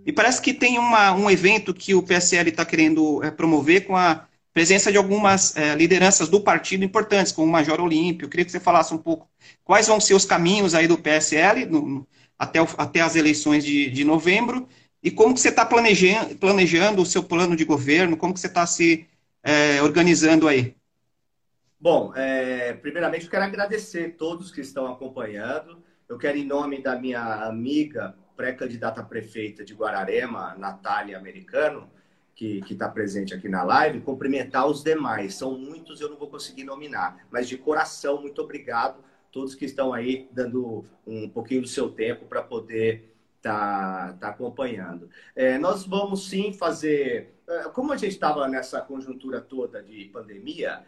E 0.05 0.11
parece 0.11 0.41
que 0.41 0.53
tem 0.53 0.77
uma, 0.77 1.13
um 1.13 1.31
evento 1.31 1.73
que 1.73 1.95
o 1.95 2.03
PSL 2.03 2.49
está 2.49 2.65
querendo 2.65 3.23
é, 3.23 3.31
promover 3.31 3.87
com 3.87 3.95
a 3.95 4.27
presença 4.53 4.91
de 4.91 4.97
algumas 4.97 5.55
é, 5.55 5.75
lideranças 5.75 6.27
do 6.27 6.41
partido 6.41 6.83
importantes, 6.83 7.31
como 7.31 7.47
o 7.47 7.51
Major 7.51 7.79
Olímpio. 7.79 8.25
Eu 8.25 8.29
queria 8.29 8.45
que 8.45 8.51
você 8.51 8.59
falasse 8.59 8.93
um 8.93 8.97
pouco 8.97 9.29
quais 9.63 9.87
vão 9.87 10.01
ser 10.01 10.13
os 10.13 10.25
caminhos 10.25 10.75
aí 10.75 10.87
do 10.89 10.97
PSL 10.97 11.65
no, 11.67 12.05
até, 12.37 12.61
o, 12.61 12.67
até 12.77 13.01
as 13.01 13.15
eleições 13.15 13.63
de, 13.63 13.89
de 13.89 14.03
novembro 14.03 14.67
e 15.01 15.11
como 15.11 15.33
que 15.33 15.39
você 15.41 15.49
está 15.49 15.65
planejando, 15.65 16.35
planejando 16.35 17.01
o 17.01 17.05
seu 17.05 17.23
plano 17.23 17.55
de 17.55 17.65
governo, 17.65 18.15
como 18.15 18.33
que 18.33 18.39
você 18.39 18.47
está 18.47 18.65
se 18.65 19.05
é, 19.43 19.81
organizando 19.81 20.47
aí. 20.47 20.75
Bom, 21.79 22.13
é, 22.15 22.71
primeiramente 22.73 23.25
eu 23.25 23.29
quero 23.29 23.43
agradecer 23.43 24.15
todos 24.15 24.51
que 24.51 24.61
estão 24.61 24.87
acompanhando. 24.87 25.83
Eu 26.07 26.17
quero, 26.17 26.37
em 26.37 26.45
nome 26.45 26.81
da 26.81 26.97
minha 26.97 27.45
amiga, 27.45 28.15
pré-candidata 28.37 29.01
a 29.01 29.03
prefeita 29.03 29.65
de 29.65 29.73
Guararema, 29.73 30.55
Natália 30.57 31.17
Americano, 31.17 31.89
que 32.33 32.63
está 32.69 32.87
presente 32.87 33.33
aqui 33.33 33.49
na 33.49 33.63
live, 33.63 34.01
cumprimentar 34.01 34.65
os 34.65 34.81
demais. 34.81 35.35
São 35.35 35.57
muitos, 35.57 35.99
eu 35.99 36.09
não 36.09 36.17
vou 36.17 36.29
conseguir 36.29 36.63
nominar, 36.63 37.25
mas 37.29 37.47
de 37.47 37.57
coração, 37.57 38.21
muito 38.21 38.41
obrigado 38.41 39.03
todos 39.33 39.55
que 39.55 39.65
estão 39.65 39.91
aí 39.91 40.29
dando 40.31 40.85
um 41.05 41.27
pouquinho 41.27 41.63
do 41.63 41.67
seu 41.67 41.89
tempo 41.89 42.25
para 42.25 42.41
poder 42.41 43.13
estar 43.37 44.09
tá, 44.09 44.13
tá 44.13 44.27
acompanhando. 44.29 45.09
É, 45.35 45.57
nós 45.57 45.85
vamos 45.85 46.29
sim 46.29 46.53
fazer. 46.53 47.33
É, 47.49 47.63
como 47.63 47.91
a 47.91 47.97
gente 47.97 48.11
estava 48.11 48.47
nessa 48.47 48.79
conjuntura 48.79 49.41
toda 49.41 49.81
de 49.81 50.05
pandemia, 50.05 50.85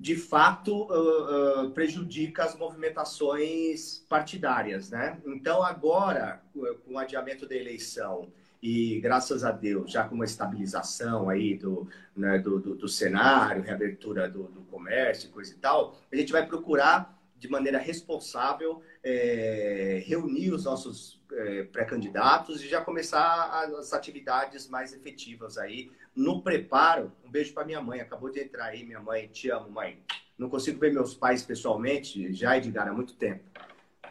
de 0.00 0.14
fato 0.14 0.84
uh, 0.84 1.64
uh, 1.64 1.70
prejudica 1.72 2.44
as 2.44 2.56
movimentações 2.56 4.06
partidárias, 4.08 4.90
né? 4.90 5.20
Então 5.26 5.60
agora, 5.62 6.40
com 6.86 6.94
o 6.94 6.98
adiamento 6.98 7.48
da 7.48 7.56
eleição 7.56 8.28
e 8.62 9.00
graças 9.00 9.42
a 9.42 9.50
Deus 9.50 9.90
já 9.90 10.04
com 10.04 10.14
uma 10.14 10.24
estabilização 10.24 11.28
aí 11.28 11.56
do, 11.56 11.88
né, 12.16 12.38
do, 12.38 12.60
do, 12.60 12.74
do, 12.76 12.88
cenário, 12.88 13.62
reabertura 13.62 14.28
do, 14.28 14.44
do 14.44 14.60
comércio, 14.62 15.30
coisa 15.30 15.52
e 15.52 15.56
tal, 15.56 15.96
a 16.12 16.16
gente 16.16 16.32
vai 16.32 16.46
procurar 16.46 17.17
de 17.38 17.48
maneira 17.48 17.78
responsável 17.78 18.82
é, 19.02 20.02
reunir 20.06 20.52
os 20.52 20.64
nossos 20.64 21.20
é, 21.32 21.62
pré-candidatos 21.64 22.62
e 22.62 22.68
já 22.68 22.80
começar 22.80 23.64
as 23.64 23.92
atividades 23.92 24.68
mais 24.68 24.92
efetivas 24.92 25.56
aí 25.56 25.90
no 26.14 26.42
preparo. 26.42 27.12
Um 27.24 27.30
beijo 27.30 27.52
para 27.52 27.64
minha 27.64 27.80
mãe, 27.80 28.00
acabou 28.00 28.30
de 28.30 28.40
entrar 28.40 28.66
aí, 28.66 28.84
minha 28.84 29.00
mãe, 29.00 29.28
te 29.28 29.50
amo, 29.50 29.70
mãe. 29.70 29.98
Não 30.36 30.48
consigo 30.48 30.78
ver 30.78 30.92
meus 30.92 31.14
pais 31.14 31.42
pessoalmente, 31.42 32.32
já, 32.32 32.56
Edgar, 32.56 32.88
há 32.88 32.92
muito 32.92 33.14
tempo. 33.14 33.42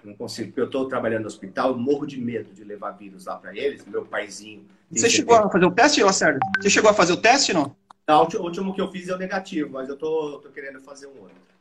Não 0.03 0.13
consigo, 0.13 0.49
porque 0.49 0.61
eu 0.61 0.65
estou 0.65 0.87
trabalhando 0.87 1.21
no 1.21 1.27
hospital, 1.27 1.71
eu 1.71 1.77
morro 1.77 2.05
de 2.05 2.19
medo 2.19 2.53
de 2.53 2.63
levar 2.63 2.91
vírus 2.91 3.25
lá 3.25 3.35
para 3.35 3.55
eles. 3.55 3.85
Meu 3.85 4.05
paizinho. 4.05 4.65
Você 4.91 5.09
chegou 5.09 5.35
a 5.35 5.49
fazer 5.49 5.65
o 5.65 5.71
teste, 5.71 6.03
Lacerda? 6.03 6.39
Você 6.61 6.69
chegou 6.69 6.89
a 6.89 6.93
fazer 6.93 7.13
o 7.13 7.17
teste, 7.17 7.53
não? 7.53 7.75
Não, 8.07 8.23
o 8.23 8.41
último 8.41 8.73
que 8.73 8.79
eu 8.79 8.89
fiz 8.89 9.09
é 9.09 9.15
o 9.15 9.17
negativo, 9.17 9.71
mas 9.71 9.89
eu 9.89 9.97
tô 9.97 10.39
querendo 10.53 10.79
fazer 10.79 11.07
um 11.07 11.19
outro. 11.19 11.56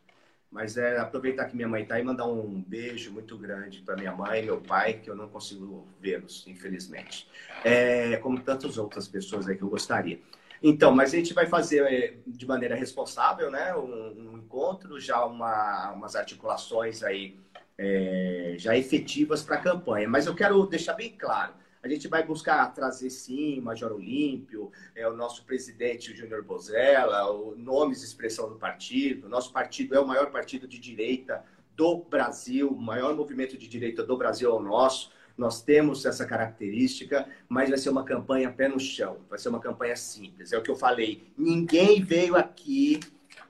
Mas 0.57 0.79
é 0.79 0.97
aproveitar 0.97 1.45
que 1.45 1.55
minha 1.55 1.69
mãe 1.69 1.83
está 1.83 2.01
e 2.01 2.03
mandar 2.03 2.27
um 2.27 2.65
beijo 2.67 3.13
muito 3.13 3.37
grande 3.37 3.83
para 3.83 3.95
minha 3.95 4.15
mãe 4.15 4.43
e 4.43 4.47
meu 4.47 4.59
pai, 4.59 4.95
que 4.95 5.11
eu 5.11 5.15
não 5.15 5.29
consigo 5.29 5.87
vê-los, 6.01 6.47
infelizmente. 6.47 7.29
É, 7.63 8.17
como 8.17 8.41
tantas 8.41 8.79
outras 8.79 9.07
pessoas 9.07 9.47
aí 9.47 9.55
que 9.55 9.63
eu 9.63 9.69
gostaria. 9.69 10.19
Então, 10.63 10.93
mas 10.93 11.13
a 11.13 11.19
gente 11.19 11.35
vai 11.35 11.45
fazer 11.45 11.83
é, 11.83 12.15
de 12.27 12.47
maneira 12.47 12.75
responsável, 12.75 13.51
né? 13.51 13.77
Um, 13.77 14.31
um 14.33 14.39
encontro, 14.39 14.99
já 14.99 15.23
uma, 15.27 15.93
umas 15.93 16.17
articulações 16.17 17.03
aí 17.03 17.39
é, 17.77 18.55
já 18.57 18.75
efetivas 18.75 19.43
para 19.43 19.57
a 19.57 19.61
campanha. 19.61 20.09
Mas 20.09 20.25
eu 20.25 20.35
quero 20.35 20.67
deixar 20.67 20.95
bem 20.95 21.11
claro 21.11 21.53
a 21.87 21.89
gente 21.89 22.09
vai 22.09 22.25
buscar 22.25 22.67
trazer, 22.75 23.11
sim, 23.11 23.61
Major 23.61 23.93
Olímpio, 23.93 24.73
é, 24.95 25.09
o 25.09 25.17
nosso 25.17 25.45
presidente, 25.45 26.11
o 26.11 26.17
Júnior 26.17 26.43
Bozella, 26.43 27.31
o 27.31 27.55
nomes 27.57 28.03
expressão 28.03 28.49
do 28.49 28.57
partido. 28.57 29.29
Nosso 29.29 29.53
partido 29.53 29.95
é 29.95 30.01
o 30.01 30.07
maior 30.07 30.33
partido 30.33 30.67
de 30.67 30.81
direita 30.81 31.45
do 31.77 31.99
Brasil, 31.99 32.69
o 32.69 32.77
maior 32.77 33.15
movimento 33.15 33.57
de 33.57 33.69
direita 33.69 34.03
do 34.03 34.17
Brasil 34.17 34.51
é 34.51 34.53
o 34.53 34.61
nosso. 34.61 35.13
Nós 35.39 35.63
temos 35.63 36.05
essa 36.05 36.27
característica, 36.27 37.29
mas 37.49 37.69
vai 37.69 37.79
ser 37.79 37.91
uma 37.91 38.05
campanha 38.05 38.51
pé 38.51 38.67
no 38.67 38.81
chão, 38.81 39.19
vai 39.31 39.39
ser 39.39 39.51
uma 39.51 39.61
campanha 39.61 39.95
simples. 39.95 40.53
É 40.53 40.59
o 40.59 40.63
que 40.63 40.71
eu 40.71 40.77
falei. 40.77 41.23
Ninguém 41.39 42.03
veio 42.03 42.35
aqui 42.35 42.99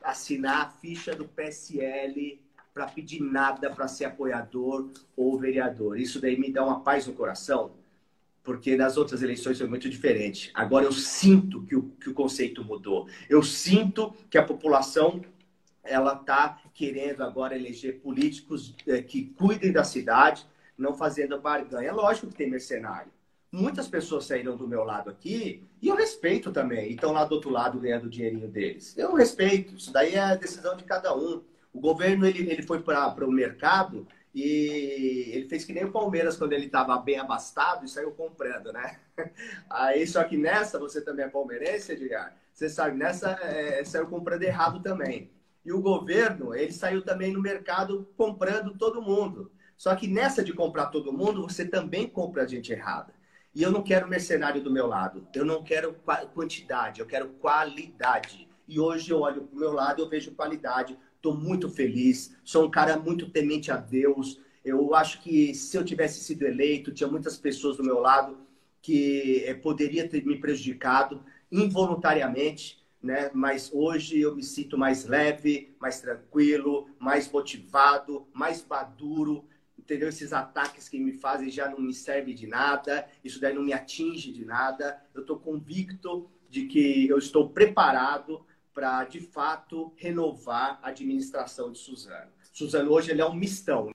assinar 0.02 0.66
a 0.66 0.68
ficha 0.68 1.14
do 1.14 1.26
PSL 1.26 2.38
para 2.74 2.86
pedir 2.86 3.22
nada 3.22 3.70
para 3.70 3.88
ser 3.88 4.04
apoiador 4.04 4.90
ou 5.16 5.38
vereador. 5.38 5.98
Isso 5.98 6.20
daí 6.20 6.38
me 6.38 6.52
dá 6.52 6.62
uma 6.62 6.80
paz 6.80 7.06
no 7.06 7.14
coração 7.14 7.85
porque 8.46 8.76
nas 8.76 8.96
outras 8.96 9.22
eleições 9.22 9.58
foi 9.58 9.66
muito 9.66 9.90
diferente. 9.90 10.52
Agora 10.54 10.84
eu 10.84 10.92
sinto 10.92 11.64
que 11.64 11.74
o, 11.74 11.82
que 12.00 12.08
o 12.08 12.14
conceito 12.14 12.64
mudou. 12.64 13.08
Eu 13.28 13.42
sinto 13.42 14.14
que 14.30 14.38
a 14.38 14.42
população 14.42 15.20
ela 15.82 16.14
está 16.14 16.62
querendo 16.72 17.24
agora 17.24 17.56
eleger 17.56 17.98
políticos 18.00 18.72
é, 18.86 19.02
que 19.02 19.24
cuidem 19.36 19.72
da 19.72 19.82
cidade, 19.82 20.46
não 20.78 20.94
fazendo 20.94 21.40
barganha. 21.40 21.88
É 21.88 21.92
lógico 21.92 22.28
que 22.28 22.36
tem 22.36 22.48
mercenário. 22.48 23.10
Muitas 23.50 23.88
pessoas 23.88 24.26
saíram 24.26 24.56
do 24.56 24.68
meu 24.68 24.84
lado 24.84 25.10
aqui 25.10 25.64
e 25.82 25.88
eu 25.88 25.96
respeito 25.96 26.52
também. 26.52 26.90
E 26.90 26.94
estão 26.94 27.10
lá 27.10 27.24
do 27.24 27.34
outro 27.34 27.50
lado 27.50 27.80
ganhando 27.80 28.04
o 28.04 28.10
dinheirinho 28.10 28.46
deles. 28.46 28.96
Eu 28.96 29.12
respeito. 29.14 29.74
Isso 29.74 29.92
daí 29.92 30.14
é 30.14 30.20
a 30.20 30.36
decisão 30.36 30.76
de 30.76 30.84
cada 30.84 31.12
um. 31.16 31.42
O 31.72 31.80
governo 31.80 32.24
ele, 32.24 32.48
ele 32.48 32.62
foi 32.62 32.80
para 32.80 33.26
o 33.26 33.32
mercado 33.32 34.06
e 34.36 35.30
ele 35.32 35.48
fez 35.48 35.64
que 35.64 35.72
nem 35.72 35.86
o 35.86 35.90
Palmeiras 35.90 36.36
quando 36.36 36.52
ele 36.52 36.66
estava 36.66 36.94
bem 36.98 37.18
abastado 37.18 37.86
e 37.86 37.88
saiu 37.88 38.10
comprando, 38.10 38.70
né? 38.70 39.00
Aí, 39.70 40.06
só 40.06 40.22
que 40.24 40.36
nessa, 40.36 40.78
você 40.78 41.00
também 41.00 41.24
é 41.24 41.28
palmeirense, 41.28 41.92
Edgar? 41.92 42.36
Você 42.52 42.68
sabe, 42.68 42.98
nessa 42.98 43.30
é, 43.30 43.82
saiu 43.82 44.06
comprando 44.08 44.42
errado 44.42 44.82
também. 44.82 45.30
E 45.64 45.72
o 45.72 45.80
governo, 45.80 46.54
ele 46.54 46.70
saiu 46.70 47.00
também 47.00 47.32
no 47.32 47.40
mercado 47.40 48.06
comprando 48.14 48.76
todo 48.76 49.00
mundo. 49.00 49.50
Só 49.74 49.96
que 49.96 50.06
nessa 50.06 50.44
de 50.44 50.52
comprar 50.52 50.88
todo 50.88 51.14
mundo, 51.14 51.48
você 51.48 51.64
também 51.64 52.06
compra 52.06 52.42
a 52.42 52.46
gente 52.46 52.70
errada. 52.70 53.14
E 53.54 53.62
eu 53.62 53.70
não 53.70 53.82
quero 53.82 54.06
mercenário 54.06 54.62
do 54.62 54.70
meu 54.70 54.86
lado. 54.86 55.26
Eu 55.34 55.46
não 55.46 55.64
quero 55.64 55.96
quantidade, 56.34 57.00
eu 57.00 57.06
quero 57.06 57.30
qualidade. 57.40 58.46
E 58.68 58.78
hoje 58.78 59.10
eu 59.10 59.20
olho 59.20 59.44
para 59.44 59.56
o 59.56 59.58
meu 59.58 59.72
lado 59.72 59.98
e 59.98 60.02
eu 60.02 60.10
vejo 60.10 60.34
qualidade 60.34 60.98
Estou 61.16 61.34
muito 61.34 61.68
feliz. 61.68 62.36
Sou 62.44 62.66
um 62.66 62.70
cara 62.70 62.96
muito 62.96 63.28
temente 63.30 63.70
a 63.72 63.76
Deus. 63.76 64.40
Eu 64.64 64.94
acho 64.94 65.20
que 65.20 65.54
se 65.54 65.76
eu 65.76 65.84
tivesse 65.84 66.20
sido 66.22 66.44
eleito, 66.44 66.92
tinha 66.92 67.08
muitas 67.08 67.36
pessoas 67.36 67.76
do 67.76 67.84
meu 67.84 67.98
lado 67.98 68.38
que 68.80 69.42
é, 69.44 69.52
poderia 69.52 70.08
ter 70.08 70.24
me 70.24 70.38
prejudicado 70.38 71.20
involuntariamente, 71.50 72.80
né? 73.02 73.30
Mas 73.34 73.70
hoje 73.72 74.20
eu 74.20 74.36
me 74.36 74.44
sinto 74.44 74.78
mais 74.78 75.04
leve, 75.06 75.74
mais 75.80 76.00
tranquilo, 76.00 76.88
mais 76.98 77.30
motivado, 77.30 78.28
mais 78.32 78.64
maduro. 78.64 79.44
Entendeu? 79.76 80.08
Esses 80.08 80.32
ataques 80.32 80.88
que 80.88 80.98
me 80.98 81.12
fazem 81.12 81.50
já 81.50 81.68
não 81.68 81.80
me 81.80 81.92
servem 81.92 82.34
de 82.34 82.46
nada, 82.46 83.08
isso 83.24 83.40
daí 83.40 83.52
não 83.52 83.62
me 83.64 83.72
atinge 83.72 84.32
de 84.32 84.44
nada. 84.44 85.02
Eu 85.12 85.22
estou 85.22 85.36
convicto 85.36 86.30
de 86.48 86.66
que 86.66 87.08
eu 87.08 87.18
estou 87.18 87.48
preparado 87.50 88.45
para, 88.76 89.04
de 89.04 89.20
fato, 89.20 89.94
renovar 89.96 90.78
a 90.82 90.88
administração 90.88 91.72
de 91.72 91.78
Suzano. 91.78 92.30
Suzano 92.52 92.92
hoje 92.92 93.10
ele 93.10 93.22
é 93.22 93.26
um 93.26 93.32
mistão. 93.32 93.88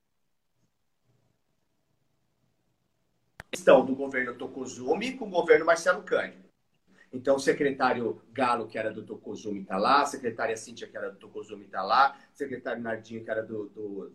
Mistão 3.54 3.86
do 3.86 3.96
governo 3.96 4.36
Tokozumi 4.36 5.16
com 5.16 5.28
o 5.28 5.30
governo 5.30 5.68
Marcelo 5.68 6.02
Cândido. 6.02 6.50
Então, 7.14 7.36
o 7.36 7.40
secretário 7.40 8.24
Galo, 8.32 8.68
que 8.68 8.76
era 8.76 8.92
do 8.92 9.04
Tokozumi, 9.04 9.62
está 9.62 9.78
lá, 9.78 10.02
a 10.02 10.06
secretária 10.08 10.58
Cíntia, 10.58 10.88
que 10.88 10.98
era 10.98 11.12
do 11.12 11.18
Tokozumi, 11.18 11.66
está 11.66 11.84
lá, 11.84 12.18
o 12.34 12.38
secretário 12.38 12.82
Nardinho, 12.82 13.24
que 13.24 13.30
era 13.30 13.44
do, 13.44 13.68
do 13.70 14.12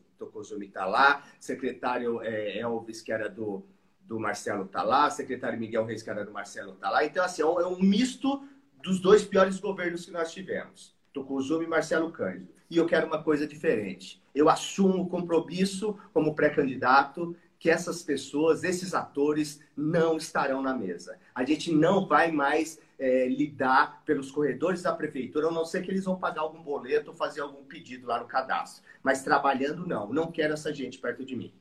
está 0.62 0.84
lá, 0.84 1.22
secretário 1.38 2.20
é, 2.22 2.58
Elvis, 2.58 3.02
que 3.02 3.12
era 3.12 3.28
do, 3.28 3.64
do 4.00 4.18
Marcelo, 4.18 4.64
está 4.64 4.82
lá, 4.82 5.10
secretário 5.10 5.60
Miguel 5.60 5.84
Reis, 5.84 6.02
que 6.02 6.10
era 6.10 6.24
do 6.24 6.32
Marcelo, 6.32 6.72
está 6.72 6.90
lá. 6.90 7.04
Então, 7.04 7.24
assim, 7.24 7.42
é 7.42 7.46
um, 7.46 7.60
é 7.60 7.66
um 7.66 7.78
misto 7.78 8.42
dos 8.86 9.00
dois 9.00 9.24
piores 9.24 9.58
governos 9.58 10.04
que 10.04 10.12
nós 10.12 10.32
tivemos, 10.32 10.94
Tucuzuma 11.12 11.64
e 11.64 11.66
Marcelo 11.66 12.12
Cândido. 12.12 12.54
E 12.70 12.76
eu 12.76 12.86
quero 12.86 13.08
uma 13.08 13.20
coisa 13.20 13.46
diferente. 13.46 14.22
Eu 14.32 14.48
assumo 14.48 15.02
o 15.02 15.08
compromisso 15.08 15.98
como 16.12 16.34
pré-candidato 16.34 17.36
que 17.58 17.68
essas 17.68 18.02
pessoas, 18.02 18.62
esses 18.62 18.94
atores, 18.94 19.60
não 19.76 20.16
estarão 20.16 20.62
na 20.62 20.72
mesa. 20.72 21.18
A 21.34 21.44
gente 21.44 21.72
não 21.72 22.06
vai 22.06 22.30
mais 22.30 22.78
é, 22.98 23.26
lidar 23.26 24.02
pelos 24.04 24.30
corredores 24.30 24.82
da 24.82 24.92
prefeitura, 24.92 25.48
a 25.48 25.50
não 25.50 25.64
ser 25.64 25.82
que 25.82 25.90
eles 25.90 26.04
vão 26.04 26.16
pagar 26.16 26.42
algum 26.42 26.62
boleto 26.62 27.10
ou 27.10 27.16
fazer 27.16 27.40
algum 27.40 27.64
pedido 27.64 28.06
lá 28.06 28.20
no 28.20 28.26
cadastro. 28.26 28.84
Mas 29.02 29.22
trabalhando, 29.22 29.86
não. 29.86 30.12
Não 30.12 30.30
quero 30.30 30.54
essa 30.54 30.72
gente 30.72 30.98
perto 30.98 31.24
de 31.24 31.34
mim. 31.34 31.52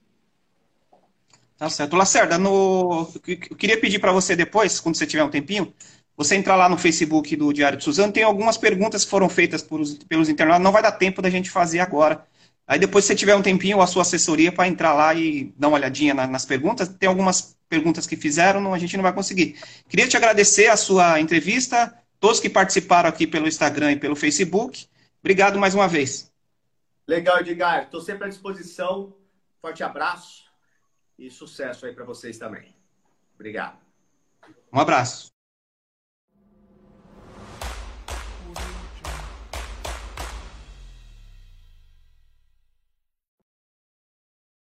Tá 1.58 1.70
certo. 1.70 1.96
Lacerda, 1.96 2.38
no... 2.38 3.10
eu 3.26 3.56
queria 3.56 3.80
pedir 3.80 4.00
para 4.00 4.12
você 4.12 4.36
depois, 4.36 4.80
quando 4.80 4.96
você 4.96 5.08
tiver 5.08 5.24
um 5.24 5.30
tempinho, 5.30 5.74
você 6.18 6.36
entrar 6.36 6.56
lá 6.56 6.70
no 6.70 6.78
Facebook 6.78 7.36
do 7.36 7.52
Diário 7.52 7.78
de 7.78 7.84
Suzano, 7.84 8.14
tem 8.14 8.24
algumas 8.24 8.58
perguntas 8.58 9.04
que 9.04 9.12
foram 9.12 9.28
feitas 9.28 9.62
por, 9.62 9.82
pelos 10.08 10.30
internautas, 10.30 10.64
não 10.64 10.72
vai 10.72 10.82
dar 10.82 10.94
tempo 10.94 11.22
da 11.22 11.30
gente 11.30 11.50
fazer 11.50 11.80
agora. 11.80 12.26
Aí 12.68 12.80
depois, 12.80 13.06
se 13.06 13.10
você 13.10 13.16
tiver 13.16 13.36
um 13.36 13.42
tempinho, 13.42 13.82
a 13.82 13.88
sua 13.88 14.02
assessoria 14.02 14.52
para 14.52 14.68
entrar 14.68 14.94
lá 14.94 15.14
e 15.14 15.54
dar 15.58 15.68
uma 15.68 15.78
olhadinha 15.78 16.14
na, 16.14 16.26
nas 16.26 16.46
perguntas, 16.46 16.88
tem 16.88 17.08
algumas 17.08 17.56
perguntas 17.70 18.08
que 18.08 18.16
fizeram, 18.16 18.60
não, 18.60 18.74
a 18.74 18.80
gente 18.80 18.96
não 18.96 19.04
vai 19.04 19.14
conseguir. 19.14 19.60
Queria 19.88 20.08
te 20.08 20.18
agradecer 20.18 20.68
a 20.68 20.78
sua 20.78 21.20
entrevista, 21.20 21.94
todos 22.20 22.40
que 22.40 22.50
participaram 22.50 23.10
aqui 23.10 23.28
pelo 23.28 23.48
Instagram 23.48 23.92
e 23.92 24.00
pelo 24.00 24.16
Facebook. 24.16 24.88
Obrigado 25.20 25.60
mais 25.60 25.76
uma 25.76 25.88
vez. 25.88 26.32
Legal, 27.08 27.40
Edgar. 27.40 27.84
Estou 27.84 28.02
sempre 28.02 28.26
à 28.26 28.30
disposição. 28.30 29.14
Forte 29.62 29.84
abraço 29.84 30.46
e 31.18 31.30
sucesso 31.30 31.86
aí 31.86 31.94
para 31.94 32.06
vocês 32.06 32.38
também. 32.38 32.76
Obrigado. 33.36 33.78
Um 34.72 34.80
abraço. 34.80 35.35